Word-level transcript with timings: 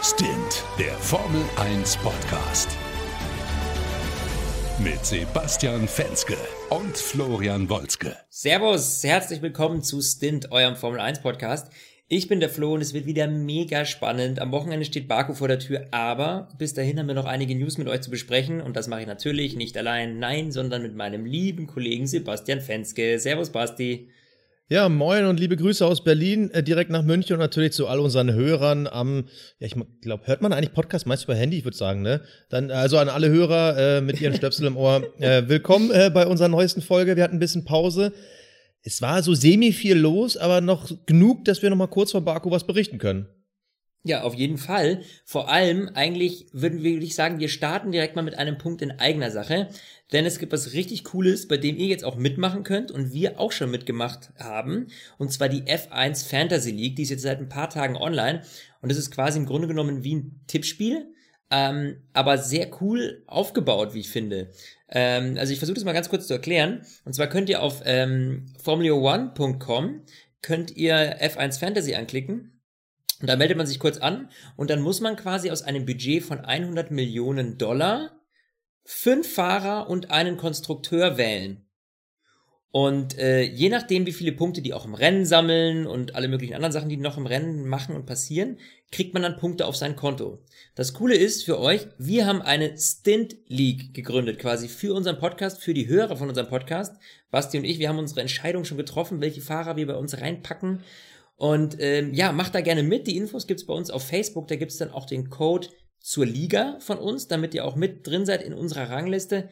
Stint, 0.00 0.64
der 0.78 0.92
Formel 0.92 1.42
1 1.56 1.96
Podcast. 1.96 2.68
Mit 4.78 5.04
Sebastian 5.04 5.88
Fenske 5.88 6.36
und 6.70 6.96
Florian 6.96 7.68
Wolzke. 7.68 8.16
Servus, 8.30 9.02
herzlich 9.02 9.42
willkommen 9.42 9.82
zu 9.82 10.00
Stint, 10.00 10.52
eurem 10.52 10.76
Formel 10.76 11.00
1 11.00 11.20
Podcast. 11.20 11.72
Ich 12.06 12.28
bin 12.28 12.38
der 12.38 12.48
Flo 12.48 12.74
und 12.74 12.80
es 12.80 12.94
wird 12.94 13.06
wieder 13.06 13.26
mega 13.26 13.84
spannend. 13.84 14.40
Am 14.40 14.52
Wochenende 14.52 14.84
steht 14.86 15.08
Baku 15.08 15.34
vor 15.34 15.48
der 15.48 15.58
Tür, 15.58 15.88
aber 15.90 16.48
bis 16.58 16.74
dahin 16.74 17.00
haben 17.00 17.08
wir 17.08 17.14
noch 17.14 17.26
einige 17.26 17.56
News 17.56 17.76
mit 17.76 17.88
euch 17.88 18.02
zu 18.02 18.10
besprechen 18.10 18.60
und 18.60 18.76
das 18.76 18.86
mache 18.86 19.00
ich 19.00 19.08
natürlich 19.08 19.56
nicht 19.56 19.76
allein, 19.76 20.20
nein, 20.20 20.52
sondern 20.52 20.82
mit 20.82 20.94
meinem 20.94 21.26
lieben 21.26 21.66
Kollegen 21.66 22.06
Sebastian 22.06 22.60
Fenske. 22.60 23.18
Servus, 23.18 23.50
Basti. 23.50 24.10
Ja, 24.70 24.90
moin 24.90 25.24
und 25.24 25.40
liebe 25.40 25.56
Grüße 25.56 25.86
aus 25.86 26.04
Berlin, 26.04 26.50
äh, 26.50 26.62
direkt 26.62 26.90
nach 26.90 27.02
München 27.02 27.32
und 27.32 27.40
natürlich 27.40 27.72
zu 27.72 27.86
all 27.86 28.00
unseren 28.00 28.34
Hörern 28.34 28.86
am, 28.86 29.24
ja, 29.60 29.66
ich 29.66 29.74
glaube, 30.02 30.26
hört 30.26 30.42
man 30.42 30.52
eigentlich 30.52 30.74
Podcast 30.74 31.06
meist 31.06 31.24
über 31.24 31.34
Handy, 31.34 31.56
ich 31.56 31.64
würde 31.64 31.76
sagen, 31.78 32.02
ne? 32.02 32.20
Dann, 32.50 32.70
also 32.70 32.98
an 32.98 33.08
alle 33.08 33.30
Hörer 33.30 33.78
äh, 33.78 34.00
mit 34.02 34.20
ihren 34.20 34.34
Stöpsel 34.34 34.66
im 34.66 34.76
Ohr, 34.76 35.04
äh, 35.20 35.48
willkommen 35.48 35.90
äh, 35.90 36.10
bei 36.12 36.26
unserer 36.26 36.48
neuesten 36.48 36.82
Folge. 36.82 37.16
Wir 37.16 37.24
hatten 37.24 37.36
ein 37.36 37.38
bisschen 37.38 37.64
Pause. 37.64 38.12
Es 38.82 39.00
war 39.00 39.22
so 39.22 39.32
semi 39.32 39.72
viel 39.72 39.96
los, 39.96 40.36
aber 40.36 40.60
noch 40.60 40.90
genug, 41.06 41.46
dass 41.46 41.62
wir 41.62 41.70
noch 41.70 41.76
mal 41.78 41.86
kurz 41.86 42.12
vor 42.12 42.20
Baku 42.20 42.50
was 42.50 42.66
berichten 42.66 42.98
können. 42.98 43.26
Ja, 44.04 44.22
auf 44.22 44.34
jeden 44.34 44.58
Fall. 44.58 45.02
Vor 45.24 45.50
allem, 45.50 45.90
eigentlich 45.92 46.46
würden 46.52 46.82
wir, 46.82 46.92
würde 46.92 47.04
ich 47.04 47.16
sagen, 47.16 47.40
wir 47.40 47.48
starten 47.48 47.90
direkt 47.90 48.16
mal 48.16 48.22
mit 48.22 48.38
einem 48.38 48.56
Punkt 48.56 48.80
in 48.80 48.92
eigener 48.92 49.30
Sache. 49.30 49.68
Denn 50.12 50.24
es 50.24 50.38
gibt 50.38 50.52
was 50.52 50.72
richtig 50.72 51.04
Cooles, 51.04 51.48
bei 51.48 51.56
dem 51.56 51.76
ihr 51.76 51.88
jetzt 51.88 52.04
auch 52.04 52.16
mitmachen 52.16 52.62
könnt 52.62 52.90
und 52.90 53.12
wir 53.12 53.38
auch 53.38 53.52
schon 53.52 53.70
mitgemacht 53.70 54.30
haben. 54.38 54.86
Und 55.18 55.32
zwar 55.32 55.48
die 55.48 55.64
F1 55.64 56.26
Fantasy 56.26 56.70
League. 56.70 56.96
Die 56.96 57.02
ist 57.02 57.10
jetzt 57.10 57.22
seit 57.22 57.40
ein 57.40 57.48
paar 57.48 57.68
Tagen 57.68 57.96
online. 57.96 58.42
Und 58.80 58.90
das 58.90 58.98
ist 58.98 59.10
quasi 59.10 59.38
im 59.38 59.46
Grunde 59.46 59.68
genommen 59.68 60.04
wie 60.04 60.14
ein 60.14 60.40
Tippspiel. 60.46 61.12
Ähm, 61.50 62.02
aber 62.12 62.38
sehr 62.38 62.70
cool 62.80 63.24
aufgebaut, 63.26 63.94
wie 63.94 64.00
ich 64.00 64.10
finde. 64.10 64.50
Ähm, 64.90 65.36
also 65.38 65.52
ich 65.52 65.58
versuche 65.58 65.74
das 65.74 65.84
mal 65.84 65.92
ganz 65.92 66.08
kurz 66.08 66.26
zu 66.28 66.34
erklären. 66.34 66.82
Und 67.04 67.14
zwar 67.14 67.26
könnt 67.26 67.48
ihr 67.48 67.62
auf 67.62 67.82
ähm, 67.84 68.46
formula1.com 68.62 70.02
könnt 70.40 70.76
ihr 70.76 71.20
F1 71.20 71.58
Fantasy 71.58 71.94
anklicken 71.94 72.57
und 73.20 73.28
da 73.28 73.36
meldet 73.36 73.56
man 73.56 73.66
sich 73.66 73.78
kurz 73.78 73.98
an 73.98 74.30
und 74.56 74.70
dann 74.70 74.80
muss 74.80 75.00
man 75.00 75.16
quasi 75.16 75.50
aus 75.50 75.62
einem 75.62 75.84
Budget 75.86 76.22
von 76.22 76.40
100 76.40 76.90
Millionen 76.90 77.58
Dollar 77.58 78.12
fünf 78.84 79.34
Fahrer 79.34 79.90
und 79.90 80.10
einen 80.10 80.36
Konstrukteur 80.36 81.18
wählen. 81.18 81.68
Und 82.70 83.18
äh, 83.18 83.42
je 83.42 83.70
nachdem, 83.70 84.06
wie 84.06 84.12
viele 84.12 84.32
Punkte 84.32 84.60
die 84.60 84.74
auch 84.74 84.84
im 84.84 84.94
Rennen 84.94 85.24
sammeln 85.24 85.86
und 85.86 86.14
alle 86.14 86.28
möglichen 86.28 86.54
anderen 86.54 86.72
Sachen, 86.72 86.90
die 86.90 86.98
noch 86.98 87.16
im 87.16 87.26
Rennen 87.26 87.66
machen 87.66 87.96
und 87.96 88.06
passieren, 88.06 88.58
kriegt 88.90 89.14
man 89.14 89.22
dann 89.22 89.38
Punkte 89.38 89.66
auf 89.66 89.76
sein 89.76 89.96
Konto. 89.96 90.44
Das 90.74 90.92
Coole 90.92 91.16
ist 91.16 91.44
für 91.44 91.58
euch, 91.58 91.86
wir 91.98 92.26
haben 92.26 92.42
eine 92.42 92.76
Stint 92.78 93.36
League 93.46 93.94
gegründet, 93.94 94.38
quasi 94.38 94.68
für 94.68 94.94
unseren 94.94 95.18
Podcast, 95.18 95.62
für 95.62 95.74
die 95.74 95.88
Hörer 95.88 96.16
von 96.16 96.28
unserem 96.28 96.48
Podcast. 96.48 96.96
Basti 97.30 97.58
und 97.58 97.64
ich, 97.64 97.78
wir 97.78 97.88
haben 97.88 97.98
unsere 97.98 98.20
Entscheidung 98.20 98.64
schon 98.64 98.78
getroffen, 98.78 99.20
welche 99.20 99.40
Fahrer 99.40 99.76
wir 99.76 99.86
bei 99.86 99.96
uns 99.96 100.20
reinpacken 100.20 100.82
und 101.38 101.76
ähm, 101.78 102.12
ja, 102.14 102.32
macht 102.32 102.56
da 102.56 102.60
gerne 102.60 102.82
mit. 102.82 103.06
Die 103.06 103.16
Infos 103.16 103.46
gibt's 103.46 103.64
bei 103.64 103.72
uns 103.72 103.90
auf 103.90 104.04
Facebook. 104.04 104.48
Da 104.48 104.56
gibt's 104.56 104.76
dann 104.76 104.90
auch 104.90 105.06
den 105.06 105.30
Code 105.30 105.68
zur 106.00 106.26
Liga 106.26 106.78
von 106.80 106.98
uns, 106.98 107.28
damit 107.28 107.54
ihr 107.54 107.64
auch 107.64 107.76
mit 107.76 108.04
drin 108.06 108.26
seid 108.26 108.42
in 108.42 108.52
unserer 108.52 108.90
Rangliste. 108.90 109.48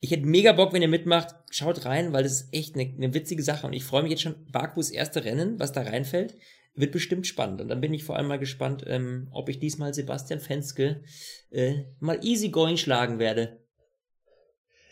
Ich 0.00 0.10
hätte 0.10 0.26
mega 0.26 0.52
Bock, 0.52 0.72
wenn 0.72 0.82
ihr 0.82 0.88
mitmacht. 0.88 1.36
Schaut 1.50 1.84
rein, 1.84 2.12
weil 2.12 2.24
das 2.24 2.32
ist 2.32 2.48
echt 2.52 2.74
eine, 2.74 2.92
eine 2.92 3.14
witzige 3.14 3.44
Sache. 3.44 3.68
Und 3.68 3.72
ich 3.72 3.84
freue 3.84 4.02
mich 4.02 4.10
jetzt 4.10 4.22
schon, 4.22 4.34
Bakus 4.50 4.90
erste 4.90 5.24
Rennen, 5.24 5.60
was 5.60 5.70
da 5.70 5.82
reinfällt, 5.82 6.34
wird 6.74 6.90
bestimmt 6.90 7.26
spannend. 7.28 7.60
Und 7.60 7.68
dann 7.68 7.80
bin 7.80 7.94
ich 7.94 8.02
vor 8.02 8.16
allem 8.16 8.26
mal 8.26 8.40
gespannt, 8.40 8.82
ähm, 8.88 9.28
ob 9.30 9.48
ich 9.48 9.60
diesmal 9.60 9.94
Sebastian 9.94 10.40
Fenske 10.40 11.02
äh, 11.52 11.84
mal 12.00 12.18
easygoing 12.20 12.76
schlagen 12.76 13.20
werde. 13.20 13.60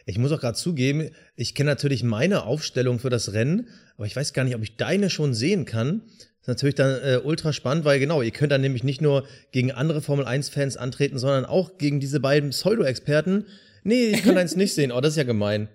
Ich 0.09 0.19
muss 0.19 0.31
auch 0.31 0.41
gerade 0.41 0.57
zugeben, 0.57 1.11
ich 1.35 1.57
kenne 1.57 1.71
natürlich 1.71 2.05
meine 2.05 2.45
Aufstellung 2.45 3.01
für 3.01 3.11
das 3.11 3.33
Rennen, 3.33 3.69
aber 3.97 4.07
ich 4.07 4.15
weiß 4.15 4.33
gar 4.33 4.45
nicht, 4.45 4.55
ob 4.55 4.63
ich 4.63 4.77
deine 4.77 5.11
schon 5.11 5.35
sehen 5.35 5.65
kann 5.65 6.03
ist 6.47 6.49
natürlich 6.49 6.77
dann 6.77 7.01
äh, 7.03 7.19
ultra 7.25 7.53
spannend, 7.53 7.85
weil 7.85 7.99
genau, 7.99 8.23
ihr 8.23 8.31
könnt 8.31 8.53
dann 8.53 8.61
nämlich 8.61 8.85
nicht 8.85 9.01
nur 9.01 9.27
gegen 9.51 9.73
andere 9.73 10.01
Formel 10.01 10.27
1-Fans 10.27 10.77
antreten, 10.77 11.19
sondern 11.19 11.45
auch 11.45 11.77
gegen 11.77 11.99
diese 11.99 12.21
beiden 12.21 12.51
Pseudo-Experten. 12.51 13.47
Nee, 13.83 14.07
ich 14.11 14.23
kann 14.23 14.39
eins 14.39 14.55
nicht 14.55 14.73
sehen. 14.73 14.93
Oh, 14.93 15.01
das 15.01 15.15
ist 15.15 15.17
ja 15.17 15.25
gemein. 15.25 15.69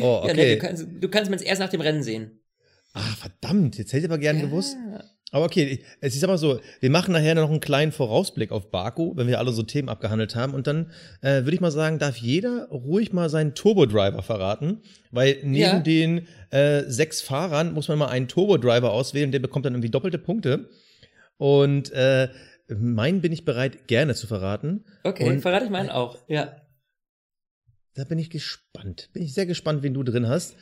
Oh, 0.00 0.20
okay. 0.22 0.28
Ja, 0.28 0.34
nee, 0.34 0.54
du 0.54 0.58
kannst, 0.60 0.86
du 1.00 1.08
kannst 1.08 1.30
mir 1.30 1.42
erst 1.42 1.60
nach 1.60 1.70
dem 1.70 1.80
Rennen 1.80 2.04
sehen. 2.04 2.38
Ah, 2.92 3.00
verdammt, 3.00 3.78
jetzt 3.78 3.92
hätte 3.92 4.04
ich 4.04 4.10
aber 4.10 4.18
gern 4.18 4.38
ja. 4.38 4.44
gewusst. 4.44 4.76
Aber 5.32 5.46
okay, 5.46 5.82
es 6.02 6.14
ist 6.14 6.24
aber 6.24 6.36
so, 6.36 6.60
wir 6.80 6.90
machen 6.90 7.12
nachher 7.12 7.34
noch 7.34 7.48
einen 7.48 7.60
kleinen 7.60 7.90
Vorausblick 7.90 8.52
auf 8.52 8.70
Baku, 8.70 9.16
wenn 9.16 9.26
wir 9.26 9.38
alle 9.38 9.52
so 9.52 9.62
Themen 9.62 9.88
abgehandelt 9.88 10.36
haben. 10.36 10.52
Und 10.52 10.66
dann 10.66 10.92
äh, 11.22 11.44
würde 11.44 11.54
ich 11.54 11.60
mal 11.62 11.70
sagen, 11.70 11.98
darf 11.98 12.18
jeder 12.18 12.68
ruhig 12.68 13.14
mal 13.14 13.30
seinen 13.30 13.54
Turbo-Driver 13.54 14.22
verraten. 14.22 14.82
Weil 15.10 15.38
neben 15.42 15.56
ja. 15.56 15.80
den 15.80 16.26
äh, 16.50 16.82
sechs 16.86 17.22
Fahrern 17.22 17.72
muss 17.72 17.88
man 17.88 17.98
mal 17.98 18.08
einen 18.08 18.28
Turbo-Driver 18.28 18.92
auswählen, 18.92 19.32
der 19.32 19.38
bekommt 19.38 19.64
dann 19.64 19.72
irgendwie 19.72 19.90
doppelte 19.90 20.18
Punkte. 20.18 20.68
Und 21.38 21.90
äh, 21.92 22.28
meinen 22.68 23.22
bin 23.22 23.32
ich 23.32 23.46
bereit, 23.46 23.88
gerne 23.88 24.14
zu 24.14 24.26
verraten. 24.26 24.84
Okay, 25.02 25.30
Und, 25.30 25.40
verrate 25.40 25.64
ich 25.64 25.70
meinen 25.70 25.88
auch, 25.88 26.18
ja. 26.28 26.56
Da 27.94 28.04
bin 28.04 28.18
ich 28.18 28.28
gespannt. 28.28 29.08
Bin 29.14 29.22
ich 29.22 29.32
sehr 29.32 29.46
gespannt, 29.46 29.82
wen 29.82 29.94
du 29.94 30.02
drin 30.02 30.28
hast. 30.28 30.56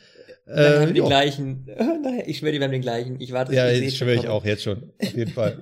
Dann 0.55 0.81
haben 0.81 0.87
wir 0.87 1.01
die 1.01 1.07
gleichen. 1.07 1.67
Ich 2.25 2.39
schwöre, 2.39 2.53
wir 2.53 2.63
haben 2.63 2.71
den 2.71 2.81
gleichen. 2.81 3.19
Ich 3.19 3.31
warte. 3.31 3.53
Ja, 3.53 3.69
ich 3.69 3.97
schwöre 3.97 4.15
ich 4.15 4.27
auch 4.27 4.45
jetzt 4.45 4.63
schon. 4.63 4.91
Auf 5.01 5.13
jeden 5.15 5.31
Fall. 5.31 5.61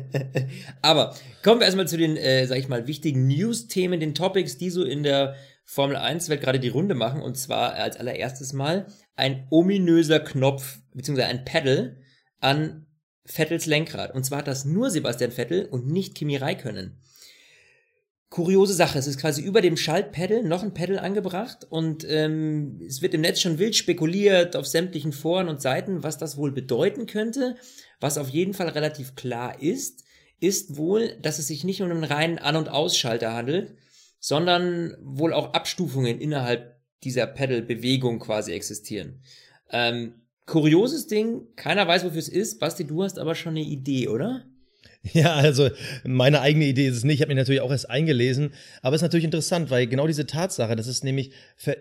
Aber 0.82 1.14
kommen 1.42 1.60
wir 1.60 1.66
erstmal 1.66 1.88
zu 1.88 1.96
den, 1.96 2.16
äh, 2.16 2.46
sag 2.46 2.58
ich 2.58 2.68
mal, 2.68 2.86
wichtigen 2.86 3.26
News-Themen, 3.26 4.00
den 4.00 4.14
Topics, 4.14 4.58
die 4.58 4.70
so 4.70 4.84
in 4.84 5.02
der 5.02 5.36
Formel 5.64 5.96
1-Welt 5.96 6.40
gerade 6.40 6.58
die 6.58 6.68
Runde 6.68 6.94
machen. 6.94 7.22
Und 7.22 7.36
zwar 7.36 7.74
als 7.74 7.96
allererstes 7.96 8.52
Mal 8.52 8.86
ein 9.16 9.46
ominöser 9.50 10.20
Knopf, 10.20 10.80
beziehungsweise 10.92 11.28
ein 11.28 11.44
Pedal 11.44 11.96
an 12.40 12.86
Vettels 13.24 13.66
Lenkrad. 13.66 14.14
Und 14.14 14.24
zwar 14.24 14.38
hat 14.38 14.48
das 14.48 14.64
nur 14.64 14.90
Sebastian 14.90 15.30
Vettel 15.30 15.66
und 15.66 15.86
nicht 15.86 16.14
Kimi 16.14 16.36
Räikkönen 16.36 17.00
kuriose 18.30 18.74
Sache. 18.74 18.98
Es 18.98 19.08
ist 19.08 19.20
quasi 19.20 19.42
über 19.42 19.60
dem 19.60 19.76
Schaltpedal 19.76 20.44
noch 20.44 20.62
ein 20.62 20.72
Pedal 20.72 21.00
angebracht 21.00 21.66
und 21.68 22.06
ähm, 22.08 22.80
es 22.86 23.02
wird 23.02 23.12
im 23.12 23.20
Netz 23.20 23.40
schon 23.40 23.58
wild 23.58 23.74
spekuliert 23.74 24.56
auf 24.56 24.66
sämtlichen 24.66 25.12
Foren 25.12 25.48
und 25.48 25.60
Seiten, 25.60 26.04
was 26.04 26.16
das 26.16 26.36
wohl 26.36 26.52
bedeuten 26.52 27.06
könnte. 27.06 27.56
Was 27.98 28.18
auf 28.18 28.28
jeden 28.28 28.54
Fall 28.54 28.68
relativ 28.68 29.16
klar 29.16 29.60
ist, 29.60 30.04
ist 30.38 30.76
wohl, 30.76 31.18
dass 31.20 31.38
es 31.38 31.48
sich 31.48 31.64
nicht 31.64 31.82
um 31.82 31.90
einen 31.90 32.04
reinen 32.04 32.38
An- 32.38 32.56
und 32.56 32.68
Ausschalter 32.70 33.34
handelt, 33.34 33.74
sondern 34.20 34.96
wohl 35.02 35.32
auch 35.32 35.52
Abstufungen 35.52 36.20
innerhalb 36.20 36.80
dieser 37.02 37.26
Pedal-Bewegung 37.26 38.20
quasi 38.20 38.52
existieren. 38.52 39.22
Ähm, 39.70 40.22
kurioses 40.46 41.08
Ding, 41.08 41.48
keiner 41.56 41.86
weiß, 41.88 42.04
wofür 42.04 42.18
es 42.18 42.28
ist. 42.28 42.60
Basti, 42.60 42.86
du 42.86 43.02
hast 43.02 43.18
aber 43.18 43.34
schon 43.34 43.56
eine 43.56 43.62
Idee, 43.62 44.08
oder? 44.08 44.44
Ja, 45.12 45.34
also 45.34 45.70
meine 46.04 46.40
eigene 46.40 46.66
Idee 46.66 46.88
ist 46.88 46.96
es 46.96 47.04
nicht. 47.04 47.16
Ich 47.16 47.20
habe 47.22 47.30
mich 47.30 47.38
natürlich 47.38 47.60
auch 47.60 47.70
erst 47.70 47.88
eingelesen. 47.88 48.52
Aber 48.82 48.94
es 48.94 49.00
ist 49.00 49.04
natürlich 49.06 49.24
interessant, 49.24 49.70
weil 49.70 49.86
genau 49.86 50.06
diese 50.06 50.26
Tatsache, 50.26 50.76
dass 50.76 50.86
es 50.86 51.02
nämlich 51.02 51.32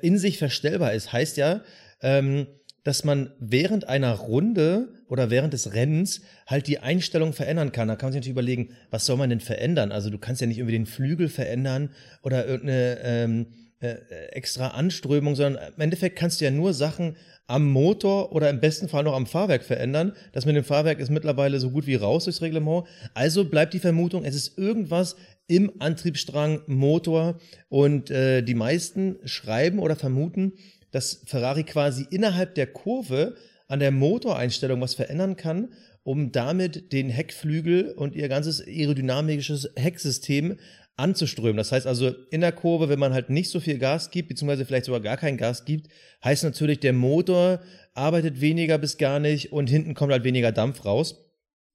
in 0.01 0.17
sich 0.17 0.37
verstellbar 0.37 0.93
ist, 0.93 1.11
heißt 1.11 1.37
ja, 1.37 1.61
ähm, 2.01 2.47
dass 2.83 3.03
man 3.03 3.33
während 3.39 3.87
einer 3.89 4.13
Runde 4.13 4.93
oder 5.07 5.29
während 5.29 5.53
des 5.53 5.73
Rennens 5.73 6.21
halt 6.47 6.67
die 6.67 6.79
Einstellung 6.79 7.33
verändern 7.33 7.71
kann. 7.71 7.87
Da 7.89 7.95
kann 7.95 8.07
man 8.07 8.13
sich 8.13 8.19
natürlich 8.19 8.33
überlegen, 8.33 8.69
was 8.89 9.05
soll 9.05 9.17
man 9.17 9.29
denn 9.29 9.41
verändern? 9.41 9.91
Also 9.91 10.09
du 10.09 10.17
kannst 10.17 10.39
ja 10.39 10.47
nicht 10.47 10.57
irgendwie 10.57 10.77
den 10.77 10.85
Flügel 10.85 11.27
verändern 11.27 11.89
oder 12.23 12.47
irgendeine 12.47 12.99
ähm, 13.03 13.47
äh, 13.81 13.95
extra 14.31 14.69
Anströmung, 14.69 15.35
sondern 15.35 15.73
im 15.75 15.81
Endeffekt 15.81 16.17
kannst 16.17 16.39
du 16.39 16.45
ja 16.45 16.51
nur 16.51 16.73
Sachen 16.73 17.17
am 17.49 17.67
Motor 17.67 18.31
oder 18.31 18.49
im 18.49 18.59
besten 18.59 18.87
Fall 18.87 19.03
noch 19.03 19.15
am 19.15 19.25
Fahrwerk 19.25 19.63
verändern. 19.63 20.13
Das 20.33 20.45
mit 20.45 20.55
dem 20.55 20.63
Fahrwerk 20.63 20.99
ist 20.99 21.09
mittlerweile 21.09 21.59
so 21.59 21.71
gut 21.71 21.87
wie 21.87 21.95
raus 21.95 22.25
durchs 22.25 22.41
Reglement. 22.41 22.85
Also 23.15 23.43
bleibt 23.43 23.73
die 23.73 23.79
Vermutung, 23.79 24.23
es 24.23 24.35
ist 24.35 24.57
irgendwas 24.57 25.15
im 25.47 25.71
Antriebsstrang 25.79 26.61
Motor 26.67 27.39
und 27.67 28.11
äh, 28.11 28.43
die 28.43 28.53
meisten 28.53 29.17
schreiben 29.25 29.79
oder 29.79 29.95
vermuten, 29.95 30.53
dass 30.91 31.21
Ferrari 31.25 31.63
quasi 31.63 32.05
innerhalb 32.11 32.53
der 32.53 32.67
Kurve 32.67 33.35
an 33.67 33.79
der 33.79 33.91
Motoreinstellung 33.91 34.79
was 34.81 34.93
verändern 34.93 35.35
kann, 35.35 35.69
um 36.03 36.31
damit 36.31 36.91
den 36.91 37.09
Heckflügel 37.09 37.93
und 37.93 38.15
ihr 38.15 38.29
ganzes 38.29 38.61
aerodynamisches 38.65 39.71
Hecksystem 39.75 40.57
anzuströmen. 40.99 41.57
Das 41.57 41.71
heißt 41.71 41.87
also, 41.87 42.13
in 42.29 42.41
der 42.41 42.51
Kurve, 42.51 42.89
wenn 42.89 42.99
man 42.99 43.13
halt 43.13 43.29
nicht 43.29 43.49
so 43.49 43.59
viel 43.59 43.79
Gas 43.79 44.11
gibt, 44.11 44.29
beziehungsweise 44.29 44.65
vielleicht 44.65 44.85
sogar 44.85 45.01
gar 45.01 45.17
kein 45.17 45.37
Gas 45.37 45.65
gibt, 45.65 45.87
heißt 46.23 46.43
natürlich, 46.43 46.79
der 46.79 46.93
Motor 46.93 47.61
arbeitet 47.93 48.41
weniger 48.41 48.77
bis 48.77 48.97
gar 48.97 49.19
nicht 49.19 49.51
und 49.51 49.69
hinten 49.69 49.93
kommt 49.93 50.11
halt 50.11 50.23
weniger 50.23 50.51
Dampf 50.51 50.85
raus. 50.85 51.25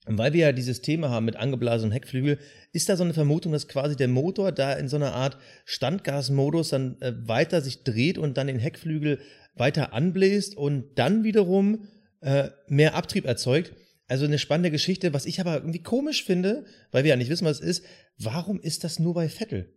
Und 0.07 0.19
weil 0.19 0.35
wir 0.35 0.41
ja 0.41 0.53
dieses 0.53 0.83
Thema 0.83 1.09
haben 1.09 1.25
mit 1.25 1.37
angeblasenem 1.37 1.93
Heckflügel, 1.93 2.39
ist 2.73 2.89
da 2.89 2.97
so 2.97 3.05
eine 3.05 3.15
Vermutung, 3.15 3.53
dass 3.53 3.69
quasi 3.69 3.97
der 3.97 4.09
Motor 4.09 4.53
da 4.53 4.75
in 4.75 4.89
so 4.89 4.97
einer 4.97 5.15
Art 5.15 5.39
Standgasmodus 5.65 6.69
dann 6.69 7.01
äh, 7.01 7.15
weiter 7.27 7.63
sich 7.63 7.85
dreht 7.85 8.19
und 8.19 8.37
dann 8.37 8.47
den 8.47 8.59
Heckflügel 8.59 9.19
weiter 9.55 9.95
anbläst 9.95 10.57
und 10.57 10.99
dann 10.99 11.25
wiederum 11.25 11.89
äh, 12.21 12.51
mehr 12.69 12.95
Abtrieb 12.95 13.25
erzeugt. 13.25 13.73
Also 14.07 14.25
eine 14.25 14.39
spannende 14.39 14.71
Geschichte, 14.71 15.15
was 15.15 15.27
ich 15.27 15.41
aber 15.41 15.55
irgendwie 15.55 15.83
komisch 15.83 16.25
finde, 16.25 16.67
weil 16.93 17.05
wir 17.05 17.11
ja 17.11 17.17
nicht 17.17 17.31
wissen, 17.31 17.47
was 17.47 17.61
es 17.61 17.79
ist. 17.79 17.85
Warum 18.19 18.61
ist 18.61 18.85
das 18.85 18.99
nur 18.99 19.15
bei 19.15 19.29
Vettel? 19.29 19.73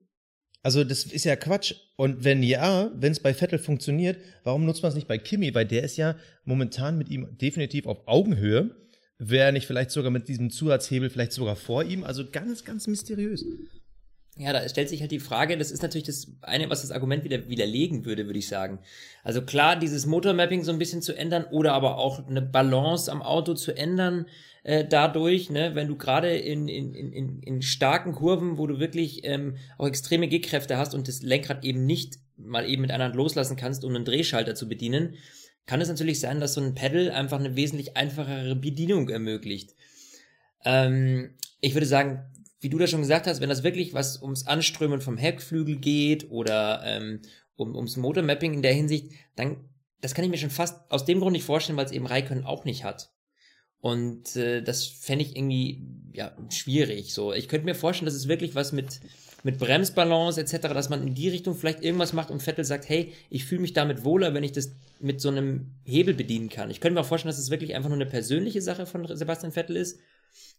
Also 0.63 0.83
das 0.83 1.05
ist 1.05 1.23
ja 1.23 1.35
Quatsch. 1.35 1.75
Und 1.95 2.23
wenn 2.23 2.43
ja, 2.43 2.91
wenn 2.95 3.11
es 3.11 3.21
bei 3.21 3.33
Vettel 3.33 3.59
funktioniert, 3.59 4.17
warum 4.43 4.65
nutzt 4.65 4.83
man 4.83 4.89
es 4.89 4.95
nicht 4.95 5.07
bei 5.07 5.17
Kimi? 5.17 5.53
Weil 5.55 5.65
der 5.65 5.83
ist 5.83 5.97
ja 5.97 6.17
momentan 6.43 6.97
mit 6.97 7.09
ihm 7.09 7.37
definitiv 7.37 7.85
auf 7.85 8.07
Augenhöhe. 8.07 8.75
Wäre 9.17 9.53
nicht 9.53 9.65
vielleicht 9.65 9.91
sogar 9.91 10.11
mit 10.11 10.27
diesem 10.27 10.49
Zusatzhebel 10.49 11.09
vielleicht 11.09 11.31
sogar 11.31 11.55
vor 11.55 11.83
ihm? 11.83 12.03
Also 12.03 12.29
ganz, 12.29 12.65
ganz 12.65 12.85
mysteriös. 12.87 13.45
Ja, 14.39 14.53
da 14.53 14.69
stellt 14.69 14.87
sich 14.87 15.01
halt 15.01 15.11
die 15.11 15.19
Frage, 15.19 15.57
das 15.57 15.71
ist 15.71 15.81
natürlich 15.81 16.05
das 16.05 16.27
eine, 16.41 16.69
was 16.69 16.81
das 16.81 16.91
Argument 16.91 17.23
wieder 17.23 17.49
widerlegen 17.49 18.05
würde, 18.05 18.27
würde 18.27 18.37
ich 18.37 18.47
sagen. 18.47 18.79
Also 19.23 19.41
klar, 19.41 19.75
dieses 19.75 20.05
Motormapping 20.05 20.63
so 20.63 20.71
ein 20.71 20.77
bisschen 20.77 21.01
zu 21.01 21.17
ändern 21.17 21.45
oder 21.49 21.73
aber 21.73 21.97
auch 21.97 22.27
eine 22.27 22.43
Balance 22.43 23.11
am 23.11 23.23
Auto 23.23 23.55
zu 23.55 23.75
ändern, 23.75 24.27
äh, 24.63 24.85
dadurch, 24.87 25.49
ne, 25.49 25.73
wenn 25.73 25.87
du 25.87 25.97
gerade 25.97 26.37
in, 26.37 26.67
in, 26.67 26.93
in, 26.93 27.41
in 27.41 27.61
starken 27.63 28.13
Kurven, 28.13 28.59
wo 28.59 28.67
du 28.67 28.79
wirklich 28.79 29.21
ähm, 29.23 29.57
auch 29.79 29.87
extreme 29.87 30.27
Gehkräfte 30.27 30.77
hast 30.77 30.93
und 30.93 31.07
das 31.07 31.23
Lenkrad 31.23 31.65
eben 31.65 31.85
nicht 31.85 32.19
mal 32.37 32.69
eben 32.69 32.83
mit 32.83 32.91
einer 32.91 33.05
Hand 33.05 33.15
loslassen 33.15 33.57
kannst, 33.57 33.83
um 33.83 33.95
einen 33.95 34.05
Drehschalter 34.05 34.53
zu 34.53 34.67
bedienen, 34.67 35.15
kann 35.65 35.81
es 35.81 35.89
natürlich 35.89 36.19
sein, 36.19 36.39
dass 36.39 36.53
so 36.53 36.61
ein 36.61 36.75
Pedal 36.75 37.09
einfach 37.11 37.39
eine 37.39 37.55
wesentlich 37.55 37.97
einfachere 37.97 38.55
Bedienung 38.55 39.09
ermöglicht. 39.09 39.73
Ähm, 40.63 41.31
ich 41.59 41.73
würde 41.73 41.87
sagen, 41.87 42.23
wie 42.59 42.69
du 42.69 42.77
das 42.77 42.89
schon 42.89 43.01
gesagt 43.01 43.27
hast, 43.27 43.41
wenn 43.41 43.49
das 43.49 43.63
wirklich 43.63 43.93
was 43.93 44.21
ums 44.21 44.47
Anströmen 44.47 45.01
vom 45.01 45.17
Heckflügel 45.17 45.77
geht 45.77 46.29
oder 46.31 46.81
ähm, 46.83 47.21
um, 47.55 47.75
ums 47.75 47.97
Motormapping 47.97 48.53
in 48.53 48.61
der 48.61 48.73
Hinsicht, 48.73 49.11
dann 49.35 49.57
das 50.01 50.13
kann 50.13 50.23
ich 50.23 50.31
mir 50.31 50.37
schon 50.37 50.51
fast 50.51 50.91
aus 50.91 51.05
dem 51.05 51.19
Grund 51.19 51.33
nicht 51.33 51.43
vorstellen, 51.43 51.77
weil 51.77 51.85
es 51.85 51.91
eben 51.91 52.05
Raikön 52.05 52.43
auch 52.43 52.65
nicht 52.65 52.83
hat. 52.83 53.11
Und 53.79 54.35
äh, 54.35 54.61
das 54.61 54.85
fände 54.85 55.25
ich 55.25 55.35
irgendwie 55.35 55.83
ja 56.13 56.35
schwierig. 56.49 57.13
So, 57.13 57.33
ich 57.33 57.47
könnte 57.47 57.65
mir 57.65 57.75
vorstellen, 57.75 58.05
dass 58.05 58.15
es 58.15 58.27
wirklich 58.27 58.53
was 58.53 58.71
mit 58.71 58.99
mit 59.43 59.59
Bremsbalance 59.59 60.41
etc., 60.41 60.73
dass 60.73 60.89
man 60.89 61.05
in 61.07 61.13
die 61.13 61.29
Richtung 61.29 61.55
vielleicht 61.55 61.83
irgendwas 61.83 62.13
macht 62.13 62.31
und 62.31 62.41
Vettel 62.41 62.65
sagt, 62.65 62.89
hey, 62.89 63.13
ich 63.29 63.45
fühle 63.45 63.61
mich 63.61 63.73
damit 63.73 64.03
wohler, 64.03 64.33
wenn 64.33 64.43
ich 64.43 64.51
das 64.51 64.75
mit 64.99 65.21
so 65.21 65.29
einem 65.29 65.75
Hebel 65.83 66.13
bedienen 66.13 66.49
kann. 66.49 66.71
Ich 66.71 66.81
könnte 66.81 66.99
mir 66.99 67.05
vorstellen, 67.05 67.29
dass 67.29 67.39
es 67.39 67.51
wirklich 67.51 67.75
einfach 67.75 67.89
nur 67.89 67.97
eine 67.97 68.07
persönliche 68.07 68.61
Sache 68.61 68.85
von 68.85 69.07
Sebastian 69.15 69.51
Vettel 69.51 69.77
ist 69.77 69.99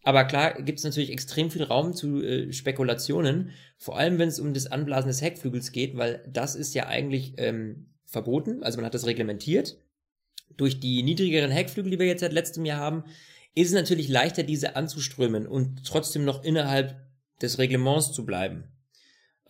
aber 0.02 0.24
klar 0.24 0.62
gibt 0.62 0.78
es 0.78 0.84
natürlich 0.84 1.10
extrem 1.10 1.50
viel 1.50 1.62
Raum 1.62 1.92
zu 1.92 2.22
äh, 2.22 2.52
Spekulationen, 2.52 3.50
vor 3.76 3.98
allem 3.98 4.18
wenn 4.18 4.28
es 4.28 4.40
um 4.40 4.54
das 4.54 4.66
Anblasen 4.66 5.08
des 5.08 5.22
Heckflügels 5.22 5.72
geht, 5.72 5.96
weil 5.96 6.24
das 6.26 6.54
ist 6.54 6.74
ja 6.74 6.86
eigentlich 6.86 7.34
ähm, 7.36 7.90
verboten, 8.06 8.62
also 8.62 8.78
man 8.78 8.86
hat 8.86 8.94
das 8.94 9.06
reglementiert. 9.06 9.76
Durch 10.56 10.80
die 10.80 11.02
niedrigeren 11.02 11.50
Heckflügel, 11.50 11.92
die 11.92 11.98
wir 11.98 12.06
jetzt 12.06 12.20
seit 12.20 12.32
letztem 12.32 12.64
Jahr 12.64 12.80
haben, 12.80 13.04
ist 13.54 13.68
es 13.68 13.74
natürlich 13.74 14.08
leichter, 14.08 14.44
diese 14.44 14.76
anzuströmen 14.76 15.46
und 15.46 15.84
trotzdem 15.84 16.24
noch 16.24 16.42
innerhalb 16.42 16.96
des 17.42 17.58
Reglements 17.58 18.12
zu 18.12 18.24
bleiben. 18.24 18.64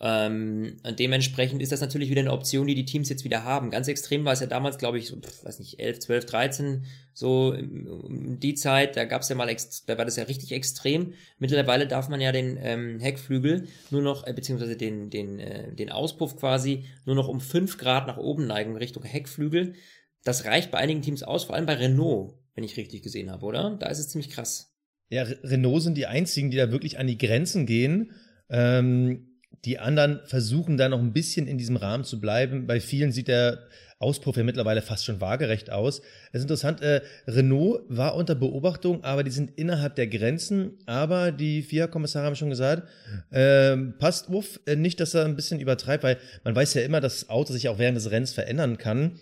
Ähm, 0.01 0.77
und 0.83 0.97
dementsprechend 0.97 1.61
ist 1.61 1.73
das 1.73 1.81
natürlich 1.81 2.09
wieder 2.09 2.21
eine 2.21 2.31
Option, 2.31 2.67
die 2.67 2.75
die 2.75 2.85
Teams 2.85 3.09
jetzt 3.09 3.25
wieder 3.25 3.43
haben. 3.43 3.69
Ganz 3.69 3.89
extrem 3.89 4.23
war 4.23 4.31
es 4.31 4.39
ja 4.39 4.47
damals, 4.47 4.77
glaube 4.77 4.97
ich, 4.97 5.07
so, 5.07 5.17
weiß 5.43 5.59
nicht, 5.59 5.79
11, 5.79 5.99
12, 5.99 6.25
13, 6.25 6.85
so 7.13 7.53
um 7.53 8.39
die 8.39 8.53
Zeit, 8.53 8.95
da 8.95 9.03
gab 9.03 9.23
es 9.23 9.29
ja 9.29 9.35
mal, 9.35 9.53
da 9.87 9.97
war 9.97 10.05
das 10.05 10.15
ja 10.15 10.23
richtig 10.23 10.53
extrem. 10.53 11.13
Mittlerweile 11.37 11.85
darf 11.85 12.07
man 12.07 12.21
ja 12.21 12.31
den 12.31 12.57
ähm, 12.61 12.99
Heckflügel 13.01 13.67
nur 13.91 14.01
noch, 14.01 14.25
äh, 14.25 14.31
beziehungsweise 14.31 14.77
den, 14.77 15.09
den, 15.09 15.37
äh, 15.39 15.75
den 15.75 15.91
Auspuff 15.91 16.37
quasi 16.37 16.85
nur 17.05 17.15
noch 17.15 17.27
um 17.27 17.41
5 17.41 17.77
Grad 17.77 18.07
nach 18.07 18.17
oben 18.17 18.47
neigen 18.47 18.77
Richtung 18.77 19.03
Heckflügel. 19.03 19.73
Das 20.23 20.45
reicht 20.45 20.71
bei 20.71 20.77
einigen 20.77 21.01
Teams 21.01 21.23
aus, 21.23 21.43
vor 21.43 21.55
allem 21.55 21.65
bei 21.65 21.75
Renault, 21.75 22.35
wenn 22.55 22.63
ich 22.63 22.77
richtig 22.77 23.01
gesehen 23.01 23.29
habe, 23.29 23.45
oder? 23.45 23.75
Da 23.77 23.87
ist 23.87 23.99
es 23.99 24.07
ziemlich 24.07 24.29
krass. 24.29 24.73
Ja, 25.09 25.23
Renault 25.23 25.83
sind 25.83 25.97
die 25.97 26.05
einzigen, 26.05 26.51
die 26.51 26.57
da 26.57 26.71
wirklich 26.71 26.99
an 26.99 27.07
die 27.07 27.17
Grenzen 27.17 27.65
gehen. 27.65 28.13
Ähm 28.49 29.28
die 29.65 29.79
anderen 29.79 30.21
versuchen 30.25 30.77
da 30.77 30.89
noch 30.89 30.99
ein 30.99 31.13
bisschen 31.13 31.47
in 31.47 31.57
diesem 31.57 31.75
Rahmen 31.75 32.03
zu 32.03 32.19
bleiben. 32.19 32.67
Bei 32.67 32.79
vielen 32.79 33.11
sieht 33.11 33.27
der 33.27 33.67
Auspuff 33.99 34.37
ja 34.37 34.43
mittlerweile 34.43 34.81
fast 34.81 35.03
schon 35.03 35.19
waagerecht 35.19 35.71
aus. 35.71 35.99
Es 36.31 36.39
ist 36.39 36.43
interessant, 36.43 36.81
äh, 36.81 37.01
Renault 37.27 37.81
war 37.89 38.15
unter 38.15 38.33
Beobachtung, 38.33 39.03
aber 39.03 39.25
die 39.25 39.31
sind 39.31 39.51
innerhalb 39.57 39.95
der 39.95 40.07
Grenzen. 40.07 40.77
Aber 40.85 41.33
die 41.33 41.61
FIA-Kommissare 41.61 42.25
haben 42.25 42.35
schon 42.37 42.49
gesagt, 42.49 42.87
äh, 43.31 43.75
passt 43.75 44.29
auf, 44.29 44.61
äh, 44.65 44.77
nicht, 44.77 45.01
dass 45.01 45.13
er 45.13 45.25
ein 45.25 45.35
bisschen 45.35 45.59
übertreibt, 45.59 46.05
weil 46.05 46.17
man 46.45 46.55
weiß 46.55 46.75
ja 46.75 46.83
immer, 46.83 47.01
dass 47.01 47.19
das 47.19 47.29
Auto 47.29 47.51
sich 47.51 47.67
auch 47.67 47.77
während 47.77 47.97
des 47.97 48.09
Rennens 48.09 48.31
verändern 48.31 48.77
kann. 48.77 49.19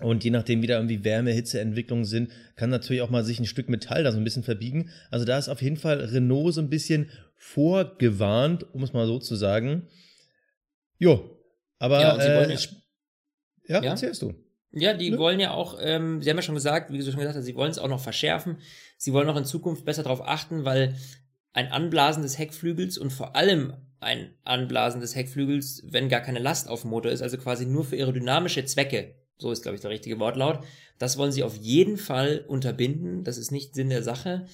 Und 0.00 0.24
je 0.24 0.30
nachdem, 0.30 0.62
wie 0.62 0.66
da 0.66 0.74
irgendwie 0.74 1.04
Wärme, 1.04 1.30
Hitzeentwicklungen 1.30 2.04
sind, 2.04 2.32
kann 2.56 2.70
natürlich 2.70 3.02
auch 3.02 3.10
mal 3.10 3.24
sich 3.24 3.38
ein 3.38 3.46
Stück 3.46 3.68
Metall 3.68 4.04
da 4.04 4.12
so 4.12 4.18
ein 4.18 4.24
bisschen 4.24 4.42
verbiegen. 4.42 4.90
Also 5.10 5.24
da 5.24 5.38
ist 5.38 5.48
auf 5.48 5.62
jeden 5.62 5.76
Fall 5.76 6.00
Renault 6.00 6.54
so 6.54 6.60
ein 6.60 6.70
bisschen 6.70 7.08
vorgewarnt, 7.42 8.72
um 8.72 8.84
es 8.84 8.92
mal 8.92 9.04
so 9.04 9.18
zu 9.18 9.34
sagen. 9.34 9.88
Jo, 10.96 11.40
aber 11.80 12.00
ja, 12.00 12.14
sie 12.20 12.28
wollen 12.28 12.50
äh, 12.50 12.58
ja, 13.66 13.82
ja, 13.82 13.90
erzählst 13.90 14.22
du. 14.22 14.32
Ja, 14.70 14.94
die 14.94 15.10
ne? 15.10 15.18
wollen 15.18 15.40
ja 15.40 15.50
auch, 15.50 15.76
ähm, 15.82 16.22
sie 16.22 16.30
haben 16.30 16.36
ja 16.36 16.42
schon 16.42 16.54
gesagt, 16.54 16.92
wie 16.92 16.98
du 16.98 17.04
schon 17.04 17.18
gesagt 17.18 17.36
hast, 17.36 17.44
sie 17.44 17.56
wollen 17.56 17.72
es 17.72 17.80
auch 17.80 17.88
noch 17.88 18.00
verschärfen. 18.00 18.58
Sie 18.96 19.12
wollen 19.12 19.28
auch 19.28 19.36
in 19.36 19.44
Zukunft 19.44 19.84
besser 19.84 20.04
darauf 20.04 20.22
achten, 20.22 20.64
weil 20.64 20.94
ein 21.52 21.72
Anblasen 21.72 22.22
des 22.22 22.38
Heckflügels 22.38 22.96
und 22.96 23.10
vor 23.10 23.34
allem 23.34 23.74
ein 23.98 24.34
Anblasen 24.44 25.00
des 25.00 25.16
Heckflügels, 25.16 25.82
wenn 25.86 26.08
gar 26.08 26.20
keine 26.20 26.38
Last 26.38 26.68
auf 26.68 26.82
dem 26.82 26.90
Motor 26.90 27.10
ist, 27.10 27.22
also 27.22 27.38
quasi 27.38 27.66
nur 27.66 27.84
für 27.84 27.96
aerodynamische 27.96 28.64
Zwecke, 28.64 29.16
so 29.36 29.50
ist, 29.50 29.62
glaube 29.62 29.74
ich, 29.74 29.82
der 29.82 29.90
richtige 29.90 30.20
Wortlaut. 30.20 30.60
Das 30.98 31.18
wollen 31.18 31.32
sie 31.32 31.42
auf 31.42 31.56
jeden 31.56 31.96
Fall 31.96 32.44
unterbinden. 32.46 33.24
Das 33.24 33.36
ist 33.36 33.50
nicht 33.50 33.74
Sinn 33.74 33.90
der 33.90 34.04
Sache. 34.04 34.46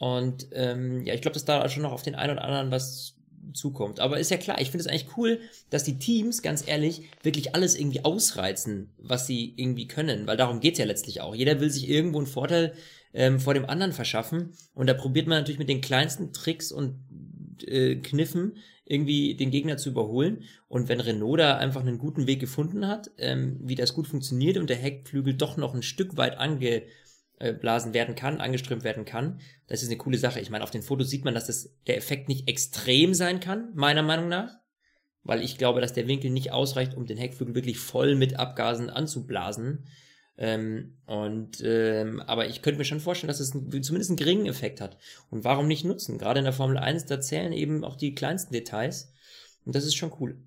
Und 0.00 0.48
ähm, 0.52 1.04
ja, 1.04 1.12
ich 1.12 1.20
glaube, 1.20 1.34
dass 1.34 1.44
da 1.44 1.68
schon 1.68 1.82
noch 1.82 1.92
auf 1.92 2.02
den 2.02 2.14
einen 2.14 2.32
oder 2.32 2.44
anderen 2.44 2.70
was 2.70 3.16
zukommt. 3.52 4.00
Aber 4.00 4.18
ist 4.18 4.30
ja 4.30 4.38
klar, 4.38 4.58
ich 4.58 4.70
finde 4.70 4.80
es 4.80 4.86
eigentlich 4.86 5.14
cool, 5.18 5.40
dass 5.68 5.84
die 5.84 5.98
Teams, 5.98 6.40
ganz 6.40 6.66
ehrlich, 6.66 7.02
wirklich 7.22 7.54
alles 7.54 7.78
irgendwie 7.78 8.02
ausreizen, 8.02 8.94
was 8.96 9.26
sie 9.26 9.52
irgendwie 9.58 9.86
können. 9.88 10.26
Weil 10.26 10.38
darum 10.38 10.60
geht's 10.60 10.78
ja 10.78 10.86
letztlich 10.86 11.20
auch. 11.20 11.34
Jeder 11.34 11.60
will 11.60 11.68
sich 11.68 11.86
irgendwo 11.86 12.16
einen 12.16 12.26
Vorteil 12.26 12.72
ähm, 13.12 13.40
vor 13.40 13.52
dem 13.52 13.66
anderen 13.66 13.92
verschaffen. 13.92 14.54
Und 14.72 14.86
da 14.86 14.94
probiert 14.94 15.26
man 15.26 15.36
natürlich 15.36 15.58
mit 15.58 15.68
den 15.68 15.82
kleinsten 15.82 16.32
Tricks 16.32 16.72
und 16.72 16.94
äh, 17.66 17.96
Kniffen 17.96 18.56
irgendwie 18.86 19.34
den 19.34 19.50
Gegner 19.50 19.76
zu 19.76 19.90
überholen. 19.90 20.44
Und 20.68 20.88
wenn 20.88 21.00
Renault 21.00 21.40
da 21.40 21.58
einfach 21.58 21.82
einen 21.82 21.98
guten 21.98 22.26
Weg 22.26 22.40
gefunden 22.40 22.88
hat, 22.88 23.10
ähm, 23.18 23.58
wie 23.60 23.74
das 23.74 23.92
gut 23.92 24.06
funktioniert 24.06 24.56
und 24.56 24.70
der 24.70 24.78
Heckflügel 24.78 25.34
doch 25.34 25.58
noch 25.58 25.74
ein 25.74 25.82
Stück 25.82 26.16
weit 26.16 26.38
angeblasen 27.40 27.94
werden 27.94 28.14
kann, 28.14 28.40
angeströmt 28.40 28.84
werden 28.84 29.04
kann, 29.04 29.40
das 29.66 29.82
ist 29.82 29.88
eine 29.88 29.98
coole 29.98 30.18
Sache. 30.18 30.40
Ich 30.40 30.50
meine, 30.50 30.64
auf 30.64 30.70
den 30.70 30.82
Fotos 30.82 31.10
sieht 31.10 31.24
man, 31.24 31.34
dass 31.34 31.46
das, 31.46 31.74
der 31.86 31.96
Effekt 31.96 32.28
nicht 32.28 32.48
extrem 32.48 33.14
sein 33.14 33.40
kann, 33.40 33.70
meiner 33.74 34.02
Meinung 34.02 34.28
nach. 34.28 34.58
Weil 35.22 35.42
ich 35.42 35.58
glaube, 35.58 35.80
dass 35.80 35.92
der 35.92 36.08
Winkel 36.08 36.30
nicht 36.30 36.50
ausreicht, 36.50 36.94
um 36.94 37.06
den 37.06 37.18
Heckflügel 37.18 37.54
wirklich 37.54 37.78
voll 37.78 38.14
mit 38.14 38.38
Abgasen 38.38 38.88
anzublasen. 38.88 39.86
Ähm, 40.38 40.96
und 41.04 41.62
ähm, 41.62 42.20
aber 42.20 42.48
ich 42.48 42.62
könnte 42.62 42.78
mir 42.78 42.86
schon 42.86 43.00
vorstellen, 43.00 43.28
dass 43.28 43.40
es 43.40 43.54
ein, 43.54 43.82
zumindest 43.82 44.10
einen 44.10 44.16
geringen 44.16 44.46
Effekt 44.46 44.80
hat. 44.80 44.96
Und 45.28 45.44
warum 45.44 45.68
nicht 45.68 45.84
nutzen? 45.84 46.16
Gerade 46.16 46.38
in 46.38 46.44
der 46.44 46.54
Formel 46.54 46.78
1, 46.78 47.04
da 47.04 47.20
zählen 47.20 47.52
eben 47.52 47.84
auch 47.84 47.96
die 47.96 48.14
kleinsten 48.14 48.54
Details. 48.54 49.12
Und 49.66 49.74
das 49.74 49.84
ist 49.84 49.94
schon 49.94 50.12
cool. 50.20 50.38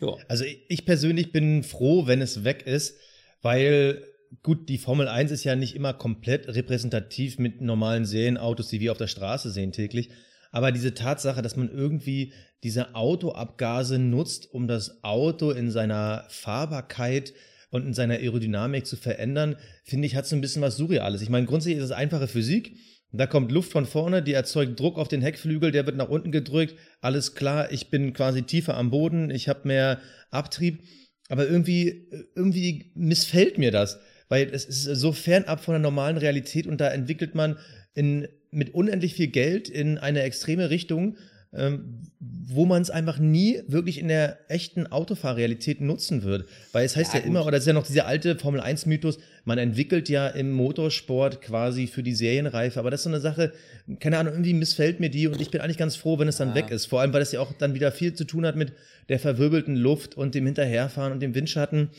Ja. 0.00 0.14
Also 0.28 0.44
ich 0.68 0.86
persönlich 0.86 1.32
bin 1.32 1.64
froh, 1.64 2.06
wenn 2.06 2.22
es 2.22 2.44
weg 2.44 2.66
ist, 2.66 2.96
weil 3.42 4.04
gut, 4.42 4.68
die 4.68 4.78
Formel 4.78 5.08
1 5.08 5.30
ist 5.30 5.44
ja 5.44 5.56
nicht 5.56 5.76
immer 5.76 5.92
komplett 5.94 6.48
repräsentativ 6.48 7.38
mit 7.38 7.60
normalen 7.60 8.04
Serienautos, 8.04 8.68
die 8.68 8.80
wir 8.80 8.92
auf 8.92 8.98
der 8.98 9.06
Straße 9.06 9.50
sehen 9.50 9.72
täglich. 9.72 10.10
Aber 10.50 10.72
diese 10.72 10.94
Tatsache, 10.94 11.42
dass 11.42 11.56
man 11.56 11.70
irgendwie 11.70 12.32
diese 12.62 12.94
Autoabgase 12.94 13.98
nutzt, 13.98 14.52
um 14.52 14.68
das 14.68 15.02
Auto 15.02 15.50
in 15.50 15.70
seiner 15.70 16.24
Fahrbarkeit 16.28 17.34
und 17.70 17.86
in 17.86 17.92
seiner 17.92 18.14
Aerodynamik 18.14 18.86
zu 18.86 18.96
verändern, 18.96 19.56
finde 19.82 20.06
ich, 20.06 20.14
hat 20.14 20.26
so 20.26 20.36
ein 20.36 20.40
bisschen 20.40 20.62
was 20.62 20.76
Surreales. 20.76 21.22
Ich 21.22 21.28
meine, 21.28 21.46
grundsätzlich 21.46 21.78
ist 21.78 21.84
es 21.84 21.90
einfache 21.90 22.28
Physik. 22.28 22.76
Da 23.10 23.26
kommt 23.26 23.52
Luft 23.52 23.70
von 23.70 23.86
vorne, 23.86 24.22
die 24.22 24.32
erzeugt 24.32 24.78
Druck 24.78 24.98
auf 24.98 25.08
den 25.08 25.22
Heckflügel, 25.22 25.70
der 25.70 25.86
wird 25.86 25.96
nach 25.96 26.08
unten 26.08 26.32
gedrückt. 26.32 26.74
Alles 27.00 27.34
klar, 27.34 27.70
ich 27.70 27.90
bin 27.90 28.12
quasi 28.12 28.42
tiefer 28.42 28.76
am 28.76 28.90
Boden, 28.90 29.30
ich 29.30 29.48
habe 29.48 29.68
mehr 29.68 30.00
Abtrieb. 30.30 30.82
Aber 31.28 31.48
irgendwie, 31.48 32.08
irgendwie 32.34 32.92
missfällt 32.94 33.56
mir 33.56 33.70
das, 33.70 33.98
weil 34.34 34.48
es 34.52 34.64
ist 34.64 34.82
so 34.82 35.12
fernab 35.12 35.62
von 35.62 35.74
der 35.74 35.78
normalen 35.78 36.16
Realität 36.16 36.66
und 36.66 36.80
da 36.80 36.88
entwickelt 36.88 37.36
man 37.36 37.56
in, 37.94 38.26
mit 38.50 38.74
unendlich 38.74 39.14
viel 39.14 39.28
Geld 39.28 39.68
in 39.68 39.96
eine 39.96 40.22
extreme 40.22 40.70
Richtung, 40.70 41.16
ähm, 41.52 42.00
wo 42.18 42.66
man 42.66 42.82
es 42.82 42.90
einfach 42.90 43.20
nie 43.20 43.60
wirklich 43.68 44.00
in 44.00 44.08
der 44.08 44.38
echten 44.50 44.88
Autofahrrealität 44.88 45.80
nutzen 45.80 46.24
wird. 46.24 46.48
Weil 46.72 46.84
es 46.84 46.96
heißt 46.96 47.14
ja, 47.14 47.20
ja 47.20 47.26
immer, 47.26 47.46
oder 47.46 47.58
es 47.58 47.62
ist 47.62 47.68
ja 47.68 47.74
noch 47.74 47.86
dieser 47.86 48.06
alte 48.06 48.36
Formel-1-Mythos, 48.36 49.18
man 49.44 49.58
entwickelt 49.58 50.08
ja 50.08 50.26
im 50.26 50.50
Motorsport 50.50 51.40
quasi 51.40 51.86
für 51.86 52.02
die 52.02 52.14
Serienreife. 52.14 52.80
Aber 52.80 52.90
das 52.90 53.00
ist 53.00 53.04
so 53.04 53.10
eine 53.10 53.20
Sache, 53.20 53.52
keine 54.00 54.18
Ahnung, 54.18 54.32
irgendwie 54.32 54.54
missfällt 54.54 54.98
mir 54.98 55.10
die 55.10 55.28
und 55.28 55.40
ich 55.40 55.52
bin 55.52 55.60
eigentlich 55.60 55.78
ganz 55.78 55.94
froh, 55.94 56.18
wenn 56.18 56.26
es 56.26 56.38
dann 56.38 56.48
ja. 56.48 56.54
weg 56.56 56.72
ist. 56.72 56.86
Vor 56.86 57.00
allem, 57.00 57.12
weil 57.12 57.20
das 57.20 57.30
ja 57.30 57.38
auch 57.38 57.52
dann 57.52 57.74
wieder 57.74 57.92
viel 57.92 58.14
zu 58.14 58.24
tun 58.24 58.44
hat 58.46 58.56
mit 58.56 58.72
der 59.08 59.20
verwirbelten 59.20 59.76
Luft 59.76 60.16
und 60.16 60.34
dem 60.34 60.46
Hinterherfahren 60.46 61.12
und 61.12 61.20
dem 61.20 61.36
Windschatten. 61.36 61.90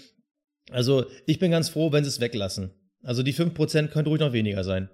Also 0.72 1.06
ich 1.26 1.40
bin 1.40 1.52
ganz 1.52 1.70
froh, 1.70 1.92
wenn 1.92 2.04
sie 2.04 2.10
es 2.10 2.20
weglassen. 2.20 2.72
Also 3.04 3.24
die 3.24 3.34
5% 3.34 3.90
könnte 3.90 4.10
ruhig 4.10 4.20
noch 4.20 4.34
weniger 4.34 4.64
sein. 4.64 4.90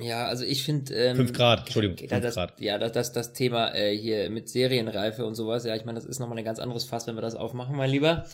Ja, 0.00 0.26
also 0.26 0.44
ich 0.44 0.62
finde. 0.62 0.94
Ähm, 0.94 1.16
5 1.16 1.32
Grad, 1.32 1.60
Entschuldigung. 1.60 1.98
5 1.98 2.22
das, 2.22 2.34
Grad. 2.34 2.60
Ja, 2.60 2.78
das, 2.78 2.92
das, 2.92 3.12
das 3.12 3.32
Thema 3.32 3.74
äh, 3.74 3.96
hier 3.96 4.30
mit 4.30 4.48
Serienreife 4.48 5.24
und 5.24 5.34
sowas, 5.34 5.64
ja, 5.64 5.74
ich 5.74 5.84
meine, 5.84 5.98
das 5.98 6.04
ist 6.04 6.20
nochmal 6.20 6.38
ein 6.38 6.44
ganz 6.44 6.60
anderes 6.60 6.84
Fass, 6.84 7.06
wenn 7.06 7.16
wir 7.16 7.22
das 7.22 7.34
aufmachen, 7.34 7.76
mein 7.76 7.90
Lieber. 7.90 8.24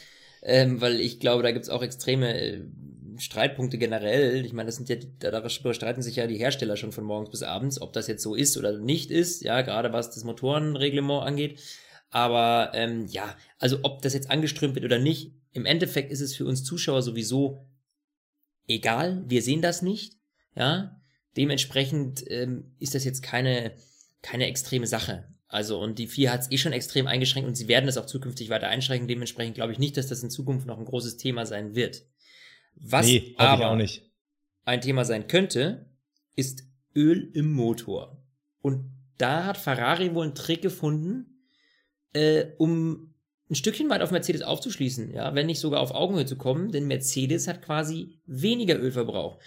Ähm, 0.42 0.80
weil 0.80 1.00
ich 1.00 1.20
glaube, 1.20 1.42
da 1.42 1.50
gibt's 1.50 1.70
auch 1.70 1.82
extreme 1.82 2.38
äh, 2.38 2.60
Streitpunkte 3.16 3.78
generell. 3.78 4.44
Ich 4.44 4.52
meine, 4.52 4.66
das 4.66 4.76
sind 4.76 4.88
ja, 4.88 4.96
darüber 5.18 5.48
streiten 5.48 6.02
sich 6.02 6.16
ja 6.16 6.26
die 6.26 6.36
Hersteller 6.36 6.76
schon 6.76 6.92
von 6.92 7.04
morgens 7.04 7.30
bis 7.30 7.42
abends, 7.42 7.80
ob 7.80 7.92
das 7.92 8.06
jetzt 8.06 8.22
so 8.22 8.34
ist 8.34 8.56
oder 8.56 8.78
nicht 8.78 9.10
ist, 9.10 9.42
ja, 9.42 9.62
gerade 9.62 9.92
was 9.92 10.10
das 10.10 10.24
Motorenreglement 10.24 11.26
angeht. 11.26 11.60
Aber 12.10 12.72
ähm, 12.74 13.06
ja, 13.06 13.36
also 13.58 13.80
ob 13.82 14.02
das 14.02 14.14
jetzt 14.14 14.30
angeströmt 14.30 14.74
wird 14.74 14.84
oder 14.84 14.98
nicht, 14.98 15.32
im 15.52 15.66
Endeffekt 15.66 16.10
ist 16.10 16.20
es 16.20 16.34
für 16.36 16.46
uns 16.46 16.64
Zuschauer 16.64 17.02
sowieso 17.02 17.66
egal. 18.66 19.24
Wir 19.26 19.42
sehen 19.42 19.62
das 19.62 19.82
nicht, 19.82 20.14
ja. 20.54 21.00
Dementsprechend 21.36 22.24
ähm, 22.28 22.74
ist 22.78 22.94
das 22.94 23.04
jetzt 23.04 23.22
keine, 23.22 23.72
keine 24.22 24.46
extreme 24.46 24.86
Sache. 24.86 25.28
Also, 25.46 25.80
und 25.80 25.98
die 25.98 26.06
vier 26.08 26.32
hat 26.32 26.42
es 26.42 26.50
eh 26.50 26.58
schon 26.58 26.72
extrem 26.72 27.06
eingeschränkt 27.06 27.48
und 27.48 27.54
sie 27.54 27.68
werden 27.68 27.88
es 27.88 27.96
auch 27.96 28.06
zukünftig 28.06 28.50
weiter 28.50 28.68
einschränken. 28.68 29.08
Dementsprechend 29.08 29.54
glaube 29.54 29.72
ich 29.72 29.78
nicht, 29.78 29.96
dass 29.96 30.08
das 30.08 30.22
in 30.22 30.30
Zukunft 30.30 30.66
noch 30.66 30.78
ein 30.78 30.84
großes 30.84 31.16
Thema 31.16 31.46
sein 31.46 31.74
wird. 31.74 32.04
Was 32.74 33.06
Nee, 33.06 33.34
aber 33.38 33.70
auch 33.70 33.76
nicht. 33.76 34.10
ein 34.64 34.80
Thema 34.80 35.04
sein 35.04 35.26
könnte, 35.26 35.90
ist 36.36 36.64
Öl 36.94 37.30
im 37.34 37.52
Motor. 37.52 38.22
Und 38.60 38.90
da 39.16 39.44
hat 39.44 39.56
Ferrari 39.56 40.14
wohl 40.14 40.24
einen 40.24 40.34
Trick 40.34 40.62
gefunden, 40.62 41.37
äh, 42.12 42.46
um 42.58 43.14
ein 43.50 43.54
Stückchen 43.54 43.88
weit 43.88 44.02
auf 44.02 44.10
Mercedes 44.10 44.42
aufzuschließen, 44.42 45.12
ja, 45.14 45.34
wenn 45.34 45.46
nicht 45.46 45.60
sogar 45.60 45.80
auf 45.80 45.92
Augenhöhe 45.92 46.26
zu 46.26 46.36
kommen, 46.36 46.70
denn 46.70 46.86
Mercedes 46.86 47.48
hat 47.48 47.62
quasi 47.62 48.18
weniger 48.26 48.78
Ölverbrauch. 48.78 49.38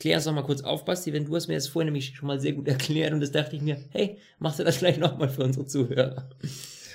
Klär 0.00 0.16
uns 0.16 0.24
doch 0.24 0.32
mal 0.32 0.42
kurz 0.42 0.60
auf, 0.62 0.84
Basti, 0.84 1.12
wenn 1.12 1.24
du 1.24 1.34
hast 1.36 1.48
mir 1.48 1.54
das 1.54 1.68
vorhin 1.68 1.86
nämlich 1.86 2.14
schon 2.16 2.26
mal 2.26 2.40
sehr 2.40 2.52
gut 2.52 2.68
erklärt 2.68 3.12
und 3.12 3.20
das 3.20 3.32
dachte 3.32 3.56
ich 3.56 3.62
mir, 3.62 3.78
hey, 3.90 4.18
machst 4.38 4.58
du 4.58 4.64
das 4.64 4.76
vielleicht 4.78 5.00
nochmal 5.00 5.28
für 5.28 5.44
unsere 5.44 5.66
Zuhörer? 5.66 6.28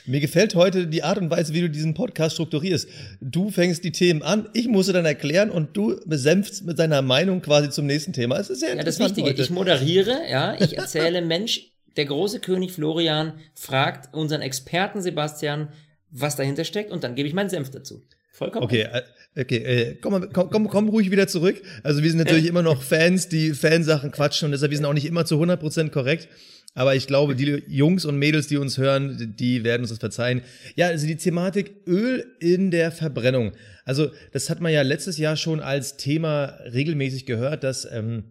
Mir 0.06 0.20
gefällt 0.20 0.54
heute 0.56 0.88
die 0.88 1.02
Art 1.04 1.18
und 1.18 1.30
Weise, 1.30 1.54
wie 1.54 1.62
du 1.62 1.70
diesen 1.70 1.94
Podcast 1.94 2.34
strukturierst. 2.36 2.90
Du 3.22 3.50
fängst 3.50 3.86
die 3.86 3.94
Themen 3.94 4.22
an, 4.22 4.50
ich 4.54 4.68
muss 4.68 4.88
sie 4.88 4.94
dann 4.94 5.06
erklären 5.06 5.50
und 5.50 5.78
du 5.78 5.98
besänfst 6.06 6.66
mit 6.66 6.78
deiner 6.78 7.02
Meinung 7.02 7.42
quasi 7.42 7.70
zum 7.70 7.86
nächsten 7.86 8.12
Thema. 8.12 8.38
Es 8.38 8.50
ist 8.50 8.60
sehr 8.60 8.76
Ja, 8.76 8.84
das 8.84 8.96
interessant 8.98 9.16
Wichtige, 9.18 9.30
heute. 9.30 9.42
ich 9.44 9.50
moderiere, 9.50 10.20
ja, 10.30 10.60
ich 10.60 10.78
erzähle, 10.78 11.22
Mensch, 11.26 11.72
der 11.98 12.06
große 12.06 12.40
König 12.40 12.72
Florian 12.72 13.34
fragt 13.54 14.14
unseren 14.14 14.42
Experten 14.42 15.02
Sebastian, 15.02 15.70
was 16.10 16.36
dahinter 16.36 16.64
steckt 16.64 16.92
und 16.92 17.04
dann 17.04 17.16
gebe 17.16 17.28
ich 17.28 17.34
meinen 17.34 17.50
Senf 17.50 17.72
dazu. 17.72 18.02
Vollkommen. 18.32 18.66
Okay, 18.66 18.82
äh, 18.82 19.02
okay, 19.40 19.58
äh, 19.58 19.96
komm, 20.02 20.28
komm, 20.34 20.50
komm, 20.50 20.68
komm 20.68 20.90
ruhig 20.90 21.12
wieder 21.12 21.28
zurück. 21.28 21.62
Also 21.84 22.02
wir 22.02 22.10
sind 22.10 22.20
natürlich 22.20 22.48
immer 22.48 22.64
noch 22.64 22.82
Fans, 22.82 23.30
die 23.30 23.52
Fansachen 23.52 24.12
quatschen 24.12 24.48
und 24.48 24.52
deshalb 24.54 24.72
wir 24.72 24.78
sind 24.78 24.86
auch 24.86 24.94
nicht 24.94 25.06
immer 25.06 25.26
zu 25.26 25.36
100% 25.36 25.90
korrekt. 25.90 26.28
Aber 26.76 26.96
ich 26.96 27.06
glaube, 27.06 27.36
die 27.36 27.64
Jungs 27.68 28.04
und 28.06 28.18
Mädels, 28.18 28.48
die 28.48 28.58
uns 28.58 28.80
hören, 28.80 29.36
die 29.38 29.64
werden 29.64 29.82
uns 29.82 29.92
das 29.92 30.00
verzeihen. 30.00 30.42
Ja, 30.76 30.88
also 30.88 31.06
die 31.06 31.18
Thematik 31.18 31.76
Öl 31.86 32.26
in 32.40 32.72
der 32.72 32.92
Verbrennung. 32.92 33.52
Also 33.86 34.10
das 34.32 34.50
hat 34.50 34.60
man 34.60 34.74
ja 34.74 34.82
letztes 34.82 35.20
Jahr 35.20 35.36
schon 35.36 35.60
als 35.60 35.98
Thema 35.98 36.58
regelmäßig 36.74 37.28
gehört, 37.28 37.64
dass 37.64 37.86
ähm, 37.92 38.24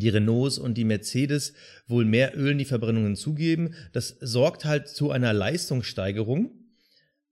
die 0.00 0.08
Renaults 0.08 0.58
und 0.58 0.74
die 0.74 0.84
Mercedes 0.84 1.54
wohl 1.86 2.04
mehr 2.04 2.36
Öl 2.36 2.52
in 2.52 2.58
die 2.58 2.64
Verbrennungen 2.64 3.16
zugeben. 3.16 3.74
Das 3.92 4.16
sorgt 4.20 4.64
halt 4.64 4.88
zu 4.88 5.10
einer 5.10 5.32
Leistungssteigerung. 5.32 6.50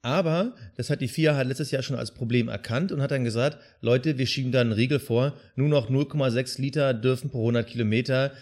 Aber 0.04 0.54
das 0.76 0.90
hat 0.90 1.00
die 1.00 1.08
FIA 1.08 1.34
halt 1.34 1.48
letztes 1.48 1.70
Jahr 1.70 1.82
schon 1.82 1.96
als 1.96 2.12
Problem 2.12 2.48
erkannt 2.48 2.92
und 2.92 3.00
hat 3.00 3.10
dann 3.10 3.24
gesagt, 3.24 3.56
Leute, 3.80 4.18
wir 4.18 4.26
schieben 4.26 4.52
da 4.52 4.60
einen 4.60 4.72
Riegel 4.72 4.98
vor, 4.98 5.34
nur 5.56 5.70
noch 5.70 5.88
0,6 5.88 6.60
Liter 6.60 6.92
dürfen 6.92 7.30
pro 7.30 7.40
100 7.40 7.66
Kilometer 7.66 8.32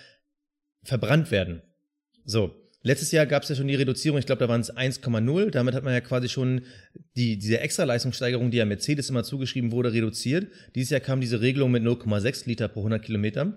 verbrannt 0.82 1.30
werden. 1.30 1.62
So, 2.24 2.52
letztes 2.82 3.12
Jahr 3.12 3.26
gab 3.26 3.44
es 3.44 3.48
ja 3.48 3.54
schon 3.54 3.68
die 3.68 3.76
Reduzierung, 3.76 4.18
ich 4.18 4.26
glaube, 4.26 4.40
da 4.40 4.48
waren 4.48 4.60
es 4.60 4.74
1,0. 4.74 5.50
Damit 5.50 5.74
hat 5.74 5.84
man 5.84 5.92
ja 5.92 6.00
quasi 6.00 6.28
schon 6.28 6.62
die, 7.16 7.38
diese 7.38 7.60
Extraleistungssteigerung, 7.60 8.50
die 8.50 8.56
ja 8.56 8.64
Mercedes 8.64 9.08
immer 9.08 9.22
zugeschrieben 9.22 9.70
wurde, 9.70 9.92
reduziert. 9.92 10.48
Dieses 10.74 10.90
Jahr 10.90 11.00
kam 11.00 11.20
diese 11.20 11.40
Regelung 11.40 11.70
mit 11.70 11.84
0,6 11.84 12.48
Liter 12.48 12.66
pro 12.66 12.80
100 12.80 13.04
Kilometer. 13.04 13.56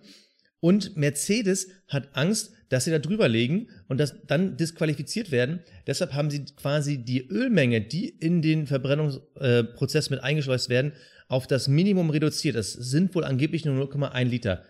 Und 0.59 0.97
Mercedes 0.97 1.67
hat 1.87 2.09
Angst, 2.13 2.53
dass 2.69 2.85
sie 2.85 2.91
da 2.91 2.99
drüber 2.99 3.27
legen 3.27 3.69
und 3.87 3.99
dass 3.99 4.15
dann 4.25 4.57
disqualifiziert 4.57 5.31
werden. 5.31 5.59
Deshalb 5.85 6.13
haben 6.13 6.31
sie 6.31 6.45
quasi 6.55 7.03
die 7.03 7.27
Ölmenge, 7.27 7.81
die 7.81 8.09
in 8.09 8.41
den 8.41 8.67
Verbrennungsprozess 8.67 10.09
mit 10.09 10.21
eingeschleust 10.21 10.69
werden, 10.69 10.93
auf 11.27 11.47
das 11.47 11.67
Minimum 11.67 12.09
reduziert. 12.09 12.55
Das 12.55 12.73
sind 12.73 13.13
wohl 13.15 13.23
angeblich 13.23 13.65
nur 13.65 13.75
0,1 13.75 14.23
Liter. 14.25 14.63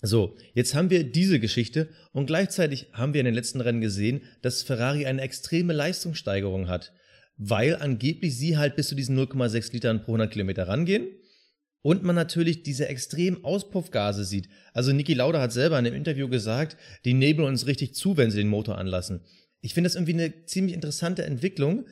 So, 0.00 0.36
jetzt 0.54 0.74
haben 0.74 0.90
wir 0.90 1.02
diese 1.04 1.40
Geschichte 1.40 1.88
und 2.12 2.26
gleichzeitig 2.26 2.88
haben 2.92 3.14
wir 3.14 3.20
in 3.20 3.24
den 3.24 3.34
letzten 3.34 3.60
Rennen 3.60 3.80
gesehen, 3.80 4.22
dass 4.42 4.62
Ferrari 4.62 5.06
eine 5.06 5.22
extreme 5.22 5.72
Leistungssteigerung 5.72 6.68
hat, 6.68 6.92
weil 7.36 7.74
angeblich 7.76 8.36
sie 8.36 8.56
halt 8.56 8.76
bis 8.76 8.88
zu 8.88 8.94
diesen 8.94 9.18
0,6 9.18 9.72
Litern 9.72 10.02
pro 10.02 10.12
100 10.12 10.30
Kilometer 10.30 10.68
rangehen 10.68 11.08
und 11.82 12.02
man 12.02 12.16
natürlich 12.16 12.62
diese 12.62 12.88
extremen 12.88 13.44
Auspuffgase 13.44 14.24
sieht. 14.24 14.48
Also 14.72 14.92
Niki 14.92 15.14
Lauda 15.14 15.40
hat 15.40 15.52
selber 15.52 15.78
in 15.78 15.86
einem 15.86 15.96
Interview 15.96 16.28
gesagt, 16.28 16.76
die 17.04 17.14
nebeln 17.14 17.48
uns 17.48 17.66
richtig 17.66 17.94
zu, 17.94 18.16
wenn 18.16 18.30
sie 18.30 18.38
den 18.38 18.48
Motor 18.48 18.78
anlassen. 18.78 19.20
Ich 19.60 19.74
finde 19.74 19.88
das 19.88 19.94
irgendwie 19.96 20.14
eine 20.14 20.44
ziemlich 20.44 20.74
interessante 20.74 21.24
Entwicklung, 21.24 21.86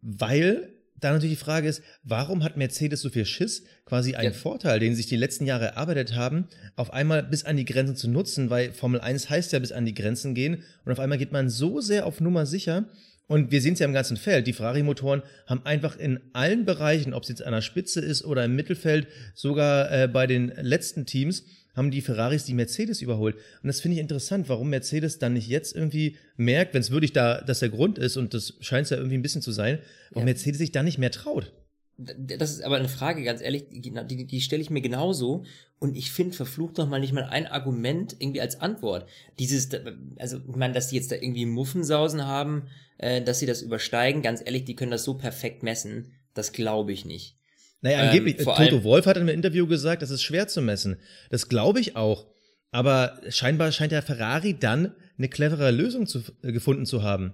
weil 0.00 0.72
da 0.98 1.12
natürlich 1.12 1.38
die 1.38 1.44
Frage 1.44 1.68
ist, 1.68 1.82
warum 2.02 2.42
hat 2.42 2.56
Mercedes 2.56 3.02
so 3.02 3.10
viel 3.10 3.26
Schiss, 3.26 3.64
quasi 3.84 4.14
einen 4.14 4.32
Ja. 4.32 4.38
Vorteil, 4.38 4.80
den 4.80 4.94
sich 4.94 5.06
die 5.06 5.16
letzten 5.16 5.44
Jahre 5.44 5.66
erarbeitet 5.66 6.14
haben, 6.14 6.48
auf 6.74 6.92
einmal 6.92 7.22
bis 7.22 7.44
an 7.44 7.56
die 7.56 7.66
Grenzen 7.66 7.96
zu 7.96 8.08
nutzen, 8.08 8.48
weil 8.48 8.72
Formel 8.72 9.00
1 9.00 9.28
heißt 9.28 9.52
ja 9.52 9.58
bis 9.58 9.72
an 9.72 9.84
die 9.84 9.94
Grenzen 9.94 10.34
gehen 10.34 10.62
und 10.84 10.92
auf 10.92 10.98
einmal 10.98 11.18
geht 11.18 11.32
man 11.32 11.50
so 11.50 11.80
sehr 11.80 12.06
auf 12.06 12.20
Nummer 12.20 12.46
sicher 12.46 12.88
und 13.28 13.50
wir 13.50 13.60
sehen 13.60 13.72
es 13.72 13.80
ja 13.80 13.86
im 13.86 13.92
ganzen 13.92 14.16
Feld, 14.16 14.46
die 14.46 14.52
Ferrari-Motoren 14.52 15.22
haben 15.46 15.64
einfach 15.64 15.96
in 15.96 16.20
allen 16.32 16.64
Bereichen, 16.64 17.12
ob 17.12 17.24
es 17.24 17.28
jetzt 17.28 17.42
an 17.42 17.52
der 17.52 17.60
Spitze 17.60 18.00
ist 18.00 18.24
oder 18.24 18.44
im 18.44 18.54
Mittelfeld, 18.54 19.08
sogar 19.34 19.90
äh, 19.90 20.08
bei 20.08 20.26
den 20.26 20.52
letzten 20.60 21.06
Teams, 21.06 21.44
haben 21.74 21.90
die 21.90 22.00
Ferraris 22.00 22.44
die 22.44 22.54
Mercedes 22.54 23.02
überholt. 23.02 23.36
Und 23.62 23.66
das 23.66 23.80
finde 23.80 23.96
ich 23.96 24.00
interessant, 24.00 24.48
warum 24.48 24.70
Mercedes 24.70 25.18
dann 25.18 25.34
nicht 25.34 25.48
jetzt 25.48 25.76
irgendwie 25.76 26.16
merkt, 26.36 26.72
wenn 26.72 26.80
es 26.80 26.90
wirklich 26.90 27.12
da 27.12 27.42
das 27.42 27.58
der 27.58 27.68
Grund 27.68 27.98
ist, 27.98 28.16
und 28.16 28.32
das 28.32 28.54
scheint 28.60 28.84
es 28.84 28.90
ja 28.90 28.96
irgendwie 28.96 29.18
ein 29.18 29.22
bisschen 29.22 29.42
zu 29.42 29.52
sein, 29.52 29.80
warum 30.10 30.26
Ja. 30.26 30.32
Mercedes 30.32 30.58
sich 30.58 30.72
da 30.72 30.82
nicht 30.82 30.98
mehr 30.98 31.10
traut. 31.10 31.52
Das 31.98 32.50
ist 32.50 32.62
aber 32.62 32.76
eine 32.76 32.88
Frage, 32.88 33.24
ganz 33.24 33.40
ehrlich, 33.40 33.66
die, 33.70 33.90
die, 33.90 34.26
die 34.26 34.40
stelle 34.40 34.60
ich 34.60 34.70
mir 34.70 34.82
genauso. 34.82 35.44
Und 35.78 35.96
ich 35.96 36.10
finde, 36.10 36.36
verflucht 36.36 36.76
noch 36.76 36.88
mal 36.88 37.00
nicht 37.00 37.12
mal 37.12 37.24
ein 37.24 37.46
Argument 37.46 38.16
irgendwie 38.18 38.40
als 38.40 38.60
Antwort. 38.60 39.08
Dieses, 39.38 39.70
also 40.18 40.38
ich 40.38 40.56
meine, 40.56 40.74
dass 40.74 40.88
die 40.88 40.96
jetzt 40.96 41.10
da 41.10 41.16
irgendwie 41.16 41.46
Muffensausen 41.46 42.26
haben, 42.26 42.68
äh, 42.98 43.22
dass 43.22 43.38
sie 43.38 43.46
das 43.46 43.62
übersteigen, 43.62 44.22
ganz 44.22 44.42
ehrlich, 44.44 44.64
die 44.64 44.76
können 44.76 44.90
das 44.90 45.04
so 45.04 45.14
perfekt 45.14 45.62
messen, 45.62 46.12
das 46.34 46.52
glaube 46.52 46.92
ich 46.92 47.04
nicht. 47.04 47.36
Naja, 47.80 48.02
Ähm, 48.02 48.08
angeblich, 48.08 48.38
äh, 48.40 48.42
vor 48.42 48.56
Toto 48.56 48.84
Wolf 48.84 49.06
hat 49.06 49.16
in 49.16 49.22
einem 49.22 49.34
Interview 49.34 49.66
gesagt, 49.66 50.02
das 50.02 50.10
ist 50.10 50.22
schwer 50.22 50.48
zu 50.48 50.60
messen. 50.60 50.98
Das 51.30 51.48
glaube 51.48 51.80
ich 51.80 51.96
auch. 51.96 52.26
Aber 52.70 53.20
scheinbar 53.28 53.72
scheint 53.72 53.92
der 53.92 54.02
Ferrari 54.02 54.58
dann 54.58 54.94
eine 55.16 55.28
clevere 55.28 55.70
Lösung 55.70 56.06
zu, 56.06 56.22
äh, 56.42 56.52
gefunden 56.52 56.84
zu 56.84 57.02
haben. 57.02 57.32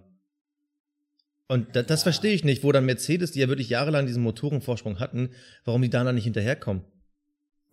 Und 1.52 1.76
da, 1.76 1.82
das 1.82 2.02
verstehe 2.02 2.32
ich 2.32 2.44
nicht, 2.44 2.64
wo 2.64 2.72
dann 2.72 2.86
Mercedes, 2.86 3.32
die 3.32 3.40
ja 3.40 3.48
wirklich 3.48 3.68
jahrelang 3.68 4.06
diesen 4.06 4.22
Motorenvorsprung 4.22 5.00
hatten, 5.00 5.34
warum 5.66 5.82
die 5.82 5.90
da 5.90 6.02
dann 6.02 6.14
nicht 6.14 6.24
hinterherkommen. 6.24 6.82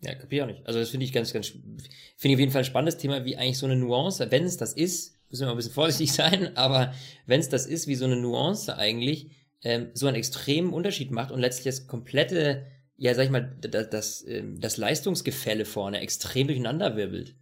Ja, 0.02 0.16
kapier 0.16 0.44
auch 0.44 0.48
nicht. 0.48 0.68
Also 0.68 0.80
das 0.80 0.90
finde 0.90 1.06
ich 1.06 1.14
ganz, 1.14 1.32
ganz, 1.32 1.48
finde 1.48 1.78
ich 2.24 2.34
auf 2.34 2.40
jeden 2.42 2.52
Fall 2.52 2.64
ein 2.64 2.66
spannendes 2.66 2.98
Thema, 2.98 3.24
wie 3.24 3.38
eigentlich 3.38 3.58
so 3.58 3.68
eine 3.68 3.78
Nuance, 3.78 4.30
wenn 4.32 4.44
es 4.44 4.58
das 4.58 4.74
ist, 4.74 5.16
müssen 5.30 5.44
wir 5.44 5.46
mal 5.46 5.54
ein 5.54 5.58
bisschen 5.58 5.72
vorsichtig 5.72 6.12
sein, 6.12 6.58
aber 6.58 6.94
wenn 7.26 7.40
es 7.40 7.48
das 7.48 7.68
ist, 7.68 7.88
wie 7.88 7.96
so 7.96 8.04
eine 8.04 8.18
Nuance 8.18 8.76
eigentlich 8.76 9.32
ähm, 9.64 9.92
so 9.94 10.08
einen 10.08 10.18
extremen 10.18 10.74
Unterschied 10.74 11.12
macht 11.12 11.32
und 11.32 11.40
letztlich 11.40 11.74
das 11.74 11.88
komplette, 11.88 12.66
ja, 12.98 13.16
sag 13.16 13.24
ich 13.24 13.32
mal, 13.32 13.56
das, 13.62 13.90
das, 13.90 14.26
ähm, 14.28 14.60
das 14.60 14.76
Leistungsgefälle 14.76 15.64
vorne 15.64 16.02
extrem 16.02 16.48
durcheinander 16.48 16.98
wirbelt. 16.98 17.38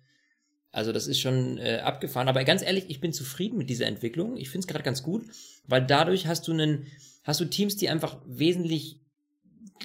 Also 0.71 0.91
das 0.91 1.07
ist 1.07 1.19
schon 1.19 1.57
äh, 1.57 1.79
abgefahren. 1.83 2.27
Aber 2.27 2.43
ganz 2.43 2.61
ehrlich, 2.61 2.85
ich 2.89 2.99
bin 2.99 3.11
zufrieden 3.11 3.57
mit 3.57 3.67
dieser 3.67 3.87
Entwicklung. 3.87 4.37
Ich 4.37 4.51
finde 4.51 4.65
es 4.65 4.67
gerade 4.67 4.83
ganz 4.83 5.01
gut, 5.01 5.23
weil 5.67 5.85
dadurch 5.85 6.27
hast 6.27 6.47
du 6.47 6.53
einen, 6.53 6.87
hast 7.23 7.39
du 7.39 7.45
Teams, 7.45 7.75
die 7.75 7.89
einfach 7.89 8.17
wesentlich 8.25 8.99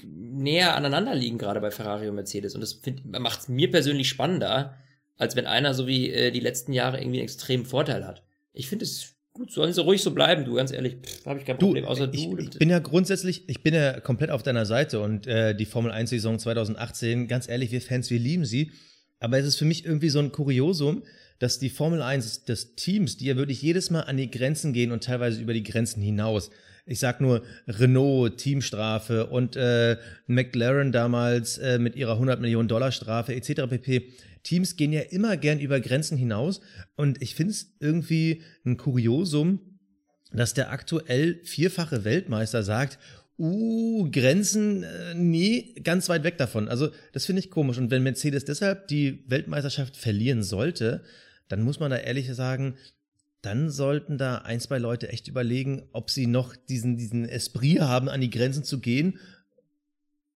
näher 0.04 0.74
aneinander 0.74 1.14
liegen, 1.14 1.38
gerade 1.38 1.60
bei 1.60 1.70
Ferrari 1.70 2.08
und 2.08 2.14
Mercedes. 2.14 2.54
Und 2.54 2.60
das 2.62 2.80
macht 3.04 3.40
es 3.40 3.48
mir 3.48 3.70
persönlich 3.70 4.08
spannender, 4.08 4.76
als 5.16 5.36
wenn 5.36 5.46
einer 5.46 5.74
so 5.74 5.86
wie 5.86 6.10
äh, 6.10 6.30
die 6.30 6.40
letzten 6.40 6.72
Jahre 6.72 6.98
irgendwie 6.98 7.18
einen 7.18 7.24
extremen 7.24 7.66
Vorteil 7.66 8.06
hat. 8.06 8.22
Ich 8.52 8.68
finde 8.68 8.84
es 8.84 9.14
gut, 9.32 9.50
sollen 9.52 9.72
sie 9.72 9.82
ruhig 9.82 10.02
so 10.02 10.12
bleiben, 10.12 10.44
du, 10.44 10.54
ganz 10.54 10.72
ehrlich, 10.72 10.96
habe 11.24 11.38
ich 11.38 11.46
kein 11.46 11.58
Du, 11.58 11.66
Problem, 11.66 11.84
außer 11.84 12.12
ich, 12.12 12.28
du. 12.28 12.38
ich 12.38 12.50
bin 12.58 12.70
ja 12.70 12.78
grundsätzlich, 12.78 13.48
ich 13.48 13.62
bin 13.62 13.74
ja 13.74 14.00
komplett 14.00 14.30
auf 14.30 14.42
deiner 14.42 14.66
Seite 14.66 15.00
und 15.00 15.26
äh, 15.26 15.54
die 15.54 15.64
Formel 15.66 15.90
1 15.90 16.10
Saison 16.10 16.38
2018, 16.38 17.28
ganz 17.28 17.48
ehrlich, 17.48 17.70
wir 17.70 17.80
Fans, 17.80 18.10
wir 18.10 18.18
lieben 18.18 18.44
sie. 18.44 18.72
Aber 19.20 19.38
es 19.38 19.46
ist 19.46 19.56
für 19.56 19.64
mich 19.64 19.84
irgendwie 19.84 20.08
so 20.08 20.18
ein 20.18 20.32
Kuriosum, 20.32 21.04
dass 21.38 21.58
die 21.58 21.70
Formel 21.70 22.02
1 22.02 22.44
des 22.44 22.74
Teams, 22.74 23.16
die 23.16 23.26
ja 23.26 23.36
wirklich 23.36 23.62
jedes 23.62 23.90
Mal 23.90 24.02
an 24.02 24.16
die 24.16 24.30
Grenzen 24.30 24.72
gehen 24.72 24.92
und 24.92 25.04
teilweise 25.04 25.40
über 25.40 25.54
die 25.54 25.62
Grenzen 25.62 26.02
hinaus. 26.02 26.50
Ich 26.84 26.98
sag 26.98 27.20
nur 27.20 27.42
Renault, 27.68 28.38
Teamstrafe 28.38 29.26
und 29.26 29.54
äh, 29.56 29.96
McLaren 30.26 30.90
damals 30.90 31.58
äh, 31.58 31.78
mit 31.78 31.94
ihrer 31.94 32.14
100 32.14 32.40
Millionen 32.40 32.68
Dollar 32.68 32.90
Strafe 32.90 33.34
etc. 33.34 33.68
pp. 33.68 34.12
Teams 34.42 34.76
gehen 34.76 34.92
ja 34.92 35.02
immer 35.02 35.36
gern 35.36 35.60
über 35.60 35.80
Grenzen 35.80 36.18
hinaus 36.18 36.60
und 36.96 37.22
ich 37.22 37.36
finde 37.36 37.52
es 37.52 37.76
irgendwie 37.78 38.42
ein 38.64 38.76
Kuriosum, 38.76 39.60
dass 40.32 40.54
der 40.54 40.72
aktuell 40.72 41.40
vierfache 41.44 42.04
Weltmeister 42.04 42.62
sagt, 42.62 42.98
uh, 43.38 44.10
Grenzen, 44.10 44.82
äh, 44.82 45.14
nee, 45.14 45.74
ganz 45.82 46.08
weit 46.08 46.24
weg 46.24 46.38
davon. 46.38 46.68
Also 46.68 46.90
das 47.12 47.26
finde 47.26 47.40
ich 47.40 47.50
komisch. 47.50 47.78
Und 47.78 47.90
wenn 47.90 48.02
Mercedes 48.02 48.44
deshalb 48.44 48.88
die 48.88 49.24
Weltmeisterschaft 49.28 49.96
verlieren 49.96 50.42
sollte, 50.42 51.02
dann 51.48 51.62
muss 51.62 51.80
man 51.80 51.90
da 51.90 51.96
ehrlich 51.96 52.32
sagen, 52.34 52.76
dann 53.42 53.70
sollten 53.70 54.18
da 54.18 54.38
ein, 54.38 54.60
zwei 54.60 54.78
Leute 54.78 55.08
echt 55.08 55.26
überlegen, 55.28 55.82
ob 55.92 56.10
sie 56.10 56.26
noch 56.26 56.54
diesen, 56.54 56.96
diesen 56.96 57.28
Esprit 57.28 57.80
haben, 57.80 58.08
an 58.08 58.20
die 58.20 58.30
Grenzen 58.30 58.62
zu 58.62 58.78
gehen 58.78 59.18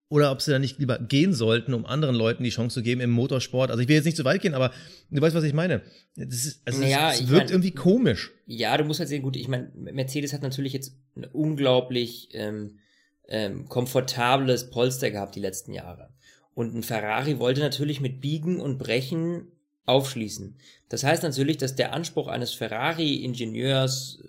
oder 0.10 0.32
ob 0.32 0.42
sie 0.42 0.52
da 0.52 0.60
nicht 0.60 0.80
lieber 0.80 1.00
gehen 1.00 1.34
sollten, 1.34 1.74
um 1.74 1.86
anderen 1.86 2.16
Leuten 2.16 2.44
die 2.44 2.50
Chance 2.50 2.76
zu 2.76 2.84
geben 2.84 3.02
im 3.02 3.12
Motorsport. 3.12 3.70
Also 3.70 3.82
ich 3.82 3.88
will 3.88 3.96
jetzt 3.96 4.06
nicht 4.06 4.18
zu 4.18 4.26
weit 4.26 4.42
gehen, 4.42 4.54
aber 4.54 4.72
du 5.10 5.22
weißt, 5.22 5.36
was 5.36 5.44
ich 5.44 5.54
meine. 5.54 5.82
Das, 6.16 6.46
ist, 6.46 6.62
also 6.66 6.82
naja, 6.82 7.12
es, 7.12 7.22
es 7.22 7.30
wirkt 7.30 7.46
mein, 7.46 7.54
irgendwie 7.54 7.72
komisch. 7.72 8.32
Ja, 8.46 8.78
du 8.78 8.84
musst 8.84 9.00
halt 9.00 9.10
sehen, 9.10 9.22
gut, 9.22 9.36
ich 9.36 9.48
meine, 9.48 9.72
Mercedes 9.76 10.34
hat 10.34 10.42
natürlich 10.42 10.74
jetzt 10.74 10.96
unglaublich 11.32 12.30
ähm, 12.34 12.80
ähm, 13.28 13.68
komfortables 13.68 14.70
Polster 14.70 15.12
gehabt 15.12 15.36
die 15.36 15.42
letzten 15.42 15.74
Jahre. 15.74 16.10
Und 16.54 16.74
ein 16.74 16.84
Ferrari 16.84 17.40
wollte 17.40 17.62
natürlich 17.62 18.00
mit 18.02 18.22
Biegen 18.22 18.60
und 18.60 18.78
Brechen 18.78 19.48
aufschließen. 19.86 20.58
Das 20.90 21.04
heißt 21.04 21.24
natürlich, 21.24 21.58
dass 21.58 21.76
der 21.76 21.94
Anspruch 21.94 22.28
eines 22.28 22.54
Ferrari-Ingenieurs, 22.54 24.20
äh, 24.24 24.28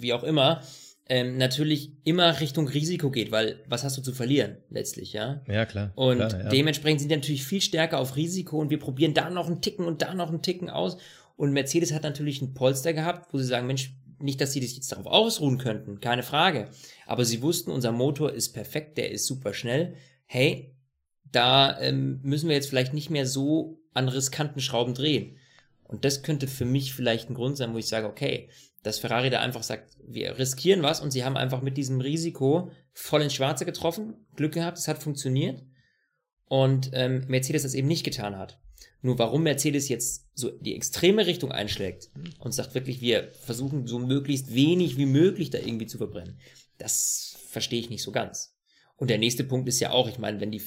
wie 0.00 0.12
auch 0.12 0.22
immer, 0.22 0.62
ähm, 1.08 1.38
natürlich 1.38 1.92
immer 2.04 2.38
Richtung 2.38 2.68
Risiko 2.68 3.10
geht, 3.10 3.32
weil 3.32 3.60
was 3.66 3.82
hast 3.82 3.96
du 3.96 4.02
zu 4.02 4.12
verlieren 4.12 4.58
letztlich, 4.68 5.14
ja? 5.14 5.40
Ja, 5.48 5.64
klar. 5.64 5.90
Und 5.94 6.18
klar, 6.18 6.42
ja. 6.42 6.48
dementsprechend 6.50 7.00
sind 7.00 7.10
die 7.10 7.16
natürlich 7.16 7.44
viel 7.44 7.62
stärker 7.62 7.98
auf 7.98 8.16
Risiko 8.16 8.58
und 8.58 8.68
wir 8.68 8.78
probieren 8.78 9.14
da 9.14 9.30
noch 9.30 9.46
einen 9.46 9.62
Ticken 9.62 9.86
und 9.86 10.02
da 10.02 10.12
noch 10.12 10.28
einen 10.28 10.42
Ticken 10.42 10.68
aus. 10.68 10.98
Und 11.36 11.52
Mercedes 11.52 11.92
hat 11.92 12.02
natürlich 12.02 12.42
einen 12.42 12.52
Polster 12.52 12.92
gehabt, 12.92 13.32
wo 13.32 13.38
sie 13.38 13.44
sagen, 13.44 13.66
Mensch, 13.66 13.92
nicht, 14.20 14.40
dass 14.40 14.52
sie 14.52 14.60
sich 14.60 14.76
jetzt 14.76 14.90
darauf 14.92 15.06
ausruhen 15.06 15.58
könnten, 15.58 16.00
keine 16.00 16.22
Frage. 16.22 16.68
Aber 17.06 17.24
sie 17.24 17.42
wussten, 17.42 17.70
unser 17.70 17.92
Motor 17.92 18.32
ist 18.32 18.52
perfekt, 18.52 18.98
der 18.98 19.10
ist 19.10 19.26
super 19.26 19.54
schnell. 19.54 19.94
Hey, 20.26 20.74
da 21.30 21.78
ähm, 21.80 22.20
müssen 22.22 22.48
wir 22.48 22.56
jetzt 22.56 22.68
vielleicht 22.68 22.94
nicht 22.94 23.10
mehr 23.10 23.26
so 23.26 23.80
an 23.94 24.08
riskanten 24.08 24.60
Schrauben 24.60 24.94
drehen. 24.94 25.36
Und 25.84 26.04
das 26.04 26.22
könnte 26.22 26.46
für 26.48 26.64
mich 26.64 26.94
vielleicht 26.94 27.30
ein 27.30 27.34
Grund 27.34 27.56
sein, 27.56 27.72
wo 27.72 27.78
ich 27.78 27.88
sage, 27.88 28.06
okay, 28.06 28.50
dass 28.82 28.98
Ferrari 28.98 29.30
da 29.30 29.40
einfach 29.40 29.62
sagt, 29.62 29.96
wir 30.06 30.38
riskieren 30.38 30.82
was 30.82 31.00
und 31.00 31.10
sie 31.10 31.24
haben 31.24 31.36
einfach 31.36 31.62
mit 31.62 31.76
diesem 31.76 32.00
Risiko 32.00 32.70
voll 32.92 33.22
ins 33.22 33.34
Schwarze 33.34 33.64
getroffen, 33.64 34.14
Glück 34.36 34.52
gehabt, 34.52 34.78
es 34.78 34.88
hat 34.88 35.02
funktioniert 35.02 35.62
und 36.46 36.90
ähm, 36.92 37.24
Mercedes 37.28 37.62
das 37.62 37.74
eben 37.74 37.88
nicht 37.88 38.04
getan 38.04 38.36
hat. 38.36 38.60
Nur 39.00 39.18
warum 39.18 39.44
Mercedes 39.44 39.88
jetzt 39.88 40.26
so 40.34 40.50
die 40.50 40.74
extreme 40.74 41.26
Richtung 41.26 41.52
einschlägt 41.52 42.10
und 42.40 42.52
sagt 42.52 42.74
wirklich, 42.74 43.00
wir 43.00 43.30
versuchen 43.42 43.86
so 43.86 43.98
möglichst 43.98 44.54
wenig 44.54 44.96
wie 44.96 45.06
möglich 45.06 45.50
da 45.50 45.58
irgendwie 45.58 45.86
zu 45.86 45.98
verbrennen, 45.98 46.40
das 46.78 47.36
verstehe 47.48 47.80
ich 47.80 47.90
nicht 47.90 48.02
so 48.02 48.10
ganz. 48.10 48.56
Und 48.96 49.10
der 49.10 49.18
nächste 49.18 49.44
Punkt 49.44 49.68
ist 49.68 49.80
ja 49.80 49.90
auch, 49.90 50.08
ich 50.08 50.18
meine, 50.18 50.40
wenn 50.40 50.50
die, 50.50 50.62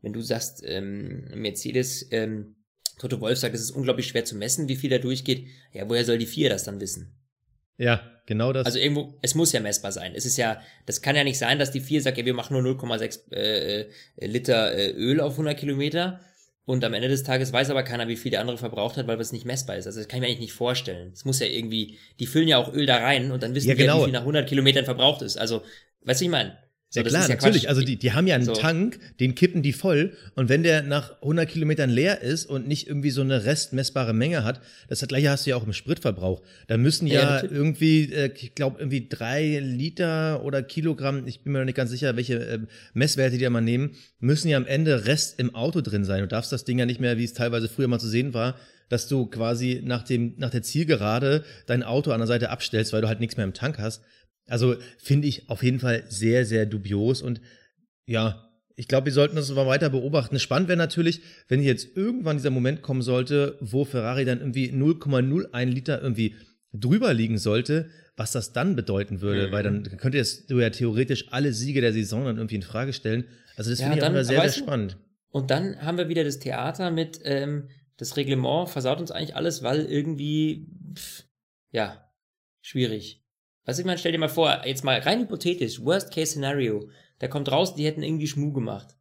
wenn 0.00 0.12
du 0.12 0.20
sagst, 0.20 0.62
ähm, 0.64 1.24
Mercedes, 1.34 2.06
ähm, 2.12 2.56
Toto 2.98 3.20
Wolf 3.20 3.38
sagt, 3.38 3.54
es 3.54 3.60
ist 3.60 3.72
unglaublich 3.72 4.06
schwer 4.06 4.24
zu 4.24 4.36
messen, 4.36 4.68
wie 4.68 4.76
viel 4.76 4.90
da 4.90 4.98
durchgeht, 4.98 5.48
ja, 5.72 5.88
woher 5.88 6.04
soll 6.04 6.18
die 6.18 6.26
vier 6.26 6.50
das 6.50 6.62
dann 6.62 6.80
wissen? 6.80 7.16
Ja, 7.78 8.00
genau 8.26 8.52
das. 8.52 8.66
Also 8.66 8.78
irgendwo, 8.78 9.18
es 9.22 9.34
muss 9.34 9.50
ja 9.52 9.60
messbar 9.60 9.90
sein. 9.90 10.12
Es 10.14 10.24
ist 10.24 10.36
ja, 10.36 10.60
das 10.86 11.02
kann 11.02 11.16
ja 11.16 11.24
nicht 11.24 11.38
sein, 11.38 11.58
dass 11.58 11.72
die 11.72 11.80
4 11.80 12.02
sagt, 12.02 12.18
ja, 12.18 12.24
wir 12.24 12.34
machen 12.34 12.52
nur 12.52 12.62
0,6 12.62 13.32
äh, 13.32 13.80
äh, 13.80 14.26
Liter 14.26 14.72
äh, 14.72 14.90
Öl 14.92 15.20
auf 15.20 15.32
100 15.32 15.58
Kilometer 15.58 16.20
und 16.64 16.84
am 16.84 16.94
Ende 16.94 17.08
des 17.08 17.24
Tages 17.24 17.52
weiß 17.52 17.70
aber 17.70 17.82
keiner, 17.82 18.06
wie 18.08 18.16
viel 18.16 18.30
der 18.30 18.40
andere 18.40 18.56
verbraucht 18.56 18.96
hat, 18.96 19.06
weil 19.08 19.20
es 19.20 19.32
nicht 19.32 19.44
messbar 19.44 19.76
ist. 19.76 19.86
Also 19.86 19.98
das 19.98 20.08
kann 20.08 20.18
ich 20.18 20.20
mir 20.20 20.26
eigentlich 20.28 20.40
nicht 20.40 20.52
vorstellen. 20.52 21.10
Es 21.12 21.24
muss 21.24 21.40
ja 21.40 21.46
irgendwie, 21.46 21.98
die 22.20 22.26
füllen 22.26 22.48
ja 22.48 22.58
auch 22.58 22.72
Öl 22.72 22.86
da 22.86 22.98
rein 22.98 23.32
und 23.32 23.42
dann 23.42 23.54
wissen 23.54 23.68
ja, 23.68 23.74
genau. 23.74 23.94
die, 23.94 23.98
ja, 23.98 24.02
wie 24.02 24.04
viel 24.04 24.12
nach 24.12 24.20
100 24.20 24.48
Kilometern 24.48 24.84
verbraucht 24.84 25.22
ist. 25.22 25.36
Also, 25.36 25.62
weißt 26.02 26.20
du, 26.20 26.24
ich 26.26 26.30
meine? 26.30 26.56
So, 26.92 27.00
ja 27.00 27.06
klar, 27.06 27.22
ja 27.22 27.28
natürlich. 27.28 27.62
Quatsch. 27.62 27.68
Also 27.70 27.80
die, 27.80 27.96
die 27.96 28.12
haben 28.12 28.26
ja 28.26 28.34
einen 28.34 28.44
so. 28.44 28.52
Tank, 28.52 28.98
den 29.18 29.34
kippen 29.34 29.62
die 29.62 29.72
voll 29.72 30.12
und 30.34 30.50
wenn 30.50 30.62
der 30.62 30.82
nach 30.82 31.22
100 31.22 31.48
Kilometern 31.48 31.88
leer 31.88 32.20
ist 32.20 32.44
und 32.44 32.68
nicht 32.68 32.86
irgendwie 32.86 33.10
so 33.10 33.22
eine 33.22 33.46
restmessbare 33.46 34.12
Menge 34.12 34.44
hat, 34.44 34.60
das 34.88 35.00
gleiche 35.08 35.30
hast 35.30 35.46
du 35.46 35.50
ja 35.50 35.56
auch 35.56 35.64
im 35.64 35.72
Spritverbrauch. 35.72 36.42
Da 36.66 36.76
müssen 36.76 37.06
ja, 37.06 37.42
ja 37.42 37.50
irgendwie, 37.50 38.12
äh, 38.12 38.30
ich 38.34 38.54
glaube 38.54 38.78
irgendwie 38.78 39.08
drei 39.08 39.58
Liter 39.60 40.44
oder 40.44 40.62
Kilogramm, 40.62 41.26
ich 41.26 41.40
bin 41.40 41.54
mir 41.54 41.60
noch 41.60 41.64
nicht 41.64 41.76
ganz 41.76 41.90
sicher, 41.90 42.14
welche 42.16 42.46
äh, 42.46 42.58
Messwerte 42.92 43.38
die 43.38 43.42
da 43.42 43.48
mal 43.48 43.62
nehmen, 43.62 43.92
müssen 44.20 44.48
ja 44.48 44.58
am 44.58 44.66
Ende 44.66 45.06
Rest 45.06 45.40
im 45.40 45.54
Auto 45.54 45.80
drin 45.80 46.04
sein. 46.04 46.20
Du 46.20 46.28
darfst 46.28 46.52
das 46.52 46.66
Ding 46.66 46.78
ja 46.78 46.84
nicht 46.84 47.00
mehr, 47.00 47.16
wie 47.16 47.24
es 47.24 47.32
teilweise 47.32 47.70
früher 47.70 47.88
mal 47.88 48.00
zu 48.00 48.08
sehen 48.08 48.34
war, 48.34 48.54
dass 48.90 49.08
du 49.08 49.24
quasi 49.24 49.80
nach 49.82 50.02
dem 50.02 50.34
nach 50.36 50.50
der 50.50 50.60
Zielgerade 50.60 51.44
dein 51.64 51.82
Auto 51.82 52.10
an 52.10 52.20
der 52.20 52.26
Seite 52.26 52.50
abstellst, 52.50 52.92
weil 52.92 53.00
du 53.00 53.08
halt 53.08 53.20
nichts 53.20 53.38
mehr 53.38 53.46
im 53.46 53.54
Tank 53.54 53.78
hast. 53.78 54.02
Also 54.48 54.76
finde 54.98 55.28
ich 55.28 55.48
auf 55.48 55.62
jeden 55.62 55.80
Fall 55.80 56.04
sehr, 56.08 56.44
sehr 56.44 56.66
dubios 56.66 57.22
und 57.22 57.40
ja, 58.06 58.48
ich 58.76 58.88
glaube, 58.88 59.06
wir 59.06 59.12
sollten 59.12 59.36
das 59.36 59.50
mal 59.50 59.66
weiter 59.66 59.90
beobachten. 59.90 60.38
Spannend 60.38 60.68
wäre 60.68 60.78
natürlich, 60.78 61.20
wenn 61.48 61.62
jetzt 61.62 61.96
irgendwann 61.96 62.38
dieser 62.38 62.50
Moment 62.50 62.82
kommen 62.82 63.02
sollte, 63.02 63.58
wo 63.60 63.84
Ferrari 63.84 64.24
dann 64.24 64.40
irgendwie 64.40 64.70
0,01 64.70 65.64
Liter 65.66 66.02
irgendwie 66.02 66.36
drüber 66.72 67.12
liegen 67.12 67.38
sollte, 67.38 67.90
was 68.16 68.32
das 68.32 68.52
dann 68.52 68.76
bedeuten 68.76 69.20
würde, 69.20 69.48
mhm. 69.48 69.52
weil 69.52 69.62
dann 69.62 69.82
könntest 69.98 70.50
du 70.50 70.58
ja 70.60 70.70
theoretisch 70.70 71.26
alle 71.30 71.52
Siege 71.52 71.80
der 71.80 71.92
Saison 71.92 72.24
dann 72.24 72.36
irgendwie 72.36 72.56
in 72.56 72.62
Frage 72.62 72.92
stellen. 72.92 73.24
Also 73.56 73.70
das 73.70 73.80
ja, 73.80 73.86
finde 73.86 73.98
ich 73.98 74.00
dann, 74.00 74.12
auch 74.12 74.16
immer 74.16 74.24
sehr, 74.24 74.40
sehr 74.48 74.62
spannend. 74.62 74.96
Und 75.30 75.50
dann 75.50 75.80
haben 75.82 75.98
wir 75.98 76.08
wieder 76.08 76.24
das 76.24 76.38
Theater 76.38 76.90
mit, 76.90 77.20
ähm, 77.24 77.68
das 77.96 78.16
Reglement 78.16 78.68
versaut 78.68 79.00
uns 79.00 79.10
eigentlich 79.10 79.36
alles, 79.36 79.62
weil 79.62 79.84
irgendwie, 79.84 80.66
pff, 80.94 81.24
ja, 81.70 82.10
schwierig. 82.60 83.21
Was 83.64 83.78
ich 83.78 83.84
meine, 83.84 83.98
stell 83.98 84.12
dir 84.12 84.18
mal 84.18 84.28
vor, 84.28 84.62
jetzt 84.64 84.84
mal 84.84 84.98
rein 84.98 85.20
hypothetisch, 85.20 85.84
Worst 85.84 86.12
Case 86.12 86.32
Scenario, 86.32 86.88
da 87.18 87.28
kommt 87.28 87.50
raus, 87.50 87.74
die 87.74 87.84
hätten 87.84 88.02
irgendwie 88.02 88.26
Schmuh 88.26 88.52
gemacht. 88.52 88.96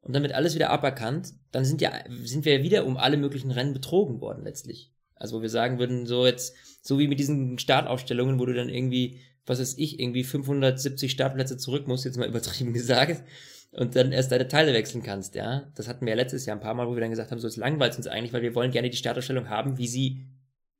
Und 0.00 0.14
damit 0.14 0.32
alles 0.32 0.56
wieder 0.56 0.70
aberkannt, 0.70 1.32
dann 1.52 1.64
sind 1.64 1.80
ja, 1.80 1.92
sind 2.24 2.44
wir 2.44 2.58
ja 2.58 2.62
wieder 2.64 2.86
um 2.86 2.96
alle 2.96 3.16
möglichen 3.16 3.52
Rennen 3.52 3.72
betrogen 3.72 4.20
worden 4.20 4.42
letztlich. 4.42 4.92
Also 5.14 5.38
wo 5.38 5.42
wir 5.42 5.48
sagen 5.48 5.78
würden, 5.78 6.06
so 6.06 6.26
jetzt, 6.26 6.56
so 6.82 6.98
wie 6.98 7.06
mit 7.06 7.20
diesen 7.20 7.58
Startaufstellungen, 7.58 8.40
wo 8.40 8.46
du 8.46 8.54
dann 8.54 8.68
irgendwie, 8.68 9.20
was 9.46 9.60
weiß 9.60 9.78
ich, 9.78 10.00
irgendwie 10.00 10.24
570 10.24 11.12
Startplätze 11.12 11.56
zurück 11.56 11.86
musst, 11.86 12.04
jetzt 12.04 12.18
mal 12.18 12.28
übertrieben 12.28 12.72
gesagt, 12.72 13.22
und 13.70 13.96
dann 13.96 14.12
erst 14.12 14.32
deine 14.32 14.48
Teile 14.48 14.74
wechseln 14.74 15.02
kannst, 15.02 15.34
ja. 15.36 15.70
Das 15.76 15.88
hatten 15.88 16.04
wir 16.04 16.10
ja 16.10 16.16
letztes 16.16 16.44
Jahr 16.44 16.56
ein 16.56 16.62
paar 16.62 16.74
Mal, 16.74 16.88
wo 16.88 16.94
wir 16.94 17.00
dann 17.00 17.10
gesagt 17.10 17.30
haben, 17.30 17.38
so 17.38 17.46
es 17.46 17.56
langweilt 17.56 17.96
uns 17.96 18.06
eigentlich, 18.06 18.32
weil 18.32 18.42
wir 18.42 18.54
wollen 18.54 18.72
gerne 18.72 18.90
die 18.90 18.96
Startaufstellung 18.96 19.48
haben, 19.48 19.78
wie 19.78 19.86
sie 19.86 20.26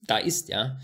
da 0.02 0.18
ist, 0.18 0.48
ja. 0.48 0.78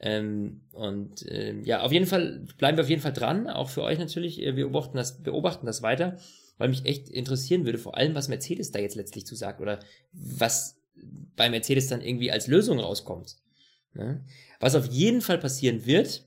Ähm, 0.00 0.62
und 0.72 1.26
äh, 1.26 1.58
ja, 1.62 1.82
auf 1.82 1.92
jeden 1.92 2.06
Fall 2.06 2.44
bleiben 2.58 2.76
wir 2.76 2.84
auf 2.84 2.90
jeden 2.90 3.02
Fall 3.02 3.12
dran, 3.12 3.48
auch 3.48 3.70
für 3.70 3.82
euch 3.82 3.98
natürlich. 3.98 4.38
Wir 4.38 4.54
beobachten 4.54 4.96
das, 4.96 5.22
beobachten 5.22 5.66
das 5.66 5.82
weiter, 5.82 6.18
weil 6.58 6.68
mich 6.68 6.84
echt 6.84 7.08
interessieren 7.08 7.64
würde, 7.64 7.78
vor 7.78 7.96
allem, 7.96 8.14
was 8.14 8.28
Mercedes 8.28 8.72
da 8.72 8.78
jetzt 8.78 8.96
letztlich 8.96 9.26
zu 9.26 9.34
sagt 9.34 9.60
oder 9.60 9.80
was 10.12 10.80
bei 11.36 11.50
Mercedes 11.50 11.88
dann 11.88 12.00
irgendwie 12.00 12.30
als 12.30 12.46
Lösung 12.46 12.78
rauskommt. 12.78 13.36
Ne? 13.94 14.24
Was 14.60 14.74
auf 14.74 14.86
jeden 14.86 15.20
Fall 15.20 15.38
passieren 15.38 15.86
wird, 15.86 16.26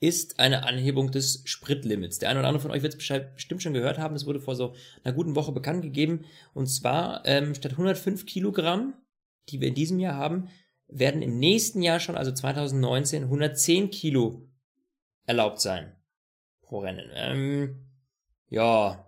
ist 0.00 0.40
eine 0.40 0.64
Anhebung 0.64 1.10
des 1.10 1.42
Spritlimits. 1.44 2.18
Der 2.18 2.30
eine 2.30 2.38
oder 2.40 2.48
andere 2.48 2.62
von 2.62 2.70
euch 2.70 2.82
wird 2.82 2.94
es 2.94 3.32
bestimmt 3.34 3.62
schon 3.62 3.74
gehört 3.74 3.98
haben. 3.98 4.16
Es 4.16 4.26
wurde 4.26 4.40
vor 4.40 4.56
so 4.56 4.74
einer 5.04 5.14
guten 5.14 5.36
Woche 5.36 5.52
bekannt 5.52 5.82
gegeben. 5.82 6.24
Und 6.54 6.68
zwar 6.68 7.22
ähm, 7.26 7.54
statt 7.54 7.72
105 7.72 8.24
Kilogramm, 8.24 8.94
die 9.50 9.60
wir 9.60 9.68
in 9.68 9.74
diesem 9.74 9.98
Jahr 9.98 10.16
haben, 10.16 10.48
werden 10.90 11.22
im 11.22 11.38
nächsten 11.38 11.82
Jahr 11.82 12.00
schon, 12.00 12.16
also 12.16 12.32
2019, 12.32 13.24
110 13.24 13.90
Kilo 13.90 14.48
erlaubt 15.26 15.60
sein 15.60 15.96
pro 16.62 16.80
Rennen. 16.80 17.10
Ähm, 17.14 17.86
ja, 18.48 19.06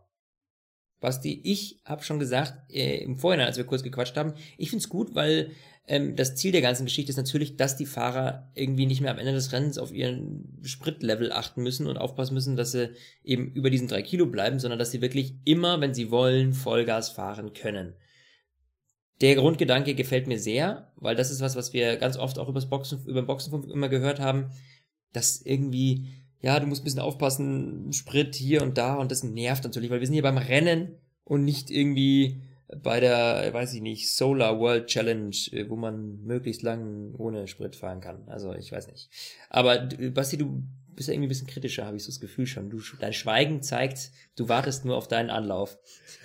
Basti, 1.01 1.41
ich 1.45 1.81
habe 1.85 2.05
schon 2.05 2.21
gesagt, 2.21 2.73
äh, 2.73 2.99
im 2.99 3.19
Vorhinein, 3.19 3.49
als 3.49 3.57
wir 3.57 3.65
kurz 3.65 3.83
gequatscht 3.83 4.17
haben, 4.17 4.35
ich 4.57 4.71
find's 4.71 4.89
gut, 4.89 5.15
weil 5.15 5.51
ähm, 5.89 6.15
das 6.15 6.37
Ziel 6.37 6.53
der 6.53 6.61
ganzen 6.61 6.85
Geschichte 6.85 7.11
ist 7.11 7.17
natürlich, 7.17 7.57
dass 7.57 7.77
die 7.77 7.87
Fahrer 7.87 8.51
irgendwie 8.55 8.87
nicht 8.87 9.01
mehr 9.01 9.11
am 9.11 9.19
Ende 9.19 9.33
des 9.33 9.53
Rennens 9.53 9.79
auf 9.79 9.93
ihren 9.93 10.61
Spritlevel 10.63 11.33
achten 11.33 11.63
müssen 11.63 11.89
und 11.89 11.99
aufpassen 11.99 12.35
müssen, 12.35 12.57
dass 12.57 12.73
sie 12.73 12.91
eben 13.25 13.51
über 13.53 13.69
diesen 13.69 13.89
drei 13.89 14.03
Kilo 14.03 14.27
bleiben, 14.27 14.61
sondern 14.61 14.79
dass 14.79 14.93
sie 14.93 15.03
wirklich 15.03 15.35
immer, 15.45 15.81
wenn 15.81 15.93
sie 15.93 16.13
wollen, 16.13 16.53
Vollgas 16.53 17.11
fahren 17.11 17.53
können. 17.53 17.95
Der 19.23 19.37
Grundgedanke 19.37 19.95
gefällt 19.95 20.27
mir 20.27 20.39
sehr, 20.39 20.93
weil 20.97 21.17
das 21.17 21.31
ist 21.31 21.41
was, 21.41 21.57
was 21.57 21.73
wir 21.73 21.97
ganz 21.97 22.17
oft 22.17 22.39
auch 22.39 22.49
übers 22.49 22.69
Boxen, 22.69 23.05
über 23.07 23.23
den 23.23 23.27
Boxenfunk 23.27 23.71
immer 23.71 23.89
gehört 23.89 24.21
haben, 24.21 24.51
dass 25.13 25.41
irgendwie, 25.41 26.09
ja, 26.41 26.59
du 26.59 26.67
musst 26.67 26.83
ein 26.83 26.85
bisschen 26.85 27.01
aufpassen, 27.01 27.93
Sprit 27.93 28.35
hier 28.35 28.63
und 28.63 28.77
da 28.77 28.97
und 28.97 29.11
das 29.11 29.23
nervt 29.23 29.65
natürlich, 29.65 29.91
weil 29.91 30.01
wir 30.01 30.07
sind 30.07 30.15
hier 30.15 30.23
beim 30.23 30.39
Rennen 30.39 30.97
und 31.25 31.45
nicht 31.45 31.71
irgendwie 31.71 32.43
bei 32.83 33.01
der, 33.01 33.53
weiß 33.53 33.75
ich 33.75 33.81
nicht, 33.81 34.15
Solar 34.15 34.59
World 34.59 34.87
Challenge, 34.87 35.37
äh, 35.53 35.69
wo 35.69 35.77
man 35.77 36.23
möglichst 36.25 36.63
lang 36.63 37.15
ohne 37.17 37.47
Sprit 37.47 37.77
fahren 37.77 38.01
kann. 38.01 38.23
Also 38.27 38.55
ich 38.55 38.73
weiß 38.73 38.89
nicht. 38.89 39.11
Aber 39.51 39.89
Basti, 40.15 40.39
du 40.39 40.63
bist 40.95 41.09
ja 41.09 41.15
irgendwie 41.15 41.27
ein 41.27 41.29
bisschen 41.29 41.47
kritischer, 41.47 41.87
habe 41.87 41.97
ich 41.97 42.05
so 42.05 42.11
das 42.11 42.21
Gefühl 42.21 42.47
schon. 42.47 42.71
Du, 42.71 42.81
dein 42.99 43.13
Schweigen 43.13 43.63
zeigt, 43.63 44.11
du 44.37 44.49
wartest 44.49 44.85
nur 44.85 44.97
auf 44.97 45.09
deinen 45.09 45.31
Anlauf. 45.31 45.79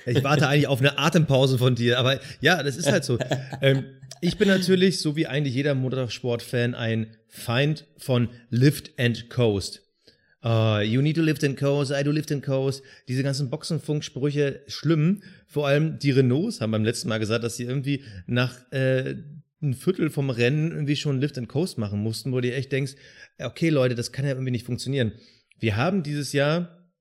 Ich 0.05 0.23
warte 0.23 0.47
eigentlich 0.49 0.67
auf 0.67 0.79
eine 0.79 0.97
Atempause 0.97 1.57
von 1.57 1.75
dir, 1.75 1.99
aber 1.99 2.19
ja, 2.41 2.61
das 2.63 2.77
ist 2.77 2.91
halt 2.91 3.03
so. 3.03 3.17
ähm, 3.61 3.85
ich 4.21 4.37
bin 4.37 4.47
natürlich, 4.47 4.99
so 4.99 5.15
wie 5.15 5.27
eigentlich 5.27 5.53
jeder 5.53 5.75
Motorsport-Fan, 5.75 6.75
ein 6.75 7.15
Feind 7.27 7.85
von 7.97 8.29
Lift 8.49 8.99
and 8.99 9.29
Coast. 9.29 9.83
Uh, 10.45 10.79
you 10.81 11.01
need 11.01 11.15
to 11.15 11.21
lift 11.21 11.43
and 11.43 11.57
coast, 11.57 11.91
I 11.91 12.03
do 12.03 12.11
lift 12.11 12.31
and 12.31 12.43
coast. 12.43 12.83
Diese 13.07 13.23
ganzen 13.23 13.49
Boxenfunksprüche, 13.49 14.61
schlimm. 14.67 15.21
Vor 15.47 15.67
allem 15.67 15.99
die 15.99 16.11
Renaults 16.11 16.61
haben 16.61 16.71
beim 16.71 16.85
letzten 16.85 17.09
Mal 17.09 17.17
gesagt, 17.17 17.43
dass 17.43 17.57
sie 17.57 17.63
irgendwie 17.63 18.03
nach 18.27 18.55
äh, 18.71 19.15
ein 19.61 19.73
Viertel 19.73 20.09
vom 20.09 20.29
Rennen 20.29 20.71
irgendwie 20.71 20.95
schon 20.95 21.19
Lift 21.19 21.37
and 21.37 21.49
Coast 21.49 21.77
machen 21.77 21.99
mussten, 21.99 22.31
wo 22.31 22.41
du 22.41 22.53
echt 22.53 22.71
denkst, 22.71 22.93
okay 23.39 23.69
Leute, 23.69 23.95
das 23.95 24.11
kann 24.11 24.25
ja 24.25 24.31
irgendwie 24.31 24.51
nicht 24.51 24.65
funktionieren. 24.65 25.13
Wir 25.59 25.75
haben 25.75 26.03
dieses 26.03 26.33
Jahr 26.33 26.91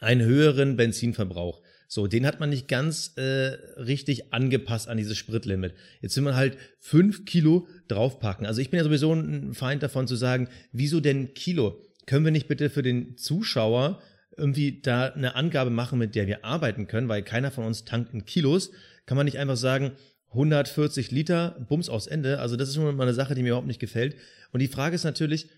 einen 0.00 0.24
höheren 0.24 0.76
Benzinverbrauch. 0.76 1.62
So, 1.88 2.06
den 2.06 2.26
hat 2.26 2.40
man 2.40 2.50
nicht 2.50 2.66
ganz 2.66 3.12
äh, 3.16 3.56
richtig 3.76 4.32
angepasst 4.32 4.88
an 4.88 4.96
dieses 4.96 5.16
Spritlimit. 5.16 5.74
Jetzt 6.00 6.16
will 6.16 6.24
man 6.24 6.34
halt 6.34 6.56
fünf 6.80 7.24
Kilo 7.24 7.68
draufpacken. 7.88 8.46
Also 8.46 8.60
ich 8.60 8.70
bin 8.70 8.78
ja 8.78 8.84
sowieso 8.84 9.12
ein 9.12 9.54
Feind 9.54 9.82
davon 9.82 10.06
zu 10.06 10.16
sagen, 10.16 10.48
wieso 10.72 11.00
denn 11.00 11.34
Kilo? 11.34 11.80
Können 12.06 12.24
wir 12.24 12.32
nicht 12.32 12.48
bitte 12.48 12.70
für 12.70 12.82
den 12.82 13.16
Zuschauer 13.16 14.02
irgendwie 14.36 14.80
da 14.80 15.06
eine 15.06 15.36
Angabe 15.36 15.70
machen, 15.70 15.98
mit 15.98 16.14
der 16.14 16.26
wir 16.26 16.44
arbeiten 16.44 16.86
können, 16.86 17.08
weil 17.08 17.22
keiner 17.22 17.50
von 17.50 17.64
uns 17.64 17.84
tankt 17.84 18.12
in 18.12 18.24
Kilos. 18.24 18.72
Kann 19.06 19.16
man 19.16 19.26
nicht 19.26 19.38
einfach 19.38 19.56
sagen, 19.56 19.92
140 20.34 21.10
Liter, 21.10 21.64
Bums 21.68 21.88
aus 21.88 22.06
Ende. 22.06 22.40
Also 22.40 22.56
das 22.56 22.68
ist 22.68 22.74
schon 22.74 22.96
mal 22.96 23.02
eine 23.02 23.14
Sache, 23.14 23.34
die 23.34 23.42
mir 23.42 23.50
überhaupt 23.50 23.66
nicht 23.66 23.80
gefällt. 23.80 24.16
Und 24.52 24.60
die 24.60 24.68
Frage 24.68 24.94
ist 24.94 25.04
natürlich, 25.04 25.48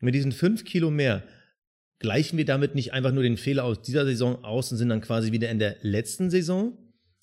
mit 0.00 0.14
diesen 0.14 0.32
fünf 0.32 0.64
Kilo 0.64 0.90
mehr, 0.90 1.22
gleichen 1.98 2.36
wir 2.36 2.44
damit 2.44 2.74
nicht 2.74 2.92
einfach 2.92 3.12
nur 3.12 3.22
den 3.22 3.36
Fehler 3.36 3.64
aus 3.64 3.82
dieser 3.82 4.04
Saison 4.04 4.42
aus 4.44 4.72
und 4.72 4.78
sind 4.78 4.88
dann 4.88 5.00
quasi 5.00 5.32
wieder 5.32 5.50
in 5.50 5.58
der 5.58 5.76
letzten 5.82 6.30
Saison? 6.30 6.76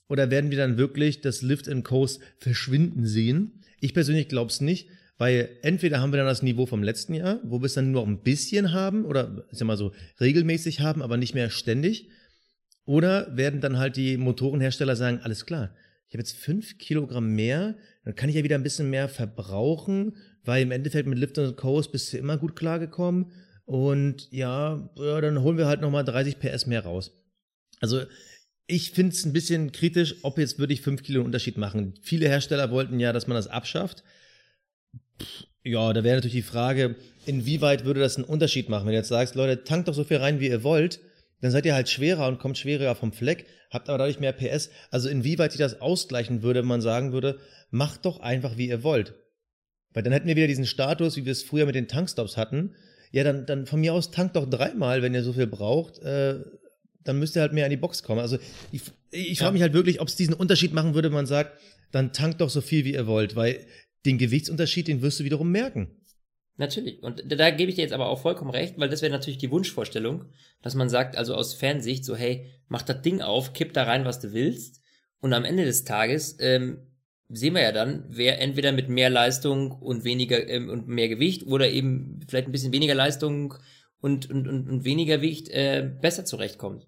Oder 0.08 0.32
werden 0.32 0.50
wir 0.50 0.58
dann 0.58 0.78
wirklich 0.78 1.22
das 1.22 1.42
Lift 1.42 1.68
and 1.68 1.84
Coast 1.84 2.22
verschwinden 2.38 3.06
sehen? 3.06 3.62
Ich 3.82 3.94
persönlich 3.94 4.30
glaube 4.30 4.52
es 4.52 4.62
nicht, 4.62 4.90
weil 5.18 5.50
entweder 5.62 6.00
haben 6.00 6.14
wir 6.14 6.18
dann 6.18 6.26
das 6.26 6.42
Niveau 6.42 6.66
vom 6.66 6.82
letzten 6.82 7.14
Jahr, 7.14 7.40
wo 7.44 7.60
wir 7.60 7.66
es 7.66 7.74
dann 7.74 7.92
nur 7.92 8.02
noch 8.02 8.08
ein 8.08 8.24
bisschen 8.24 8.72
haben 8.72 9.06
oder 9.06 9.46
ich 9.52 9.58
sag 9.58 9.68
mal 9.68 9.78
so 9.78 9.92
regelmäßig 10.20 10.80
haben, 10.80 11.02
aber 11.02 11.18
nicht 11.18 11.36
mehr 11.36 11.50
ständig. 11.50 12.10
Oder 12.86 13.36
werden 13.36 13.62
dann 13.62 13.78
halt 13.78 13.98
die 13.98 14.18
Motorenhersteller 14.18 14.96
sagen, 14.96 15.20
alles 15.22 15.46
klar, 15.46 15.76
ich 16.10 16.16
habe 16.16 16.22
jetzt 16.24 16.38
fünf 16.38 16.80
Kilogramm 16.80 17.36
mehr, 17.36 17.76
dann 18.04 18.16
kann 18.16 18.30
ich 18.30 18.36
ja 18.36 18.44
wieder 18.44 18.56
ein 18.56 18.64
bisschen 18.64 18.90
mehr 18.90 19.08
verbrauchen, 19.08 20.18
weil 20.44 20.64
im 20.64 20.72
Endeffekt 20.72 21.08
mit 21.08 21.20
Lift 21.20 21.38
and 21.38 21.56
Coast 21.56 21.92
bist 21.92 22.12
du 22.12 22.18
immer 22.18 22.38
gut 22.38 22.56
klargekommen. 22.56 23.32
Und 23.66 24.28
ja, 24.32 24.90
ja 24.96 25.22
dann 25.22 25.44
holen 25.44 25.60
wir 25.60 25.68
halt 25.68 25.82
nochmal 25.82 26.04
30 26.04 26.40
PS 26.40 26.66
mehr 26.66 26.84
raus. 26.84 27.12
Also 27.80 28.02
ich 28.66 28.90
finde 28.90 29.14
es 29.14 29.24
ein 29.24 29.34
bisschen 29.34 29.72
kritisch, 29.72 30.16
ob 30.24 30.40
jetzt 30.40 30.58
wirklich 30.58 30.82
fünf 30.82 31.04
Kilo 31.04 31.20
einen 31.20 31.28
Unterschied 31.28 31.58
machen. 31.58 31.94
Viele 32.02 32.28
Hersteller 32.28 32.72
wollten 32.72 33.00
ja, 33.00 33.14
dass 33.14 33.28
man 33.28 33.36
das 33.36 33.48
abschafft. 33.48 34.04
Ja, 35.64 35.94
da 35.94 36.04
wäre 36.04 36.16
natürlich 36.16 36.38
die 36.38 36.42
Frage, 36.42 36.96
inwieweit 37.28 37.86
würde 37.86 38.00
das 38.00 38.16
einen 38.16 38.26
Unterschied 38.26 38.68
machen? 38.68 38.88
Wenn 38.88 38.94
du 38.94 38.98
jetzt 38.98 39.10
sagst, 39.10 39.36
Leute, 39.36 39.64
tankt 39.64 39.88
doch 39.88 39.94
so 39.94 40.04
viel 40.04 40.18
rein, 40.18 40.40
wie 40.40 40.48
ihr 40.48 40.64
wollt, 40.64 41.00
dann 41.42 41.52
seid 41.52 41.66
ihr 41.66 41.74
halt 41.74 41.90
schwerer 41.90 42.28
und 42.28 42.40
kommt 42.40 42.58
schwerer 42.58 42.96
vom 42.96 43.14
Fleck, 43.14 43.46
habt 43.72 43.90
aber 43.90 43.98
dadurch 43.98 44.20
mehr 44.20 44.34
PS. 44.34 44.70
Also 44.92 45.10
inwieweit 45.10 45.52
sich 45.52 45.60
das 45.60 45.82
ausgleichen 45.82 46.44
würde, 46.44 46.62
wenn 46.62 46.68
man 46.68 46.82
sagen 46.82 47.12
würde, 47.14 47.40
macht 47.72 48.06
doch 48.06 48.20
einfach, 48.20 48.58
wie 48.58 48.68
ihr 48.68 48.84
wollt. 48.84 49.14
Weil 49.94 50.04
dann 50.04 50.14
hätten 50.14 50.28
wir 50.28 50.36
wieder 50.36 50.48
diesen 50.48 50.66
Status, 50.66 51.16
wie 51.18 51.26
wir 51.26 51.32
es 51.32 51.44
früher 51.44 51.66
mit 51.66 51.76
den 51.76 51.88
Tankstops 51.88 52.38
hatten. 52.38 52.76
Ja, 53.12 53.24
dann, 53.24 53.46
dann 53.46 53.66
von 53.66 53.80
mir 53.80 53.94
aus 53.94 54.12
tankt 54.12 54.36
doch 54.36 54.48
dreimal, 54.48 55.02
wenn 55.02 55.14
ihr 55.14 55.24
so 55.24 55.34
viel 55.34 55.48
braucht. 55.48 56.00
Äh, 56.00 56.40
dann 57.04 57.18
müsst 57.18 57.36
ihr 57.36 57.42
halt 57.42 57.54
mehr 57.54 57.66
an 57.66 57.72
die 57.72 57.78
Box 57.78 58.04
kommen. 58.04 58.20
Also 58.20 58.38
ich, 58.72 58.82
ich 59.12 59.40
frage 59.40 59.54
mich 59.54 59.62
halt 59.62 59.74
wirklich, 59.74 60.00
ob 60.02 60.08
es 60.08 60.16
diesen 60.16 60.34
Unterschied 60.34 60.74
machen 60.74 60.94
würde, 60.94 61.08
wenn 61.08 61.16
man 61.16 61.26
sagt, 61.26 61.60
dann 61.92 62.14
tankt 62.14 62.42
doch 62.42 62.50
so 62.50 62.62
viel, 62.62 62.86
wie 62.86 62.94
ihr 62.94 63.08
wollt. 63.08 63.36
Weil 63.36 63.66
den 64.06 64.18
Gewichtsunterschied, 64.18 64.88
den 64.88 65.02
wirst 65.02 65.20
du 65.20 65.24
wiederum 65.24 65.52
merken. 65.52 65.99
Natürlich. 66.60 67.02
Und 67.02 67.24
da 67.26 67.52
gebe 67.52 67.70
ich 67.70 67.76
dir 67.76 67.84
jetzt 67.84 67.94
aber 67.94 68.10
auch 68.10 68.20
vollkommen 68.20 68.52
recht, 68.52 68.78
weil 68.78 68.90
das 68.90 69.02
wäre 69.02 69.14
natürlich 69.14 69.38
die 69.38 69.50
Wunschvorstellung, 69.50 70.26
dass 70.62 70.76
man 70.76 70.90
sagt, 70.90 71.16
also 71.16 71.34
aus 71.34 71.54
Fernsicht, 71.54 72.04
so, 72.04 72.18
hey, 72.18 72.48
mach 72.68 72.82
das 72.82 73.02
Ding 73.02 73.22
auf, 73.22 73.54
kipp 73.54 73.72
da 73.72 73.84
rein, 73.84 74.04
was 74.04 74.20
du 74.20 74.34
willst. 74.34 74.82
Und 75.22 75.32
am 75.32 75.46
Ende 75.46 75.64
des 75.64 75.86
Tages 75.86 76.36
ähm, 76.42 76.80
sehen 77.30 77.56
wir 77.56 77.62
ja 77.62 77.72
dann, 77.72 78.04
wer 78.10 78.42
entweder 78.42 78.74
mit 78.74 78.90
mehr 78.90 79.10
Leistung 79.10 79.72
und 79.72 80.04
weniger 80.04 80.50
ähm, 80.50 80.70
und 80.70 80.90
mehr 80.90 81.08
Gewicht 81.08 81.48
oder 81.48 81.70
eben 81.70 82.20
vielleicht 82.28 82.50
ein 82.50 82.52
bisschen 82.52 82.74
weniger 82.74 82.96
Leistung 82.96 83.54
und, 84.02 84.30
und, 84.30 84.46
und, 84.46 84.70
und 84.70 84.84
weniger 84.84 85.16
Gewicht 85.16 85.48
äh, 85.48 85.90
besser 86.02 86.26
zurechtkommt. 86.26 86.88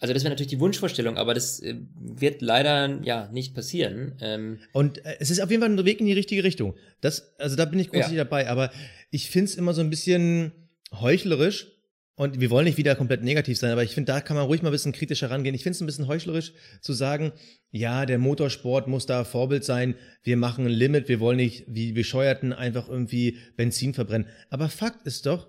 Also 0.00 0.14
das 0.14 0.22
wäre 0.22 0.30
natürlich 0.30 0.50
die 0.50 0.60
Wunschvorstellung, 0.60 1.16
aber 1.16 1.34
das 1.34 1.60
äh, 1.60 1.74
wird 1.96 2.40
leider 2.40 3.00
ja 3.02 3.28
nicht 3.32 3.54
passieren. 3.54 4.14
Ähm, 4.20 4.58
und 4.72 5.04
äh, 5.04 5.16
es 5.18 5.30
ist 5.30 5.40
auf 5.40 5.50
jeden 5.50 5.62
Fall 5.62 5.70
ein 5.70 5.84
Weg 5.84 6.00
in 6.00 6.06
die 6.06 6.12
richtige 6.12 6.44
Richtung. 6.44 6.74
Das, 7.00 7.34
also 7.38 7.56
da 7.56 7.64
bin 7.64 7.80
ich 7.80 7.90
grundsätzlich 7.90 8.18
ja. 8.18 8.24
dabei, 8.24 8.48
aber 8.48 8.70
ich 9.10 9.28
finde 9.28 9.46
es 9.46 9.56
immer 9.56 9.74
so 9.74 9.80
ein 9.80 9.90
bisschen 9.90 10.52
heuchlerisch. 10.92 11.72
Und 12.14 12.40
wir 12.40 12.50
wollen 12.50 12.64
nicht 12.64 12.78
wieder 12.78 12.96
komplett 12.96 13.22
negativ 13.22 13.58
sein, 13.58 13.70
aber 13.70 13.84
ich 13.84 13.92
finde, 13.92 14.12
da 14.12 14.20
kann 14.20 14.36
man 14.36 14.46
ruhig 14.46 14.60
mal 14.60 14.70
ein 14.70 14.72
bisschen 14.72 14.90
kritischer 14.90 15.30
rangehen. 15.30 15.54
Ich 15.54 15.62
finde 15.62 15.76
es 15.76 15.80
ein 15.80 15.86
bisschen 15.86 16.08
heuchlerisch 16.08 16.52
zu 16.80 16.92
sagen, 16.92 17.30
ja, 17.70 18.06
der 18.06 18.18
Motorsport 18.18 18.88
muss 18.88 19.06
da 19.06 19.22
Vorbild 19.22 19.62
sein. 19.62 19.94
Wir 20.24 20.36
machen 20.36 20.66
ein 20.66 20.72
Limit, 20.72 21.08
wir 21.08 21.20
wollen 21.20 21.36
nicht 21.36 21.66
wie 21.68 21.92
Bescheuerten 21.92 22.52
einfach 22.52 22.88
irgendwie 22.88 23.38
Benzin 23.56 23.94
verbrennen. 23.94 24.26
Aber 24.50 24.68
Fakt 24.68 25.06
ist 25.06 25.26
doch, 25.26 25.46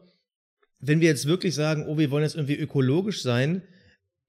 wenn 0.79 1.01
wir 1.01 1.07
jetzt 1.07 1.25
wirklich 1.25 1.55
sagen, 1.55 1.87
oh, 1.87 1.97
wir 1.97 2.11
wollen 2.11 2.23
jetzt 2.23 2.35
irgendwie 2.35 2.57
ökologisch 2.57 3.23
sein, 3.23 3.63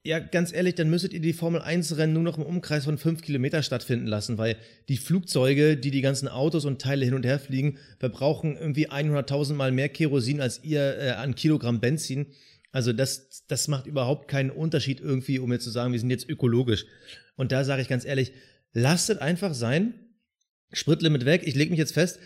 ja, 0.03 0.19
ganz 0.19 0.53
ehrlich, 0.53 0.77
dann 0.77 0.89
müsstet 0.89 1.13
ihr 1.13 1.21
die 1.21 1.35
Formel 1.35 1.61
1 1.61 1.99
Rennen 1.99 2.15
nur 2.15 2.23
noch 2.23 2.39
im 2.39 2.45
Umkreis 2.45 2.85
von 2.85 2.97
fünf 2.97 3.21
Kilometer 3.21 3.63
stattfinden 3.63 4.07
lassen, 4.07 4.39
weil 4.39 4.57
die 4.89 4.97
Flugzeuge, 4.97 5.77
die 5.77 5.91
die 5.91 6.01
ganzen 6.01 6.27
Autos 6.27 6.65
und 6.65 6.81
Teile 6.81 7.05
hin 7.05 7.13
und 7.13 7.27
her 7.27 7.39
fliegen, 7.39 7.77
verbrauchen 7.99 8.57
irgendwie 8.57 8.89
100.000 8.89 9.55
Mal 9.55 9.73
mehr 9.73 9.91
Kerosin 9.91 10.41
als 10.41 10.65
ihr 10.65 10.99
äh, 10.99 11.11
an 11.11 11.35
Kilogramm 11.35 11.81
Benzin. 11.81 12.33
Also 12.73 12.95
das, 12.95 13.45
das 13.47 13.69
macht 13.69 13.87
überhaupt 13.87 14.29
keinen 14.29 14.51
Unterschied 14.51 15.01
irgendwie, 15.01 15.39
um 15.39 15.53
jetzt 15.53 15.65
zu 15.65 15.71
sagen, 15.71 15.93
wir 15.93 16.01
sind 16.01 16.11
jetzt 16.11 16.29
ökologisch. 16.29 16.87
Und 17.37 17.53
da 17.53 17.65
sage 17.65 17.83
ich 17.83 17.89
ganz 17.89 18.07
ehrlich, 18.07 18.33
lasst 18.73 19.11
es 19.11 19.19
einfach 19.19 19.53
sein. 19.53 19.95
Spritlimit 20.73 21.27
weg. 21.27 21.43
Ich 21.45 21.57
lege 21.57 21.71
mich 21.71 21.79
jetzt 21.79 21.95
fest, 21.95 22.21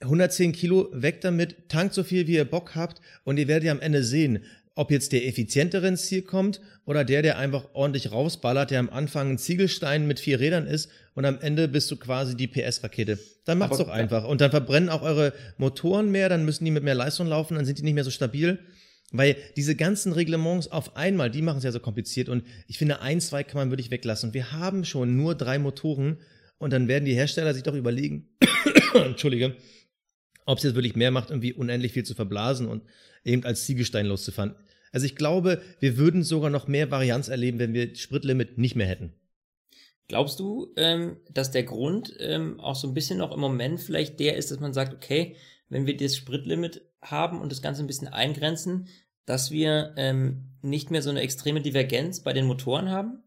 110 0.00 0.52
Kilo 0.52 0.88
weg 0.92 1.20
damit, 1.20 1.68
tankt 1.68 1.94
so 1.94 2.02
viel, 2.02 2.26
wie 2.26 2.34
ihr 2.34 2.44
Bock 2.44 2.74
habt 2.74 3.00
und 3.24 3.36
ihr 3.36 3.48
werdet 3.48 3.64
ja 3.64 3.72
am 3.72 3.80
Ende 3.80 4.04
sehen, 4.04 4.44
ob 4.78 4.92
jetzt 4.92 5.10
der 5.10 5.26
effizientere 5.26 5.88
ins 5.88 6.06
Ziel 6.06 6.22
kommt 6.22 6.60
oder 6.84 7.04
der, 7.04 7.20
der 7.22 7.36
einfach 7.36 7.66
ordentlich 7.72 8.12
rausballert, 8.12 8.70
der 8.70 8.78
am 8.78 8.90
Anfang 8.90 9.30
ein 9.30 9.38
Ziegelstein 9.38 10.06
mit 10.06 10.20
vier 10.20 10.38
Rädern 10.38 10.68
ist 10.68 10.88
und 11.14 11.24
am 11.24 11.40
Ende 11.40 11.66
bist 11.66 11.90
du 11.90 11.96
quasi 11.96 12.36
die 12.36 12.46
PS-Rakete. 12.46 13.18
Dann 13.44 13.58
macht's 13.58 13.78
doch 13.78 13.88
einfach. 13.88 14.24
Und 14.24 14.40
dann 14.40 14.52
verbrennen 14.52 14.88
auch 14.88 15.02
eure 15.02 15.32
Motoren 15.56 16.12
mehr, 16.12 16.28
dann 16.28 16.44
müssen 16.44 16.64
die 16.64 16.70
mit 16.70 16.84
mehr 16.84 16.94
Leistung 16.94 17.26
laufen, 17.26 17.56
dann 17.56 17.64
sind 17.64 17.78
die 17.78 17.82
nicht 17.82 17.94
mehr 17.94 18.04
so 18.04 18.12
stabil. 18.12 18.60
Weil 19.10 19.34
diese 19.56 19.74
ganzen 19.74 20.12
Reglements 20.12 20.70
auf 20.70 20.96
einmal, 20.96 21.28
die 21.28 21.42
machen 21.42 21.58
es 21.58 21.64
ja 21.64 21.72
so 21.72 21.80
kompliziert 21.80 22.28
und 22.28 22.44
ich 22.68 22.78
finde, 22.78 23.00
ein, 23.00 23.20
zwei 23.20 23.42
kann 23.42 23.58
man 23.58 23.70
wirklich 23.72 23.90
weglassen. 23.90 24.32
Wir 24.32 24.52
haben 24.52 24.84
schon 24.84 25.16
nur 25.16 25.34
drei 25.34 25.58
Motoren 25.58 26.18
und 26.58 26.72
dann 26.72 26.86
werden 26.86 27.04
die 27.04 27.14
Hersteller 27.14 27.52
sich 27.52 27.64
doch 27.64 27.74
überlegen, 27.74 28.28
Entschuldige, 28.94 29.56
ob 30.46 30.58
es 30.58 30.64
jetzt 30.64 30.76
wirklich 30.76 30.94
mehr 30.94 31.10
macht, 31.10 31.30
irgendwie 31.30 31.52
unendlich 31.52 31.92
viel 31.92 32.04
zu 32.04 32.14
verblasen 32.14 32.68
und 32.68 32.84
eben 33.24 33.44
als 33.44 33.64
Ziegelstein 33.64 34.06
loszufahren. 34.06 34.54
Also 34.92 35.06
ich 35.06 35.16
glaube, 35.16 35.62
wir 35.80 35.96
würden 35.96 36.22
sogar 36.22 36.50
noch 36.50 36.66
mehr 36.66 36.90
Varianz 36.90 37.28
erleben, 37.28 37.58
wenn 37.58 37.74
wir 37.74 37.94
Spritlimit 37.94 38.58
nicht 38.58 38.76
mehr 38.76 38.86
hätten. 38.86 39.12
Glaubst 40.08 40.40
du, 40.40 40.72
ähm, 40.76 41.18
dass 41.30 41.50
der 41.50 41.64
Grund 41.64 42.14
ähm, 42.18 42.60
auch 42.60 42.76
so 42.76 42.88
ein 42.88 42.94
bisschen 42.94 43.18
noch 43.18 43.32
im 43.32 43.40
Moment 43.40 43.78
vielleicht 43.78 44.18
der 44.20 44.36
ist, 44.36 44.50
dass 44.50 44.58
man 44.58 44.72
sagt, 44.72 44.94
okay, 44.94 45.36
wenn 45.68 45.86
wir 45.86 45.96
das 45.96 46.16
Spritlimit 46.16 46.82
haben 47.02 47.40
und 47.40 47.52
das 47.52 47.60
Ganze 47.60 47.82
ein 47.82 47.86
bisschen 47.86 48.08
eingrenzen, 48.08 48.88
dass 49.26 49.50
wir 49.50 49.92
ähm, 49.98 50.54
nicht 50.62 50.90
mehr 50.90 51.02
so 51.02 51.10
eine 51.10 51.20
extreme 51.20 51.60
Divergenz 51.60 52.20
bei 52.20 52.32
den 52.32 52.46
Motoren 52.46 52.90
haben? 52.90 53.22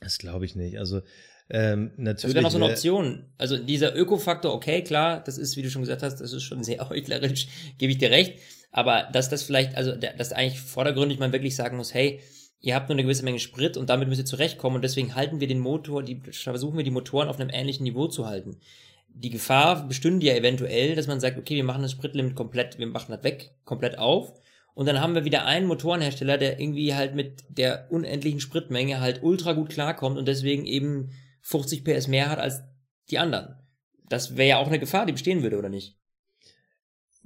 Das 0.00 0.16
glaube 0.16 0.46
ich 0.46 0.56
nicht. 0.56 0.78
Also 0.78 1.02
ähm, 1.50 1.92
natürlich. 1.96 2.22
Das 2.22 2.34
wäre 2.34 2.42
noch 2.42 2.50
so 2.50 2.56
eine 2.56 2.72
Option. 2.72 3.26
Also 3.36 3.58
dieser 3.58 3.94
Ökofaktor, 3.94 4.54
okay, 4.54 4.82
klar, 4.82 5.22
das 5.22 5.36
ist, 5.36 5.56
wie 5.56 5.62
du 5.62 5.70
schon 5.70 5.82
gesagt 5.82 6.02
hast, 6.02 6.16
das 6.20 6.32
ist 6.32 6.44
schon 6.44 6.64
sehr 6.64 6.88
heuchlerisch, 6.88 7.48
gebe 7.76 7.92
ich 7.92 7.98
dir 7.98 8.10
recht. 8.10 8.38
Aber 8.70 9.08
dass 9.12 9.28
das 9.28 9.42
vielleicht, 9.42 9.76
also 9.76 9.94
dass 9.96 10.32
eigentlich 10.32 10.60
vordergründig 10.60 11.18
man 11.18 11.32
wirklich 11.32 11.56
sagen 11.56 11.76
muss, 11.76 11.92
hey, 11.92 12.20
ihr 12.60 12.74
habt 12.74 12.88
nur 12.88 12.94
eine 12.94 13.02
gewisse 13.02 13.24
Menge 13.24 13.38
Sprit 13.38 13.76
und 13.76 13.90
damit 13.90 14.08
müsst 14.08 14.20
ihr 14.20 14.26
zurechtkommen 14.26 14.76
und 14.76 14.82
deswegen 14.82 15.14
halten 15.14 15.40
wir 15.40 15.48
den 15.48 15.58
Motor, 15.58 16.02
die, 16.02 16.20
versuchen 16.30 16.76
wir 16.76 16.84
die 16.84 16.90
Motoren 16.90 17.28
auf 17.28 17.40
einem 17.40 17.50
ähnlichen 17.50 17.84
Niveau 17.84 18.06
zu 18.06 18.26
halten. 18.26 18.60
Die 19.08 19.30
Gefahr 19.30 19.88
bestünde 19.88 20.26
ja 20.26 20.34
eventuell, 20.34 20.94
dass 20.94 21.08
man 21.08 21.18
sagt, 21.18 21.36
okay, 21.36 21.56
wir 21.56 21.64
machen 21.64 21.82
das 21.82 21.92
Spritlimit 21.92 22.36
komplett, 22.36 22.78
wir 22.78 22.86
machen 22.86 23.10
das 23.10 23.24
weg, 23.24 23.56
komplett 23.64 23.98
auf 23.98 24.32
und 24.74 24.86
dann 24.86 25.00
haben 25.00 25.14
wir 25.14 25.24
wieder 25.24 25.46
einen 25.46 25.66
Motorenhersteller, 25.66 26.38
der 26.38 26.60
irgendwie 26.60 26.94
halt 26.94 27.14
mit 27.14 27.42
der 27.48 27.90
unendlichen 27.90 28.40
Spritmenge 28.40 29.00
halt 29.00 29.22
ultra 29.22 29.52
gut 29.52 29.70
klarkommt 29.70 30.16
und 30.16 30.28
deswegen 30.28 30.64
eben 30.64 31.10
50 31.42 31.84
PS 31.84 32.08
mehr 32.08 32.30
hat 32.30 32.38
als 32.38 32.62
die 33.10 33.18
anderen. 33.18 33.56
Das 34.08 34.36
wäre 34.36 34.48
ja 34.48 34.58
auch 34.58 34.68
eine 34.68 34.78
Gefahr, 34.78 35.06
die 35.06 35.12
bestehen 35.12 35.42
würde, 35.42 35.58
oder 35.58 35.68
nicht? 35.68 35.99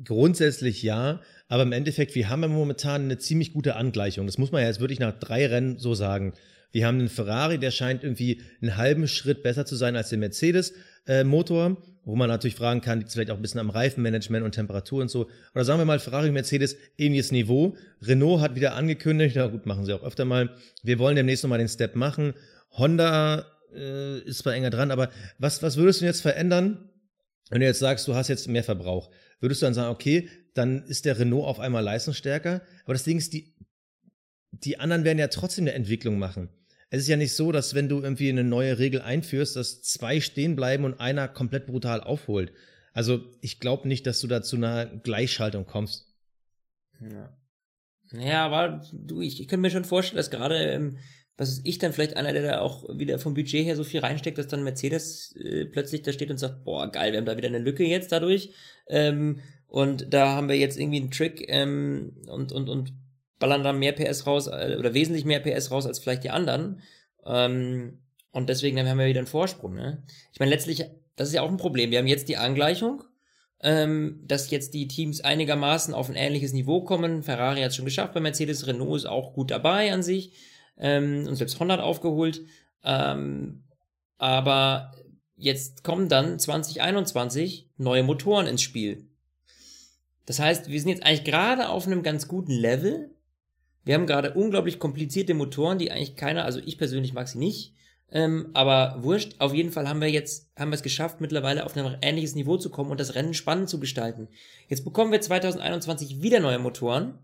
Grundsätzlich 0.02 0.82
ja, 0.82 1.20
aber 1.48 1.62
im 1.62 1.72
Endeffekt, 1.72 2.14
wir 2.14 2.28
haben 2.28 2.42
ja 2.42 2.48
momentan 2.48 3.02
eine 3.02 3.18
ziemlich 3.18 3.52
gute 3.52 3.76
Angleichung. 3.76 4.26
Das 4.26 4.38
muss 4.38 4.50
man 4.50 4.62
ja 4.62 4.68
jetzt 4.68 4.80
wirklich 4.80 4.98
nach 4.98 5.18
drei 5.18 5.46
Rennen 5.46 5.78
so 5.78 5.94
sagen. 5.94 6.32
Wir 6.72 6.86
haben 6.86 6.98
einen 6.98 7.08
Ferrari, 7.08 7.58
der 7.58 7.70
scheint 7.70 8.02
irgendwie 8.02 8.42
einen 8.60 8.76
halben 8.76 9.06
Schritt 9.06 9.44
besser 9.44 9.64
zu 9.64 9.76
sein 9.76 9.94
als 9.94 10.08
der 10.08 10.18
Mercedes-Motor, 10.18 11.70
äh, 11.70 11.76
wo 12.04 12.16
man 12.16 12.28
natürlich 12.28 12.56
fragen 12.56 12.80
kann, 12.80 12.98
liegt 12.98 13.12
vielleicht 13.12 13.30
auch 13.30 13.36
ein 13.36 13.42
bisschen 13.42 13.60
am 13.60 13.70
Reifenmanagement 13.70 14.44
und 14.44 14.52
Temperatur 14.52 15.02
und 15.02 15.08
so. 15.08 15.28
Oder 15.54 15.64
sagen 15.64 15.78
wir 15.78 15.84
mal, 15.84 16.00
Ferrari, 16.00 16.32
Mercedes, 16.32 16.76
ähnliches 16.98 17.30
Niveau. 17.30 17.76
Renault 18.02 18.40
hat 18.40 18.56
wieder 18.56 18.74
angekündigt, 18.74 19.36
na 19.36 19.46
gut, 19.46 19.66
machen 19.66 19.84
sie 19.84 19.92
auch 19.92 20.02
öfter 20.02 20.24
mal, 20.24 20.50
wir 20.82 20.98
wollen 20.98 21.14
demnächst 21.14 21.44
nochmal 21.44 21.60
den 21.60 21.68
Step 21.68 21.94
machen. 21.94 22.34
Honda 22.72 23.46
äh, 23.72 24.18
ist 24.22 24.38
zwar 24.38 24.54
enger 24.54 24.70
dran, 24.70 24.90
aber 24.90 25.10
was, 25.38 25.62
was 25.62 25.76
würdest 25.76 26.00
du 26.00 26.06
jetzt 26.06 26.22
verändern, 26.22 26.90
wenn 27.50 27.60
du 27.60 27.66
jetzt 27.66 27.78
sagst, 27.78 28.08
du 28.08 28.14
hast 28.14 28.28
jetzt 28.28 28.48
mehr 28.48 28.64
Verbrauch? 28.64 29.10
Würdest 29.40 29.62
du 29.62 29.66
dann 29.66 29.74
sagen, 29.74 29.92
okay, 29.92 30.28
dann 30.54 30.84
ist 30.84 31.04
der 31.04 31.18
Renault 31.18 31.46
auf 31.46 31.60
einmal 31.60 31.82
leistungsstärker? 31.82 32.62
Aber 32.84 32.94
das 32.94 33.04
Ding 33.04 33.18
ist, 33.18 33.32
die, 33.32 33.54
die 34.50 34.78
anderen 34.78 35.04
werden 35.04 35.18
ja 35.18 35.28
trotzdem 35.28 35.64
eine 35.64 35.74
Entwicklung 35.74 36.18
machen. 36.18 36.48
Es 36.90 37.00
ist 37.00 37.08
ja 37.08 37.16
nicht 37.16 37.34
so, 37.34 37.50
dass 37.50 37.74
wenn 37.74 37.88
du 37.88 38.00
irgendwie 38.00 38.28
eine 38.28 38.44
neue 38.44 38.78
Regel 38.78 39.00
einführst, 39.00 39.56
dass 39.56 39.82
zwei 39.82 40.20
stehen 40.20 40.54
bleiben 40.54 40.84
und 40.84 41.00
einer 41.00 41.28
komplett 41.28 41.66
brutal 41.66 42.00
aufholt. 42.00 42.52
Also 42.92 43.24
ich 43.40 43.58
glaube 43.58 43.88
nicht, 43.88 44.06
dass 44.06 44.20
du 44.20 44.28
da 44.28 44.42
zu 44.42 44.56
einer 44.56 44.86
Gleichschaltung 44.86 45.66
kommst. 45.66 46.14
Ja. 47.00 47.36
Ja, 48.12 48.46
aber 48.46 48.80
du, 48.92 49.20
ich, 49.20 49.40
ich 49.40 49.48
könnte 49.48 49.62
mir 49.62 49.70
schon 49.70 49.84
vorstellen, 49.84 50.18
dass 50.18 50.30
gerade 50.30 50.56
ähm, 50.56 50.98
was 51.36 51.48
ist 51.48 51.62
ich 51.64 51.78
dann 51.78 51.92
vielleicht 51.92 52.16
einer, 52.16 52.32
der 52.32 52.42
da 52.42 52.60
auch 52.60 52.84
wieder 52.96 53.18
vom 53.18 53.34
Budget 53.34 53.64
her 53.64 53.76
so 53.76 53.82
viel 53.82 54.00
reinsteckt, 54.00 54.38
dass 54.38 54.46
dann 54.46 54.62
Mercedes 54.62 55.34
äh, 55.36 55.64
plötzlich 55.64 56.02
da 56.02 56.12
steht 56.12 56.30
und 56.30 56.38
sagt, 56.38 56.64
boah, 56.64 56.90
geil, 56.90 57.12
wir 57.12 57.18
haben 57.18 57.26
da 57.26 57.36
wieder 57.36 57.48
eine 57.48 57.58
Lücke 57.58 57.84
jetzt 57.84 58.12
dadurch. 58.12 58.50
Ähm, 58.88 59.40
und 59.66 60.12
da 60.14 60.28
haben 60.28 60.48
wir 60.48 60.56
jetzt 60.56 60.78
irgendwie 60.78 61.00
einen 61.00 61.10
Trick 61.10 61.44
ähm, 61.48 62.12
und, 62.28 62.52
und, 62.52 62.68
und 62.68 62.92
ballern 63.40 63.64
da 63.64 63.72
mehr 63.72 63.92
PS 63.92 64.26
raus 64.26 64.46
äh, 64.46 64.76
oder 64.78 64.94
wesentlich 64.94 65.24
mehr 65.24 65.40
PS 65.40 65.72
raus 65.72 65.86
als 65.86 65.98
vielleicht 65.98 66.22
die 66.22 66.30
anderen. 66.30 66.80
Ähm, 67.26 67.98
und 68.30 68.48
deswegen 68.48 68.78
haben 68.78 68.98
wir 68.98 69.06
wieder 69.06 69.20
einen 69.20 69.26
Vorsprung. 69.26 69.74
Ne? 69.74 70.04
Ich 70.32 70.38
meine, 70.38 70.50
letztlich, 70.52 70.84
das 71.16 71.28
ist 71.28 71.34
ja 71.34 71.42
auch 71.42 71.50
ein 71.50 71.56
Problem. 71.56 71.90
Wir 71.90 71.98
haben 71.98 72.06
jetzt 72.06 72.28
die 72.28 72.36
Angleichung, 72.36 73.02
ähm, 73.60 74.22
dass 74.24 74.50
jetzt 74.50 74.72
die 74.74 74.86
Teams 74.86 75.20
einigermaßen 75.20 75.94
auf 75.94 76.08
ein 76.08 76.14
ähnliches 76.14 76.52
Niveau 76.52 76.82
kommen. 76.82 77.24
Ferrari 77.24 77.62
hat 77.62 77.70
es 77.70 77.76
schon 77.76 77.84
geschafft 77.84 78.14
bei 78.14 78.20
Mercedes, 78.20 78.68
Renault 78.68 78.98
ist 78.98 79.06
auch 79.06 79.32
gut 79.32 79.50
dabei 79.50 79.92
an 79.92 80.04
sich 80.04 80.32
ähm, 80.78 81.26
und 81.28 81.36
selbst 81.36 81.54
100 81.54 81.80
aufgeholt. 81.80 82.42
Ähm, 82.82 83.64
aber 84.18 84.92
jetzt 85.36 85.84
kommen 85.84 86.08
dann 86.08 86.38
2021 86.38 87.70
neue 87.76 88.02
Motoren 88.02 88.46
ins 88.46 88.62
Spiel. 88.62 89.08
Das 90.26 90.38
heißt, 90.38 90.70
wir 90.70 90.80
sind 90.80 90.90
jetzt 90.90 91.04
eigentlich 91.04 91.24
gerade 91.24 91.68
auf 91.68 91.86
einem 91.86 92.02
ganz 92.02 92.28
guten 92.28 92.52
Level. 92.52 93.10
Wir 93.84 93.94
haben 93.94 94.06
gerade 94.06 94.32
unglaublich 94.34 94.78
komplizierte 94.78 95.34
Motoren, 95.34 95.78
die 95.78 95.90
eigentlich 95.90 96.16
keiner, 96.16 96.44
also 96.44 96.60
ich 96.64 96.78
persönlich 96.78 97.12
mag 97.12 97.28
sie 97.28 97.38
nicht, 97.38 97.74
ähm, 98.10 98.50
aber 98.54 99.02
wurscht. 99.02 99.34
Auf 99.40 99.52
jeden 99.52 99.72
Fall 99.72 99.88
haben 99.88 100.00
wir 100.00 100.10
jetzt, 100.10 100.50
haben 100.56 100.70
wir 100.70 100.76
es 100.76 100.82
geschafft, 100.82 101.20
mittlerweile 101.20 101.66
auf 101.66 101.76
ein 101.76 101.98
ähnliches 102.00 102.34
Niveau 102.34 102.56
zu 102.56 102.70
kommen 102.70 102.90
und 102.90 103.00
das 103.00 103.14
Rennen 103.14 103.34
spannend 103.34 103.68
zu 103.68 103.78
gestalten. 103.78 104.28
Jetzt 104.68 104.84
bekommen 104.84 105.12
wir 105.12 105.20
2021 105.20 106.22
wieder 106.22 106.40
neue 106.40 106.58
Motoren. 106.58 107.18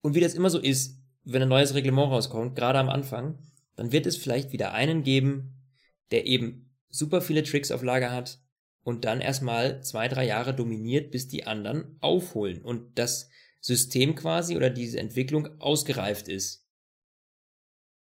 Und 0.00 0.14
wie 0.14 0.20
das 0.20 0.34
immer 0.34 0.48
so 0.48 0.58
ist, 0.58 0.98
wenn 1.24 1.42
ein 1.42 1.48
neues 1.48 1.74
Reglement 1.74 2.10
rauskommt, 2.10 2.56
gerade 2.56 2.78
am 2.78 2.88
Anfang, 2.88 3.38
dann 3.76 3.92
wird 3.92 4.06
es 4.06 4.16
vielleicht 4.16 4.52
wieder 4.52 4.72
einen 4.72 5.02
geben, 5.02 5.64
der 6.10 6.26
eben 6.26 6.74
super 6.88 7.20
viele 7.20 7.42
Tricks 7.42 7.70
auf 7.70 7.82
Lager 7.82 8.10
hat 8.10 8.40
und 8.82 9.04
dann 9.04 9.20
erstmal 9.20 9.82
zwei, 9.82 10.08
drei 10.08 10.26
Jahre 10.26 10.54
dominiert, 10.54 11.10
bis 11.10 11.28
die 11.28 11.46
anderen 11.46 11.96
aufholen 12.00 12.62
und 12.62 12.98
das 12.98 13.28
System 13.60 14.14
quasi 14.14 14.56
oder 14.56 14.70
diese 14.70 14.98
Entwicklung 14.98 15.60
ausgereift 15.60 16.28
ist. 16.28 16.66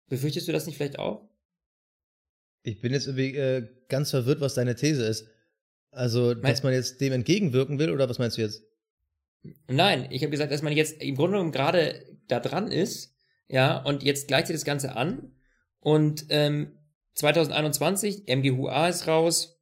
Befürchtest 0.08 0.48
du 0.48 0.52
das 0.52 0.66
nicht 0.66 0.76
vielleicht 0.76 0.98
auch? 0.98 1.28
Ich 2.62 2.80
bin 2.80 2.92
jetzt 2.92 3.06
irgendwie 3.06 3.36
äh, 3.36 3.68
ganz 3.88 4.10
verwirrt, 4.10 4.40
was 4.40 4.54
deine 4.54 4.74
These 4.74 5.04
ist. 5.04 5.28
Also, 5.92 6.34
mein 6.34 6.42
dass 6.42 6.62
man 6.62 6.72
jetzt 6.72 7.00
dem 7.00 7.12
entgegenwirken 7.12 7.78
will, 7.78 7.90
oder 7.90 8.08
was 8.08 8.18
meinst 8.18 8.36
du 8.36 8.42
jetzt? 8.42 8.62
Nein, 9.68 10.08
ich 10.10 10.22
habe 10.22 10.30
gesagt, 10.30 10.52
dass 10.52 10.62
man 10.62 10.72
jetzt 10.72 11.00
im 11.00 11.14
Grunde 11.14 11.32
genommen 11.32 11.52
gerade 11.52 12.09
da 12.30 12.40
dran 12.40 12.70
ist, 12.70 13.14
ja, 13.48 13.78
und 13.78 14.02
jetzt 14.02 14.28
gleicht 14.28 14.46
sich 14.46 14.56
das 14.56 14.64
Ganze 14.64 14.96
an 14.96 15.32
und 15.80 16.26
ähm, 16.30 16.78
2021, 17.14 18.24
MGUA 18.28 18.88
ist 18.88 19.06
raus, 19.06 19.60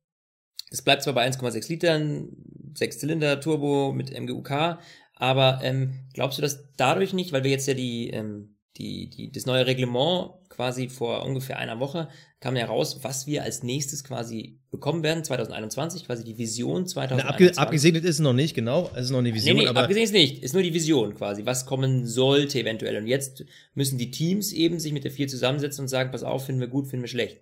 es 0.70 0.82
bleibt 0.82 1.02
zwar 1.02 1.14
bei 1.14 1.26
1,6 1.26 1.68
Litern, 1.68 2.28
6 2.74 2.98
Zylinder 2.98 3.40
Turbo 3.40 3.92
mit 3.92 4.10
MGUK, 4.10 4.78
aber 5.14 5.60
ähm, 5.62 6.06
glaubst 6.12 6.38
du, 6.38 6.42
dass 6.42 6.72
dadurch 6.76 7.12
nicht, 7.12 7.32
weil 7.32 7.44
wir 7.44 7.50
jetzt 7.50 7.66
ja 7.66 7.74
die, 7.74 8.10
ähm, 8.10 8.57
die, 8.78 9.10
die, 9.10 9.32
das 9.32 9.46
neue 9.46 9.66
Reglement 9.66 10.30
quasi 10.48 10.88
vor 10.88 11.24
ungefähr 11.24 11.58
einer 11.58 11.80
Woche 11.80 12.08
kam 12.40 12.56
ja 12.56 12.66
raus, 12.66 13.00
was 13.02 13.26
wir 13.26 13.42
als 13.42 13.62
nächstes 13.62 14.04
quasi 14.04 14.60
bekommen 14.70 15.02
werden, 15.02 15.24
2021, 15.24 16.06
quasi 16.06 16.24
die 16.24 16.38
Vision 16.38 16.86
2021. 16.86 17.56
Na, 17.56 17.62
abgesegnet 17.62 18.04
ist 18.04 18.16
es 18.16 18.20
noch 18.20 18.32
nicht, 18.32 18.54
genau, 18.54 18.90
es 18.94 19.06
ist 19.06 19.10
noch 19.10 19.18
eine 19.18 19.34
Vision. 19.34 19.56
Nee, 19.56 19.62
nee, 19.62 19.68
aber 19.68 19.80
abgesegnet 19.80 20.10
ist 20.10 20.12
nicht, 20.12 20.42
ist 20.42 20.54
nur 20.54 20.62
die 20.62 20.74
Vision 20.74 21.14
quasi, 21.14 21.44
was 21.44 21.66
kommen 21.66 22.06
sollte 22.06 22.60
eventuell. 22.60 22.96
Und 22.96 23.06
jetzt 23.06 23.44
müssen 23.74 23.98
die 23.98 24.10
Teams 24.10 24.52
eben 24.52 24.78
sich 24.78 24.92
mit 24.92 25.04
der 25.04 25.10
4 25.10 25.28
zusammensetzen 25.28 25.82
und 25.82 25.88
sagen, 25.88 26.10
pass 26.12 26.22
auf, 26.22 26.46
finden 26.46 26.60
wir 26.60 26.68
gut, 26.68 26.86
finden 26.86 27.02
wir 27.04 27.08
schlecht. 27.08 27.40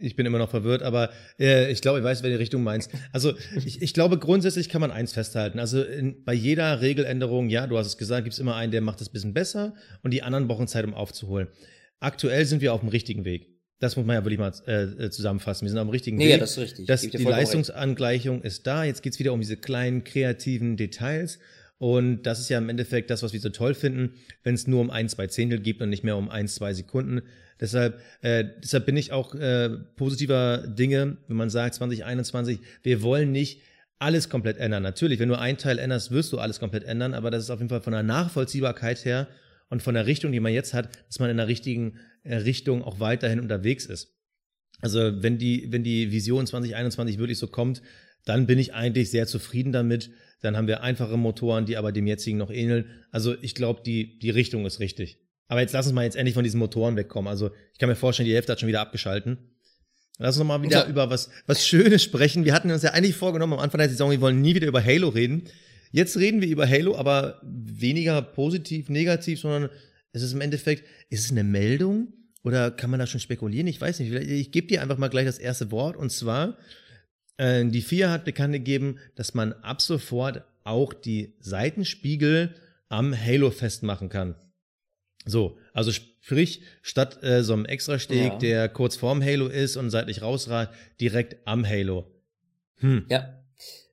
Ich 0.00 0.14
bin 0.14 0.26
immer 0.26 0.38
noch 0.38 0.50
verwirrt, 0.50 0.82
aber 0.82 1.10
äh, 1.40 1.72
ich 1.72 1.80
glaube, 1.80 1.98
ich 1.98 2.04
weiß, 2.04 2.22
welche 2.22 2.38
Richtung 2.38 2.62
meinst. 2.62 2.92
Also 3.12 3.34
ich, 3.56 3.82
ich 3.82 3.94
glaube, 3.94 4.18
grundsätzlich 4.18 4.68
kann 4.68 4.80
man 4.80 4.92
eins 4.92 5.12
festhalten. 5.12 5.58
Also 5.58 5.82
in, 5.82 6.24
bei 6.24 6.34
jeder 6.34 6.80
Regeländerung, 6.80 7.48
ja, 7.48 7.66
du 7.66 7.76
hast 7.76 7.88
es 7.88 7.98
gesagt, 7.98 8.24
gibt 8.24 8.34
es 8.34 8.38
immer 8.38 8.54
einen, 8.54 8.70
der 8.70 8.80
macht 8.80 9.00
es 9.00 9.08
ein 9.08 9.12
bisschen 9.12 9.34
besser 9.34 9.74
und 10.02 10.12
die 10.12 10.22
anderen 10.22 10.46
brauchen 10.46 10.68
Zeit, 10.68 10.84
um 10.84 10.94
aufzuholen. 10.94 11.48
Aktuell 11.98 12.44
sind 12.46 12.60
wir 12.62 12.72
auf 12.72 12.80
dem 12.80 12.90
richtigen 12.90 13.24
Weg. 13.24 13.48
Das 13.80 13.96
muss 13.96 14.06
man 14.06 14.14
ja 14.14 14.24
wirklich 14.24 14.38
mal 14.38 14.52
äh, 14.66 15.06
äh 15.06 15.10
zusammenfassen. 15.10 15.64
Wir 15.64 15.70
sind 15.70 15.78
auf 15.78 15.86
dem 15.86 15.90
richtigen 15.90 16.16
nee, 16.16 16.26
Weg. 16.26 16.30
Ja, 16.32 16.38
das 16.38 16.52
ist 16.52 16.58
richtig. 16.58 16.86
Das, 16.86 17.00
die 17.00 17.16
Leistungsangleichung 17.16 18.42
ist 18.42 18.66
da. 18.66 18.84
Jetzt 18.84 19.02
geht's 19.02 19.18
wieder 19.18 19.32
um 19.32 19.40
diese 19.40 19.56
kleinen 19.56 20.04
kreativen 20.04 20.76
Details. 20.76 21.40
Und 21.78 22.22
das 22.22 22.40
ist 22.40 22.48
ja 22.48 22.58
im 22.58 22.68
Endeffekt 22.68 23.10
das, 23.10 23.22
was 23.22 23.32
wir 23.32 23.40
so 23.40 23.50
toll 23.50 23.74
finden, 23.74 24.14
wenn 24.42 24.54
es 24.54 24.66
nur 24.66 24.80
um 24.80 24.90
ein, 24.90 25.08
zwei 25.08 25.28
Zehntel 25.28 25.60
gibt 25.60 25.80
und 25.80 25.90
nicht 25.90 26.02
mehr 26.02 26.16
um 26.16 26.28
ein, 26.28 26.48
zwei 26.48 26.74
Sekunden. 26.74 27.22
Deshalb, 27.60 28.00
äh, 28.22 28.44
deshalb 28.62 28.86
bin 28.86 28.96
ich 28.96 29.12
auch 29.12 29.34
äh, 29.34 29.70
positiver 29.96 30.58
Dinge, 30.66 31.16
wenn 31.26 31.36
man 31.36 31.50
sagt 31.50 31.74
2021, 31.74 32.60
wir 32.82 33.02
wollen 33.02 33.32
nicht 33.32 33.62
alles 33.98 34.28
komplett 34.28 34.58
ändern. 34.58 34.82
Natürlich, 34.82 35.18
wenn 35.18 35.28
du 35.28 35.38
einen 35.38 35.58
Teil 35.58 35.78
änderst, 35.78 36.10
wirst 36.10 36.32
du 36.32 36.38
alles 36.38 36.60
komplett 36.60 36.84
ändern, 36.84 37.14
aber 37.14 37.30
das 37.30 37.44
ist 37.44 37.50
auf 37.50 37.58
jeden 37.58 37.68
Fall 37.68 37.80
von 37.80 37.92
der 37.92 38.04
Nachvollziehbarkeit 38.04 39.04
her 39.04 39.28
und 39.70 39.82
von 39.82 39.94
der 39.94 40.06
Richtung, 40.06 40.32
die 40.32 40.40
man 40.40 40.52
jetzt 40.52 40.72
hat, 40.72 40.88
dass 41.08 41.18
man 41.18 41.30
in 41.30 41.36
der 41.36 41.48
richtigen 41.48 41.98
äh, 42.22 42.36
Richtung 42.36 42.82
auch 42.82 43.00
weiterhin 43.00 43.40
unterwegs 43.40 43.86
ist. 43.86 44.14
Also 44.80 45.22
wenn 45.22 45.38
die, 45.38 45.72
wenn 45.72 45.82
die 45.82 46.12
Vision 46.12 46.46
2021 46.46 47.18
wirklich 47.18 47.38
so 47.38 47.48
kommt, 47.48 47.82
dann 48.24 48.46
bin 48.46 48.58
ich 48.58 48.74
eigentlich 48.74 49.10
sehr 49.10 49.26
zufrieden 49.26 49.72
damit. 49.72 50.10
Dann 50.40 50.56
haben 50.56 50.68
wir 50.68 50.82
einfache 50.82 51.16
Motoren, 51.16 51.66
die 51.66 51.76
aber 51.76 51.90
dem 51.90 52.06
jetzigen 52.06 52.38
noch 52.38 52.50
ähneln. 52.50 52.84
Also 53.10 53.34
ich 53.42 53.54
glaube, 53.54 53.82
die, 53.84 54.18
die 54.20 54.30
Richtung 54.30 54.66
ist 54.66 54.78
richtig. 54.78 55.18
Aber 55.48 55.60
jetzt 55.60 55.72
lass 55.72 55.86
uns 55.86 55.94
mal 55.94 56.04
jetzt 56.04 56.16
endlich 56.16 56.34
von 56.34 56.44
diesen 56.44 56.58
Motoren 56.58 56.96
wegkommen. 56.96 57.28
Also 57.28 57.50
ich 57.72 57.78
kann 57.78 57.88
mir 57.88 57.96
vorstellen, 57.96 58.28
die 58.28 58.34
Hälfte 58.34 58.52
hat 58.52 58.60
schon 58.60 58.68
wieder 58.68 58.80
abgeschalten. 58.80 59.38
Lass 60.18 60.36
uns 60.36 60.46
mal 60.46 60.62
wieder 60.62 60.84
ja. 60.84 60.88
über 60.88 61.10
was, 61.10 61.30
was 61.46 61.66
Schönes 61.66 62.02
sprechen. 62.02 62.44
Wir 62.44 62.52
hatten 62.52 62.70
uns 62.70 62.82
ja 62.82 62.90
eigentlich 62.90 63.16
vorgenommen 63.16 63.54
am 63.54 63.60
Anfang 63.60 63.78
der 63.78 63.88
Saison, 63.88 64.10
wir 64.10 64.20
wollen 64.20 64.40
nie 64.40 64.54
wieder 64.54 64.66
über 64.66 64.84
Halo 64.84 65.08
reden. 65.08 65.44
Jetzt 65.90 66.18
reden 66.18 66.40
wir 66.40 66.48
über 66.48 66.68
Halo, 66.68 66.96
aber 66.96 67.40
weniger 67.42 68.20
positiv, 68.20 68.88
negativ, 68.88 69.40
sondern 69.40 69.70
es 70.12 70.22
ist 70.22 70.32
im 70.32 70.40
Endeffekt, 70.40 70.84
ist 71.08 71.24
es 71.24 71.30
eine 71.30 71.44
Meldung 71.44 72.12
oder 72.42 72.70
kann 72.70 72.90
man 72.90 72.98
da 72.98 73.06
schon 73.06 73.20
spekulieren? 73.20 73.68
Ich 73.68 73.80
weiß 73.80 74.00
nicht. 74.00 74.12
Ich 74.12 74.50
gebe 74.50 74.66
dir 74.66 74.82
einfach 74.82 74.98
mal 74.98 75.08
gleich 75.08 75.26
das 75.26 75.38
erste 75.38 75.70
Wort 75.70 75.96
und 75.96 76.10
zwar, 76.10 76.58
äh, 77.36 77.64
die 77.64 77.82
FIA 77.82 78.10
hat 78.10 78.24
bekannt 78.24 78.52
gegeben, 78.52 78.98
dass 79.14 79.34
man 79.34 79.52
ab 79.52 79.80
sofort 79.80 80.42
auch 80.64 80.92
die 80.92 81.34
Seitenspiegel 81.40 82.54
am 82.88 83.14
Halo 83.18 83.50
festmachen 83.50 84.08
kann. 84.08 84.34
So, 85.24 85.58
also 85.72 85.92
sprich, 85.92 86.62
statt 86.82 87.22
äh, 87.22 87.42
so 87.42 87.52
einem 87.52 87.64
Extrasteg, 87.64 88.32
ja. 88.32 88.38
der 88.38 88.68
kurz 88.68 88.96
vorm 88.96 89.22
Halo 89.22 89.46
ist 89.46 89.76
und 89.76 89.90
seitlich 89.90 90.22
rausragt, 90.22 90.74
direkt 91.00 91.46
am 91.46 91.66
Halo. 91.66 92.06
Hm. 92.76 93.06
Ja. 93.08 93.34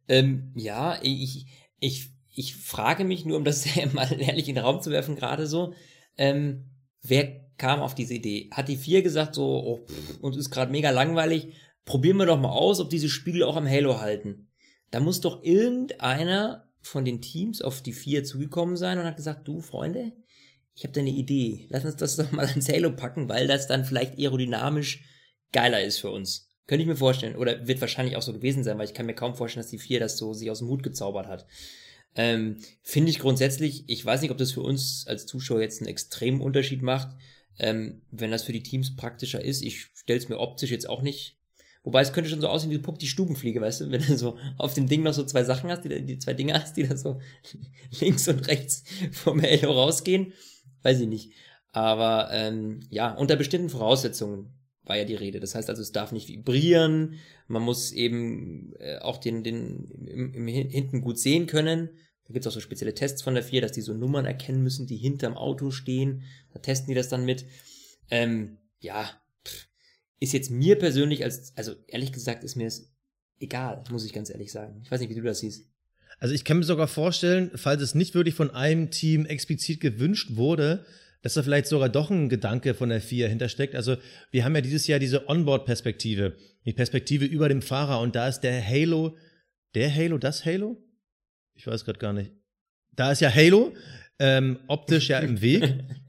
Ähm, 0.08 0.52
ja, 0.56 1.00
ich, 1.02 1.48
ich, 1.80 2.10
ich 2.34 2.56
frage 2.56 3.04
mich 3.04 3.26
nur, 3.26 3.38
um 3.38 3.44
das 3.44 3.66
mal 3.94 4.12
ehrlich 4.20 4.48
in 4.48 4.56
den 4.56 4.64
Raum 4.64 4.82
zu 4.82 4.92
werfen, 4.92 5.16
gerade 5.16 5.48
so, 5.48 5.74
ähm, 6.18 6.66
wer 7.02 7.42
kam 7.58 7.80
auf 7.80 7.96
diese 7.96 8.14
Idee? 8.14 8.50
Hat 8.52 8.68
die 8.68 8.78
vier 8.78 9.02
gesagt, 9.02 9.36
so, 9.36 9.46
oh, 9.46 9.86
pff, 9.86 10.20
uns 10.20 10.38
ist 10.38 10.52
gerade 10.52 10.72
mega 10.72 10.92
langweilig, 10.92 11.54
probieren 11.86 12.18
wir 12.18 12.26
doch 12.26 12.40
mal 12.40 12.50
aus, 12.50 12.80
ob 12.80 12.90
diese 12.90 13.10
Spiegel 13.10 13.44
auch 13.44 13.56
am 13.56 13.68
Halo 13.68 14.00
halten. 14.00 14.50
Da 14.92 15.00
muss 15.00 15.22
doch 15.22 15.44
irgendeiner 15.44 16.70
von 16.82 17.04
den 17.04 17.22
Teams 17.22 17.62
auf 17.62 17.82
die 17.82 17.94
vier 17.94 18.24
zugekommen 18.24 18.78
sein 18.78 19.00
und 19.00 19.06
hat 19.06 19.18
gesagt, 19.18 19.48
du 19.48 19.62
Freunde, 19.62 20.14
ich 20.76 20.84
habe 20.84 20.94
da 20.94 21.00
eine 21.00 21.10
Idee. 21.10 21.68
Lass 21.70 21.86
uns 21.86 21.96
das 21.96 22.16
doch 22.18 22.32
mal 22.32 22.46
ans 22.46 22.70
Halo 22.70 22.92
packen, 22.92 23.30
weil 23.30 23.48
das 23.48 23.68
dann 23.68 23.86
vielleicht 23.86 24.18
aerodynamisch 24.20 25.04
geiler 25.52 25.84
ist 25.84 26.00
für 26.00 26.12
uns. 26.12 26.52
Könnte 26.68 26.82
ich 26.82 26.88
mir 26.88 26.96
vorstellen. 26.96 27.36
Oder 27.36 27.68
wird 27.68 27.82
wahrscheinlich 27.82 28.18
auch 28.18 28.22
so 28.22 28.34
gewesen 28.34 28.64
sein, 28.64 28.78
weil 28.78 28.88
ich 28.88 28.94
kann 28.94 29.06
mir 29.06 29.14
kaum 29.14 29.36
vorstellen, 29.36 29.64
dass 29.64 29.72
die 29.72 29.80
vier 29.80 30.00
das 30.00 30.18
so 30.18 30.34
sich 30.34 30.50
aus 30.50 30.60
dem 30.60 30.68
Hut 30.68 30.84
gezaubert 30.84 31.28
hat. 31.28 31.46
Ähm, 32.16 32.58
Finde 32.82 33.12
ich 33.12 33.20
grundsätzlich, 33.20 33.84
ich 33.88 34.04
weiß 34.04 34.22
nicht, 34.22 34.32
ob 34.32 34.38
das 34.38 34.52
für 34.52 34.62
uns 34.62 35.06
als 35.08 35.26
Zuschauer 35.26 35.62
jetzt 35.62 35.82
einen 35.82 35.90
extremen 35.90 36.42
Unterschied 36.42 36.82
macht. 36.82 37.16
Ähm, 37.58 38.02
wenn 38.12 38.32
das 38.32 38.44
für 38.44 38.52
die 38.52 38.64
Teams 38.64 38.96
praktischer 38.96 39.44
ist, 39.44 39.62
ich 39.62 39.92
stelle 39.94 40.20
es 40.20 40.28
mir 40.28 40.40
optisch 40.40 40.72
jetzt 40.72 40.90
auch 40.90 41.02
nicht. 41.02 41.38
Wobei 41.84 42.02
es 42.02 42.14
könnte 42.14 42.30
schon 42.30 42.42
so 42.42 42.48
aussehen 42.48 42.72
wie 42.72 42.80
Puck 42.80 42.98
die 42.98 43.08
Stubenfliege, 43.08 43.62
weißt 43.62 43.82
du, 43.82 43.92
wenn 43.92 44.02
du 44.02 44.18
so 44.18 44.38
auf 44.58 44.74
dem 44.74 44.88
Ding 44.88 45.04
noch 45.04 45.14
so 45.14 45.24
zwei 45.24 45.44
Sachen 45.44 45.70
hast, 45.70 45.86
die, 45.86 46.04
die 46.04 46.18
zwei 46.18 46.34
Dinge 46.34 46.60
hast, 46.60 46.76
die 46.76 46.88
da 46.88 46.98
so 46.98 47.22
links 48.02 48.28
und 48.28 48.48
rechts 48.48 48.84
vom 49.12 49.42
Halo 49.42 49.72
rausgehen. 49.72 50.34
Weiß 50.86 51.00
ich 51.00 51.08
nicht. 51.08 51.32
Aber 51.72 52.30
ähm, 52.32 52.82
ja, 52.92 53.12
unter 53.12 53.36
bestimmten 53.36 53.70
Voraussetzungen 53.70 54.54
war 54.84 54.96
ja 54.96 55.04
die 55.04 55.16
Rede. 55.16 55.40
Das 55.40 55.56
heißt 55.56 55.68
also, 55.68 55.82
es 55.82 55.92
darf 55.92 56.12
nicht 56.12 56.30
vibrieren, 56.30 57.16
man 57.48 57.64
muss 57.64 57.92
eben 57.92 58.74
äh, 58.78 59.00
auch 59.00 59.18
den, 59.18 59.44
den 59.44 59.90
im, 60.06 60.34
im, 60.36 60.48
hinten 60.48 61.02
gut 61.02 61.18
sehen 61.18 61.48
können. 61.48 61.90
Da 62.28 62.34
gibt's 62.34 62.46
auch 62.46 62.52
so 62.52 62.60
spezielle 62.60 62.94
Tests 62.94 63.24
von 63.24 63.34
der 63.34 63.42
4, 63.42 63.62
dass 63.62 63.72
die 63.72 63.82
so 63.82 63.96
Nummern 63.96 64.26
erkennen 64.26 64.62
müssen, 64.62 64.86
die 64.86 64.98
hinterm 64.98 65.36
Auto 65.38 65.72
stehen. 65.72 66.22
Da 66.54 66.60
testen 66.60 66.90
die 66.90 66.96
das 66.96 67.10
dann 67.10 67.26
mit. 67.26 67.48
Ähm, 68.12 68.60
ja, 68.80 69.10
ist 70.20 70.34
jetzt 70.34 70.52
mir 70.52 70.78
persönlich 70.78 71.24
als, 71.24 71.58
also 71.58 71.74
ehrlich 71.88 72.12
gesagt, 72.12 72.44
ist 72.44 72.56
mir 72.56 72.66
das 72.66 72.94
egal, 73.40 73.84
muss 73.90 74.06
ich 74.06 74.14
ganz 74.14 74.30
ehrlich 74.30 74.52
sagen. 74.52 74.82
Ich 74.84 74.92
weiß 74.92 75.00
nicht, 75.00 75.10
wie 75.10 75.16
du 75.16 75.24
das 75.24 75.40
siehst. 75.40 75.68
Also 76.20 76.34
ich 76.34 76.44
kann 76.44 76.58
mir 76.58 76.64
sogar 76.64 76.88
vorstellen, 76.88 77.52
falls 77.56 77.82
es 77.82 77.96
nicht 77.96 78.16
wirklich 78.16 78.36
von 78.36 78.52
einem 78.52 78.90
Team 78.92 79.26
explizit 79.26 79.80
gewünscht 79.80 80.36
wurde, 80.36 80.86
dass 81.22 81.34
da 81.34 81.44
vielleicht 81.44 81.66
sogar 81.66 81.90
doch 81.90 82.12
ein 82.12 82.30
Gedanke 82.30 82.74
von 82.74 82.90
der 82.90 83.02
FIA 83.02 83.28
hintersteckt. 83.28 83.76
Also 83.76 83.98
wir 84.32 84.46
haben 84.46 84.56
ja 84.56 84.62
dieses 84.62 84.86
Jahr 84.88 85.00
diese 85.00 85.28
Onboard-Perspektive, 85.28 86.38
die 86.66 86.74
Perspektive 86.74 87.26
über 87.26 87.50
dem 87.50 87.62
Fahrer 87.62 88.00
und 88.00 88.16
da 88.16 88.28
ist 88.28 88.42
der 88.42 88.64
Halo, 88.64 89.18
der 89.74 89.94
Halo, 89.94 90.18
das 90.18 90.46
Halo? 90.46 90.78
Ich 91.56 91.66
weiß 91.66 91.84
gerade 91.84 92.00
gar 92.00 92.14
nicht. 92.14 92.32
Da 92.92 93.12
ist 93.12 93.22
ja 93.22 93.34
Halo 93.34 93.74
ähm, 94.20 94.60
optisch 94.68 95.10
ja 95.10 95.20
im 95.20 95.42
Weg. 95.42 95.64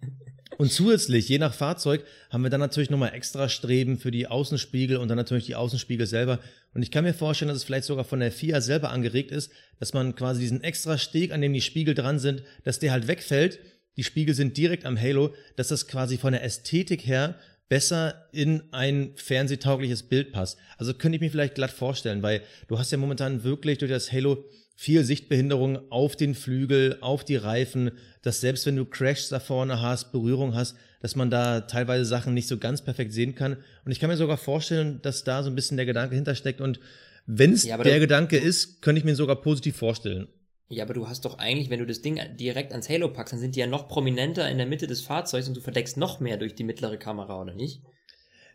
Und 0.58 0.72
zusätzlich, 0.72 1.28
je 1.28 1.38
nach 1.38 1.52
Fahrzeug, 1.52 2.04
haben 2.30 2.42
wir 2.42 2.50
dann 2.50 2.60
natürlich 2.60 2.88
nochmal 2.88 3.14
extra 3.14 3.48
Streben 3.48 3.98
für 3.98 4.10
die 4.10 4.26
Außenspiegel 4.26 4.96
und 4.96 5.08
dann 5.08 5.16
natürlich 5.16 5.46
die 5.46 5.54
Außenspiegel 5.54 6.06
selber. 6.06 6.38
Und 6.72 6.82
ich 6.82 6.90
kann 6.90 7.04
mir 7.04 7.12
vorstellen, 7.12 7.48
dass 7.48 7.58
es 7.58 7.64
vielleicht 7.64 7.84
sogar 7.84 8.04
von 8.04 8.20
der 8.20 8.32
FIA 8.32 8.60
selber 8.60 8.90
angeregt 8.90 9.30
ist, 9.30 9.50
dass 9.78 9.92
man 9.92 10.14
quasi 10.14 10.40
diesen 10.40 10.62
extra 10.62 10.96
Steg, 10.96 11.32
an 11.32 11.42
dem 11.42 11.52
die 11.52 11.60
Spiegel 11.60 11.94
dran 11.94 12.18
sind, 12.18 12.42
dass 12.64 12.78
der 12.78 12.92
halt 12.92 13.06
wegfällt. 13.06 13.58
Die 13.96 14.04
Spiegel 14.04 14.34
sind 14.34 14.56
direkt 14.56 14.86
am 14.86 14.98
Halo, 14.98 15.34
dass 15.56 15.68
das 15.68 15.86
quasi 15.88 16.16
von 16.16 16.32
der 16.32 16.42
Ästhetik 16.42 17.06
her 17.06 17.34
besser 17.68 18.28
in 18.32 18.62
ein 18.72 19.12
fernsehtaugliches 19.16 20.04
Bild 20.04 20.32
passt. 20.32 20.58
Also 20.78 20.94
könnte 20.94 21.16
ich 21.16 21.20
mir 21.20 21.30
vielleicht 21.30 21.56
glatt 21.56 21.70
vorstellen, 21.70 22.22
weil 22.22 22.42
du 22.68 22.78
hast 22.78 22.92
ja 22.92 22.98
momentan 22.98 23.44
wirklich 23.44 23.78
durch 23.78 23.90
das 23.90 24.12
Halo 24.12 24.44
viel 24.78 25.04
Sichtbehinderung 25.04 25.90
auf 25.90 26.16
den 26.16 26.34
Flügel, 26.34 26.98
auf 27.00 27.24
die 27.24 27.36
Reifen, 27.36 27.92
dass 28.20 28.42
selbst 28.42 28.66
wenn 28.66 28.76
du 28.76 28.84
Crashs 28.84 29.30
da 29.30 29.40
vorne 29.40 29.80
hast, 29.80 30.12
Berührung 30.12 30.54
hast, 30.54 30.76
dass 31.00 31.16
man 31.16 31.30
da 31.30 31.62
teilweise 31.62 32.04
Sachen 32.04 32.34
nicht 32.34 32.46
so 32.46 32.58
ganz 32.58 32.82
perfekt 32.82 33.12
sehen 33.12 33.34
kann. 33.34 33.56
Und 33.84 33.92
ich 33.92 34.00
kann 34.00 34.10
mir 34.10 34.18
sogar 34.18 34.36
vorstellen, 34.36 35.00
dass 35.00 35.24
da 35.24 35.42
so 35.42 35.48
ein 35.48 35.54
bisschen 35.54 35.78
der 35.78 35.86
Gedanke 35.86 36.14
hintersteckt. 36.14 36.60
Und 36.60 36.78
wenn 37.24 37.54
es 37.54 37.64
ja, 37.64 37.78
der 37.78 38.00
Gedanke 38.00 38.36
ist, 38.36 38.82
könnte 38.82 38.98
ich 38.98 39.04
mir 39.04 39.16
sogar 39.16 39.36
positiv 39.36 39.76
vorstellen. 39.76 40.28
Ja, 40.68 40.84
aber 40.84 40.94
du 40.94 41.08
hast 41.08 41.24
doch 41.24 41.38
eigentlich, 41.38 41.70
wenn 41.70 41.78
du 41.78 41.86
das 41.86 42.02
Ding 42.02 42.20
direkt 42.36 42.72
ans 42.72 42.88
Halo 42.90 43.08
packst, 43.08 43.32
dann 43.32 43.40
sind 43.40 43.56
die 43.56 43.60
ja 43.60 43.66
noch 43.66 43.88
prominenter 43.88 44.48
in 44.50 44.58
der 44.58 44.66
Mitte 44.66 44.86
des 44.86 45.00
Fahrzeugs 45.00 45.48
und 45.48 45.56
du 45.56 45.60
verdeckst 45.60 45.96
noch 45.96 46.20
mehr 46.20 46.36
durch 46.36 46.54
die 46.54 46.64
mittlere 46.64 46.98
Kamera, 46.98 47.40
oder 47.40 47.54
nicht? 47.54 47.82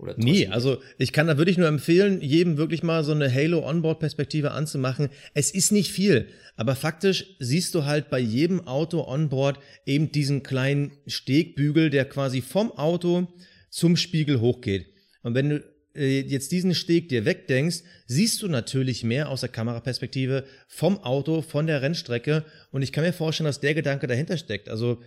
Oder 0.02 0.16
nee, 0.18 0.48
also 0.48 0.82
ich 0.98 1.14
kann 1.14 1.28
da 1.28 1.38
wirklich 1.38 1.60
nur 1.60 1.68
empfehlen, 1.68 2.22
jedem 2.22 2.58
wirklich 2.58 2.82
mal 2.82 3.04
so 3.04 3.12
eine 3.12 3.32
Halo-Onboard-Perspektive 3.32 4.52
anzumachen. 4.52 5.10
Es 5.36 5.52
ist 5.52 5.72
nicht 5.72 5.92
viel, 5.92 6.28
aber 6.56 6.76
faktisch 6.76 7.36
siehst 7.38 7.76
du 7.76 7.86
halt 7.86 8.10
bei 8.10 8.20
jedem 8.20 8.66
Auto 8.68 9.08
onboard 9.08 9.60
eben 9.86 10.12
diesen 10.12 10.42
kleinen 10.42 10.94
Stegbügel, 11.06 11.92
der 11.92 12.06
quasi 12.06 12.42
vom 12.42 12.72
Auto 12.72 13.28
zum 13.70 13.96
Spiegel 13.96 14.42
hochgeht. 14.42 14.88
Und 15.22 15.36
wenn 15.36 15.50
du 15.50 15.64
äh, 15.96 16.22
jetzt 16.22 16.52
diesen 16.52 16.74
Steg 16.74 17.10
dir 17.10 17.26
wegdenkst, 17.26 17.84
siehst 18.08 18.42
du 18.42 18.48
natürlich 18.48 19.04
mehr 19.04 19.30
aus 19.30 19.42
der 19.42 19.50
Kameraperspektive 19.50 20.46
vom 20.68 20.98
Auto, 21.04 21.44
von 21.44 21.68
der 21.68 21.84
Rennstrecke. 21.84 22.44
Und 22.72 22.82
ich 22.82 22.92
kann 22.92 23.04
mir 23.04 23.14
vorstellen, 23.14 23.46
dass 23.46 23.60
der 23.60 23.76
Gedanke 23.76 24.08
dahinter 24.08 24.38
steckt. 24.38 24.68
Also 24.68 25.00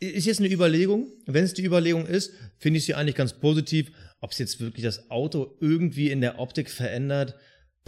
ist 0.00 0.26
jetzt 0.26 0.40
eine 0.40 0.50
Überlegung. 0.50 1.12
Wenn 1.26 1.44
es 1.44 1.54
die 1.54 1.64
Überlegung 1.64 2.06
ist, 2.06 2.32
finde 2.58 2.78
ich 2.78 2.84
sie 2.84 2.94
eigentlich 2.94 3.14
ganz 3.14 3.34
positiv. 3.34 3.92
Ob 4.20 4.32
es 4.32 4.38
jetzt 4.38 4.60
wirklich 4.60 4.84
das 4.84 5.10
Auto 5.10 5.56
irgendwie 5.60 6.10
in 6.10 6.20
der 6.20 6.38
Optik 6.38 6.70
verändert, 6.70 7.34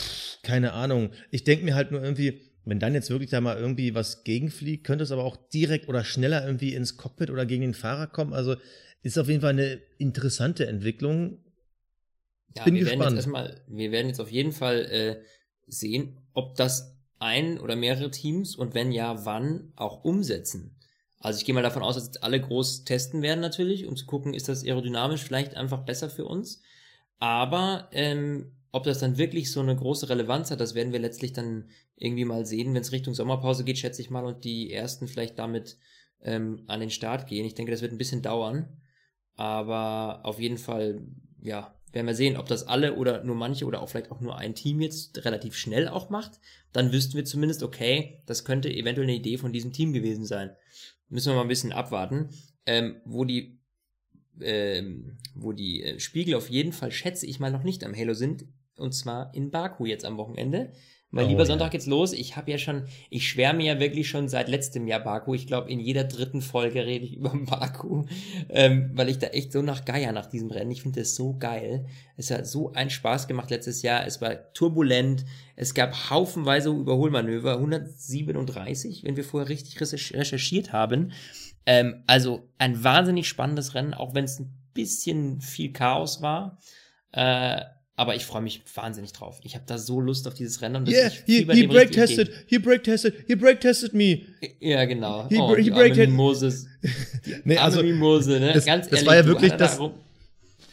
pff, 0.01 0.43
keine 0.43 0.73
Ahnung. 0.73 1.11
Ich 1.31 1.45
denke 1.45 1.65
mir 1.65 1.75
halt 1.75 1.91
nur 1.91 2.03
irgendwie, 2.03 2.41
wenn 2.65 2.79
dann 2.79 2.95
jetzt 2.95 3.11
wirklich 3.11 3.31
da 3.31 3.41
mal 3.41 3.57
irgendwie 3.57 3.95
was 3.95 4.25
gegenfliegt, 4.25 4.85
könnte 4.85 5.05
es 5.05 5.13
aber 5.13 5.25
auch 5.25 5.37
direkt 5.49 5.89
oder 5.89 6.05
schneller 6.05 6.45
irgendwie 6.45 6.75
ins 6.75 6.97
Cockpit 6.97 7.31
oder 7.31 7.47
gegen 7.47 7.63
den 7.63 7.75
Fahrer 7.75 8.07
kommen. 8.07 8.33
Also 8.33 8.57
ist 9.03 9.19
auf 9.19 9.29
jeden 9.29 9.41
Fall 9.41 9.51
eine 9.51 9.81
interessante 9.99 10.67
Entwicklung. 10.67 11.39
Ja, 12.57 12.65
Bin 12.65 12.75
wir 12.75 12.83
gespannt. 12.83 13.01
Werden 13.01 13.15
jetzt 13.15 13.27
erstmal, 13.27 13.65
wir 13.69 13.93
werden 13.93 14.09
jetzt 14.09 14.21
auf 14.21 14.31
jeden 14.31 14.53
Fall 14.53 14.81
äh, 14.87 15.17
sehen, 15.67 16.21
ob 16.33 16.57
das 16.57 16.97
ein 17.19 17.59
oder 17.59 17.77
mehrere 17.77 18.11
Teams 18.11 18.57
und 18.57 18.75
wenn 18.75 18.93
ja, 18.93 19.25
wann 19.25 19.73
auch 19.77 20.05
umsetzen. 20.05 20.78
Also 21.21 21.39
ich 21.39 21.45
gehe 21.45 21.55
mal 21.55 21.63
davon 21.63 21.83
aus, 21.83 21.97
dass 21.97 22.07
jetzt 22.07 22.23
alle 22.23 22.41
groß 22.41 22.85
testen 22.85 23.23
werden 23.23 23.41
natürlich, 23.41 23.87
um 23.87 23.97
zu 23.97 24.07
gucken, 24.07 24.35
ist 24.35 24.49
das 24.49 24.65
aerodynamisch 24.65 25.23
vielleicht 25.23 25.57
einfach 25.57 25.85
besser 25.85 26.11
für 26.11 26.25
uns. 26.25 26.63
Aber 27.19 27.89
ähm, 27.93 28.53
ob 28.71 28.85
das 28.85 29.01
dann 29.01 29.19
wirklich 29.19 29.51
so 29.51 29.61
eine 29.61 29.75
große 29.75 30.09
Relevanz 30.09 30.51
hat, 30.51 30.61
das 30.61 30.75
werden 30.75 30.93
wir 30.93 31.01
letztlich 31.01 31.33
dann 31.33 31.71
irgendwie 31.97 32.25
mal 32.25 32.47
sehen, 32.47 32.75
wenn 32.75 32.83
es 32.83 32.93
Richtung 32.93 33.15
Sommerpause 33.15 33.65
geht, 33.65 33.79
schätze 33.79 34.01
ich 34.01 34.11
mal, 34.11 34.25
und 34.25 34.45
die 34.45 34.73
ersten 34.73 35.09
vielleicht 35.09 35.39
damit 35.39 35.79
ähm, 36.23 36.63
an 36.69 36.79
den 36.79 36.91
Start 36.91 37.27
gehen. 37.27 37.45
Ich 37.45 37.55
denke, 37.55 37.73
das 37.73 37.83
wird 37.83 37.93
ein 37.93 37.99
bisschen 37.99 38.23
dauern. 38.23 38.81
Aber 39.35 40.21
auf 40.25 40.39
jeden 40.39 40.59
Fall, 40.59 41.01
ja, 41.41 41.75
werden 41.93 42.07
wir 42.07 42.15
sehen, 42.15 42.37
ob 42.37 42.47
das 42.47 42.69
alle 42.69 42.95
oder 42.95 43.25
nur 43.25 43.35
manche 43.35 43.65
oder 43.65 43.83
auch 43.83 43.89
vielleicht 43.89 44.13
auch 44.13 44.21
nur 44.21 44.37
ein 44.37 44.55
Team 44.55 44.81
jetzt 44.81 45.25
relativ 45.25 45.57
schnell 45.57 45.89
auch 45.89 46.11
macht. 46.11 46.39
Dann 46.73 46.93
wüssten 46.93 47.17
wir 47.17 47.25
zumindest, 47.25 47.63
okay, 47.65 48.23
das 48.27 48.45
könnte 48.45 48.71
eventuell 48.71 49.07
eine 49.07 49.17
Idee 49.17 49.39
von 49.39 49.53
diesem 49.53 49.73
Team 49.73 49.93
gewesen 49.93 50.25
sein 50.25 50.51
müssen 51.09 51.31
wir 51.31 51.37
mal 51.37 51.43
ein 51.43 51.49
bisschen 51.49 51.73
abwarten, 51.73 52.31
ähm, 52.67 53.01
wo 53.05 53.25
die, 53.25 53.61
ähm, 54.41 55.19
wo 55.35 55.53
die 55.53 55.83
äh, 55.83 56.01
Spiegel 56.01 56.35
auf 56.35 56.51
jeden 56.51 56.73
Fall, 56.73 56.93
schätze 56.93 57.27
ich 57.27 57.41
mal, 57.41 57.51
noch 57.51 57.63
nicht 57.63 57.85
am 57.85 57.97
Halo 57.97 58.15
sind, 58.15 58.47
und 58.77 58.93
zwar 58.95 59.35
in 59.35 59.51
Baku 59.51 59.87
jetzt 59.87 60.05
am 60.05 60.17
Wochenende. 60.17 60.73
Mein 61.11 61.25
oh, 61.25 61.29
lieber 61.31 61.47
Sonntag 61.47 61.71
geht's 61.71 61.87
los. 61.87 62.13
Ich 62.13 62.37
habe 62.37 62.51
ja 62.51 62.59
schon, 62.59 62.83
ich 63.09 63.29
schwärme 63.29 63.65
ja 63.65 63.81
wirklich 63.81 64.11
schon 64.11 64.29
seit 64.29 64.49
letztem 64.49 64.87
Jahr 64.87 65.01
Baku. 65.01 65.35
Ich 65.35 65.47
glaube, 65.47 65.71
in 65.71 65.81
jeder 65.81 66.05
dritten 66.05 66.43
Folge 66.43 66.85
rede 66.85 67.07
ich 67.07 67.15
über 67.17 67.33
Baku, 67.35 68.05
ähm, 68.51 68.91
weil 68.93 69.09
ich 69.09 69.19
da 69.19 69.29
echt 69.29 69.53
so 69.53 69.63
nach 69.63 69.87
Geier 69.87 70.13
nach 70.13 70.27
diesem 70.27 70.51
Rennen. 70.51 70.71
Ich 70.71 70.83
finde 70.83 71.01
das 71.01 71.15
so 71.15 71.35
geil. 71.39 71.87
Es 72.19 72.31
hat 72.31 72.47
so 72.47 72.73
einen 72.75 72.91
Spaß 72.91 73.27
gemacht 73.27 73.49
letztes 73.49 73.81
Jahr. 73.81 74.07
Es 74.07 74.21
war 74.21 74.53
turbulent. 74.53 75.25
Es 75.57 75.73
gab 75.73 76.11
haufenweise 76.11 76.69
Überholmanöver, 76.69 77.55
137, 77.55 79.05
wenn 79.05 79.17
wir 79.17 79.25
vorher 79.25 79.49
richtig 79.49 79.81
recherchiert 79.81 80.75
haben. 80.75 81.13
Ähm, 81.65 82.03
also 82.07 82.51
ein 82.59 82.85
wahnsinnig 82.85 83.29
spannendes 83.29 83.75
Rennen, 83.75 83.95
auch 83.95 84.15
wenn 84.15 84.25
es 84.25 84.39
ein 84.41 84.53
bisschen 84.75 85.41
viel 85.41 85.73
Chaos 85.73 86.21
war. 86.21 86.59
Äh, 87.13 87.63
aber 87.99 88.15
ich 88.15 88.25
freue 88.25 88.43
mich 88.43 88.63
wahnsinnig 88.77 89.13
drauf. 89.13 89.41
Ich 89.43 89.57
habe 89.57 89.65
da 89.67 89.77
so 89.77 90.01
Lust 90.01 90.29
auf 90.29 90.35
dieses 90.35 90.63
Rennen. 90.63 90.77
Und 90.77 90.89
yeah, 90.89 91.11
he, 91.27 91.45
he 91.51 91.67
break 91.67 91.91
tested, 91.91 92.31
he 92.47 92.57
break 92.57 92.85
tested, 92.85 93.13
he 93.27 93.35
break 93.35 93.61
tested 93.61 93.93
me. 93.93 94.21
Ja, 94.61 94.85
genau. 94.85 95.27
He, 95.29 95.37
oh, 95.37 95.57
he 95.57 95.69
break 95.69 95.95
tested. 95.95 96.11
Moses. 96.11 96.69
nee, 97.45 97.59
also, 97.59 97.83
Mimose, 97.83 98.39
ne? 98.39 98.53
Das, 98.53 98.65
Ganz 98.65 98.85
das 98.85 99.01
ehrlich, 99.01 99.09
war 99.09 99.17
ja 99.17 99.27
wirklich 99.27 99.53
das, 99.55 99.81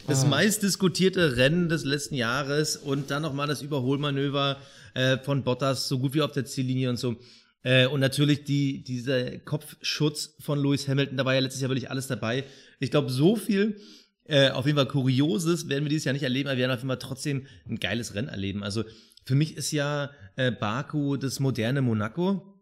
das 0.06 0.22
ah. 0.22 0.28
meistdiskutierte 0.28 1.36
Rennen 1.36 1.68
des 1.68 1.84
letzten 1.84 2.14
Jahres 2.14 2.76
und 2.76 3.10
dann 3.10 3.22
nochmal 3.22 3.48
das 3.48 3.60
Überholmanöver 3.60 4.58
äh, 4.94 5.18
von 5.18 5.42
Bottas 5.42 5.88
so 5.88 5.98
gut 5.98 6.14
wie 6.14 6.22
auf 6.22 6.30
der 6.30 6.44
Ziellinie 6.44 6.90
und 6.90 6.96
so. 6.96 7.16
Äh, 7.64 7.88
und 7.88 7.98
natürlich 7.98 8.44
die, 8.44 8.84
dieser 8.84 9.38
Kopfschutz 9.38 10.36
von 10.38 10.62
Lewis 10.62 10.86
Hamilton, 10.86 11.16
da 11.16 11.24
war 11.24 11.34
ja 11.34 11.40
letztes 11.40 11.60
Jahr 11.60 11.70
wirklich 11.70 11.90
alles 11.90 12.06
dabei. 12.06 12.44
Ich 12.78 12.92
glaube, 12.92 13.10
so 13.10 13.34
viel 13.34 13.80
äh, 14.28 14.50
auf 14.50 14.66
jeden 14.66 14.76
Fall 14.76 14.88
Kurioses 14.88 15.68
werden 15.68 15.84
wir 15.84 15.88
dieses 15.88 16.04
Jahr 16.04 16.12
nicht 16.12 16.22
erleben, 16.22 16.48
aber 16.48 16.56
wir 16.56 16.62
werden 16.62 16.72
auf 16.72 16.80
jeden 16.80 16.88
Fall 16.88 16.98
trotzdem 16.98 17.46
ein 17.68 17.78
geiles 17.78 18.14
Rennen 18.14 18.28
erleben. 18.28 18.62
Also 18.62 18.84
für 19.24 19.34
mich 19.34 19.56
ist 19.56 19.72
ja 19.72 20.10
äh, 20.36 20.50
Baku 20.50 21.16
das 21.16 21.40
moderne 21.40 21.82
Monaco. 21.82 22.54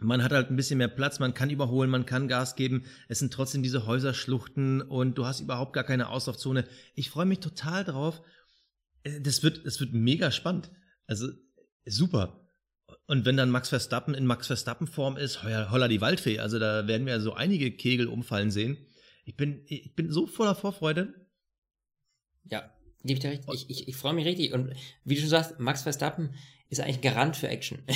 Man 0.00 0.22
hat 0.22 0.32
halt 0.32 0.50
ein 0.50 0.56
bisschen 0.56 0.78
mehr 0.78 0.88
Platz, 0.88 1.20
man 1.20 1.34
kann 1.34 1.50
überholen, 1.50 1.90
man 1.90 2.06
kann 2.06 2.26
Gas 2.26 2.56
geben. 2.56 2.84
Es 3.08 3.20
sind 3.20 3.32
trotzdem 3.32 3.62
diese 3.62 3.86
Häuserschluchten 3.86 4.82
und 4.82 5.16
du 5.16 5.26
hast 5.26 5.40
überhaupt 5.40 5.72
gar 5.72 5.84
keine 5.84 6.08
Auslaufzone. 6.08 6.64
Ich 6.94 7.10
freue 7.10 7.26
mich 7.26 7.38
total 7.38 7.84
drauf. 7.84 8.22
Äh, 9.04 9.20
das 9.20 9.42
wird, 9.42 9.64
das 9.66 9.80
wird 9.80 9.92
mega 9.92 10.30
spannend. 10.30 10.70
Also 11.06 11.28
super. 11.84 12.40
Und 13.06 13.24
wenn 13.24 13.36
dann 13.36 13.50
Max 13.50 13.68
Verstappen 13.68 14.14
in 14.14 14.26
Max 14.26 14.46
Verstappen 14.46 14.86
Form 14.86 15.16
ist, 15.16 15.42
holla 15.42 15.88
die 15.88 16.00
Waldfee. 16.00 16.38
Also 16.38 16.58
da 16.58 16.86
werden 16.86 17.06
wir 17.06 17.20
so 17.20 17.34
einige 17.34 17.70
Kegel 17.72 18.06
umfallen 18.06 18.50
sehen. 18.50 18.76
Ich 19.24 19.36
bin, 19.36 19.62
ich 19.66 19.94
bin 19.94 20.10
so 20.10 20.26
voller 20.26 20.54
Vorfreude. 20.54 21.14
Ja, 22.44 22.72
Gebe 23.04 23.14
ich 23.14 23.18
dir 23.20 23.30
recht. 23.30 23.42
Ich, 23.52 23.68
ich, 23.68 23.88
ich 23.88 23.96
freue 23.96 24.12
mich 24.14 24.24
richtig. 24.26 24.52
Und 24.52 24.72
wie 25.04 25.16
du 25.16 25.20
schon 25.20 25.30
sagst, 25.30 25.58
Max 25.58 25.82
Verstappen 25.82 26.34
ist 26.68 26.80
eigentlich 26.80 27.00
Garant 27.00 27.36
für 27.36 27.48
Action. 27.48 27.78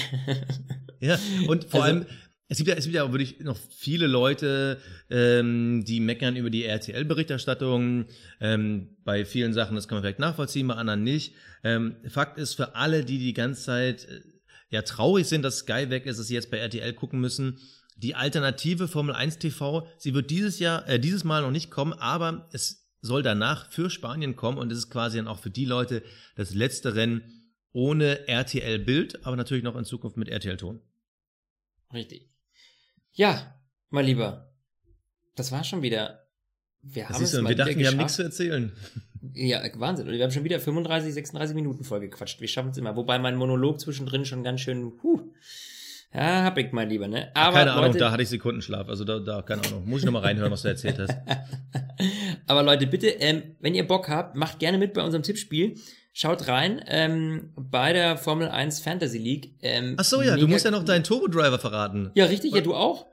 Ja, 0.98 1.18
und 1.46 1.64
vor 1.64 1.84
Also- 1.84 1.94
allem, 1.98 2.06
es 2.48 2.56
gibt 2.56 2.68
ja, 2.70 2.74
es 2.74 2.84
gibt 2.84 2.96
ja 2.96 3.02
auch 3.04 3.12
wirklich 3.12 3.40
noch 3.40 3.58
viele 3.58 4.06
Leute, 4.06 4.80
ähm, 5.10 5.84
die 5.86 6.00
meckern 6.00 6.36
über 6.36 6.48
die 6.48 6.64
RTL-Berichterstattung. 6.64 8.06
Ähm, 8.40 8.96
bei 9.04 9.26
vielen 9.26 9.52
Sachen, 9.52 9.74
das 9.76 9.88
kann 9.88 9.96
man 9.96 10.04
vielleicht 10.04 10.20
nachvollziehen, 10.20 10.66
bei 10.68 10.74
anderen 10.74 11.02
nicht. 11.04 11.34
Ähm, 11.64 11.96
Fakt 12.08 12.38
ist, 12.38 12.54
für 12.54 12.76
alle, 12.76 13.04
die 13.04 13.18
die 13.18 13.34
ganze 13.34 13.62
Zeit 13.64 14.06
äh, 14.06 14.22
ja 14.70 14.80
traurig 14.82 15.26
sind, 15.26 15.42
dass 15.42 15.58
Sky 15.58 15.90
weg 15.90 16.06
ist, 16.06 16.18
dass 16.18 16.28
sie 16.28 16.34
jetzt 16.34 16.50
bei 16.50 16.56
RTL 16.58 16.94
gucken 16.94 17.20
müssen, 17.20 17.58
die 17.96 18.14
alternative 18.14 18.88
Formel 18.88 19.14
1 19.14 19.38
TV, 19.38 19.86
sie 19.98 20.14
wird 20.14 20.30
dieses 20.30 20.58
Jahr, 20.58 20.88
äh, 20.88 21.00
dieses 21.00 21.24
Mal 21.24 21.42
noch 21.42 21.50
nicht 21.50 21.70
kommen, 21.70 21.94
aber 21.94 22.48
es 22.52 22.86
soll 23.00 23.22
danach 23.22 23.70
für 23.70 23.90
Spanien 23.90 24.36
kommen 24.36 24.58
und 24.58 24.70
es 24.70 24.78
ist 24.78 24.90
quasi 24.90 25.16
dann 25.16 25.28
auch 25.28 25.38
für 25.38 25.50
die 25.50 25.64
Leute 25.64 26.02
das 26.34 26.54
letzte 26.54 26.94
Rennen 26.94 27.22
ohne 27.72 28.26
RTL-Bild, 28.28 29.24
aber 29.26 29.36
natürlich 29.36 29.64
noch 29.64 29.76
in 29.76 29.84
Zukunft 29.84 30.16
mit 30.16 30.28
RTL-Ton. 30.28 30.80
Richtig. 31.92 32.28
Ja, 33.12 33.54
mein 33.90 34.06
Lieber. 34.06 34.52
Das 35.34 35.52
war 35.52 35.64
schon 35.64 35.82
wieder. 35.82 36.26
Wir 36.82 37.08
haben 37.08 37.18
Siehst 37.18 37.32
es 37.32 37.38
du, 37.38 37.42
mal 37.42 37.50
wir 37.50 37.56
dachten, 37.56 37.78
wir 37.78 37.88
haben 37.88 37.96
nichts 37.96 38.16
zu 38.16 38.22
erzählen. 38.22 38.72
Ja, 39.34 39.62
Wahnsinn. 39.78 40.06
Und 40.06 40.14
wir 40.14 40.22
haben 40.22 40.30
schon 40.30 40.44
wieder 40.44 40.60
35, 40.60 41.12
36 41.12 41.54
Minuten 41.54 41.84
vollgequatscht. 41.84 42.40
Wir 42.40 42.48
schaffen 42.48 42.70
es 42.70 42.78
immer. 42.78 42.96
Wobei 42.96 43.18
mein 43.18 43.36
Monolog 43.36 43.80
zwischendrin 43.80 44.24
schon 44.24 44.44
ganz 44.44 44.60
schön, 44.60 44.92
huh. 45.02 45.32
Ja, 46.16 46.44
hab 46.44 46.56
ich, 46.56 46.72
mein 46.72 46.88
Lieber, 46.88 47.08
ne? 47.08 47.30
Aber 47.34 47.58
keine 47.58 47.72
Ahnung, 47.72 47.86
Leute, 47.88 47.98
da 47.98 48.10
hatte 48.10 48.22
ich 48.22 48.30
Sekundenschlaf. 48.30 48.88
Also 48.88 49.04
da, 49.04 49.18
da 49.18 49.42
keine 49.42 49.62
Ahnung. 49.66 49.86
Muss 49.86 50.00
ich 50.00 50.06
nochmal 50.06 50.22
reinhören, 50.22 50.50
was 50.50 50.62
du 50.62 50.68
erzählt 50.68 50.98
hast. 50.98 51.14
Aber 52.46 52.62
Leute, 52.62 52.86
bitte, 52.86 53.08
ähm, 53.08 53.42
wenn 53.60 53.74
ihr 53.74 53.86
Bock 53.86 54.08
habt, 54.08 54.34
macht 54.34 54.58
gerne 54.58 54.78
mit 54.78 54.94
bei 54.94 55.02
unserem 55.02 55.22
Tippspiel. 55.22 55.78
Schaut 56.14 56.48
rein 56.48 56.82
ähm, 56.86 57.52
bei 57.54 57.92
der 57.92 58.16
Formel 58.16 58.48
1 58.48 58.80
Fantasy 58.80 59.18
League. 59.18 59.58
Ähm, 59.60 59.96
Ach 59.98 60.04
so, 60.04 60.22
ja, 60.22 60.36
du 60.38 60.48
musst 60.48 60.64
ja 60.64 60.70
noch 60.70 60.84
deinen 60.84 61.04
Turbo-Driver 61.04 61.58
verraten. 61.58 62.10
Ja, 62.14 62.24
richtig, 62.24 62.54
ja, 62.54 62.62
du 62.62 62.74
auch? 62.74 63.04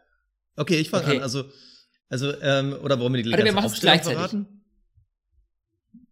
Okay, 0.55 0.77
ich 0.77 0.89
fange 0.89 1.03
Okay. 1.07 1.17
an. 1.17 1.23
Also, 1.23 1.43
also 2.07 2.31
ähm, 2.41 2.77
oder 2.81 2.99
wollen 3.01 3.13
wir 3.13 3.21
die 3.23 3.31
Warte, 3.31 3.43
wir 3.43 3.51
machen's 3.51 3.73
Aufstellung 3.73 3.95
gleichzeitig. 3.95 4.17
verraten? 4.19 4.63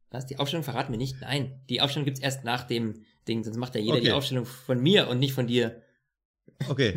Was? 0.09 0.25
Die 0.25 0.37
Aufstellung 0.39 0.65
verraten 0.65 0.91
wir 0.91 0.97
nicht? 0.97 1.15
Nein, 1.21 1.61
die 1.69 1.79
Aufstellung 1.79 2.03
gibt's 2.03 2.19
erst 2.19 2.43
nach 2.43 2.63
dem 2.65 3.05
Ding, 3.29 3.45
sonst 3.45 3.55
macht 3.55 3.75
ja 3.75 3.81
jeder 3.81 4.01
die 4.01 4.07
Okay. 4.07 4.11
Aufstellung 4.11 4.45
von 4.45 4.81
mir 4.81 5.07
und 5.07 5.19
nicht 5.19 5.31
von 5.33 5.47
dir. 5.47 5.81
Okay. 6.67 6.95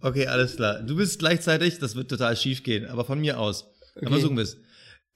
Okay, 0.00 0.26
alles 0.26 0.56
klar. 0.56 0.82
Du 0.82 0.96
bist 0.96 1.18
gleichzeitig, 1.18 1.78
das 1.78 1.96
wird 1.96 2.10
total 2.10 2.36
schief 2.36 2.62
gehen, 2.62 2.86
aber 2.86 3.04
von 3.04 3.20
mir 3.20 3.38
aus. 3.40 3.72
Okay. 3.94 4.08
Versuchen 4.08 4.36
wir 4.36 4.42
es. 4.44 4.58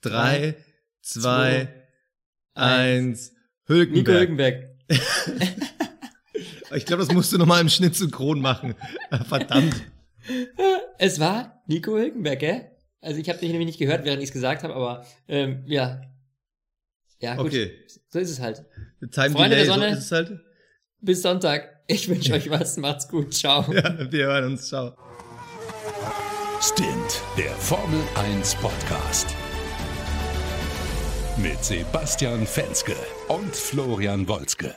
Drei, 0.01 0.55
zwei, 1.01 1.67
zwei, 2.53 2.61
eins, 2.61 3.31
Nico 3.67 3.73
Hülkenberg. 3.73 4.19
Hülkenberg. 4.19 4.69
Ich 6.73 6.85
glaube, 6.85 7.03
das 7.03 7.13
musst 7.13 7.33
du 7.33 7.37
nochmal 7.37 7.61
im 7.61 7.69
Schnitt 7.69 7.95
synchron 7.95 8.39
machen. 8.39 8.75
Verdammt. 9.27 9.75
Es 10.97 11.19
war 11.19 11.61
Nico 11.67 11.97
Hülkenberg, 11.97 12.39
gell? 12.39 12.71
Also 13.01 13.19
ich 13.19 13.27
habe 13.29 13.39
dich 13.39 13.49
nämlich 13.49 13.65
nicht 13.67 13.79
gehört, 13.79 14.05
während 14.05 14.21
ich 14.21 14.29
es 14.29 14.33
gesagt 14.33 14.63
habe, 14.63 14.75
aber 14.75 15.05
ähm, 15.27 15.63
ja. 15.65 16.01
Ja, 17.19 17.35
gut. 17.35 17.47
Okay. 17.47 17.71
So 18.09 18.19
ist 18.19 18.29
es 18.29 18.39
halt. 18.39 18.63
Time 19.11 19.31
Freunde 19.31 19.55
Delay, 19.55 19.65
der 19.65 19.65
Sonne. 19.65 19.89
so 19.89 19.97
ist 19.97 20.05
es 20.05 20.11
halt. 20.11 20.39
Bis 21.01 21.23
Sonntag. 21.23 21.81
Ich 21.87 22.07
wünsche 22.07 22.33
euch 22.33 22.49
was. 22.49 22.77
Macht's 22.77 23.07
gut. 23.07 23.33
Ciao. 23.33 23.65
Ja, 23.73 24.11
wir 24.11 24.25
hören 24.27 24.51
uns. 24.51 24.67
Ciao. 24.67 24.93
Stint, 26.61 27.21
der 27.37 27.51
Formel 27.53 28.01
1 28.15 28.55
Podcast. 28.55 29.35
Mit 31.37 31.63
Sebastian 31.63 32.45
Fenske 32.45 32.95
und 33.29 33.55
Florian 33.55 34.27
Wolzke. 34.27 34.75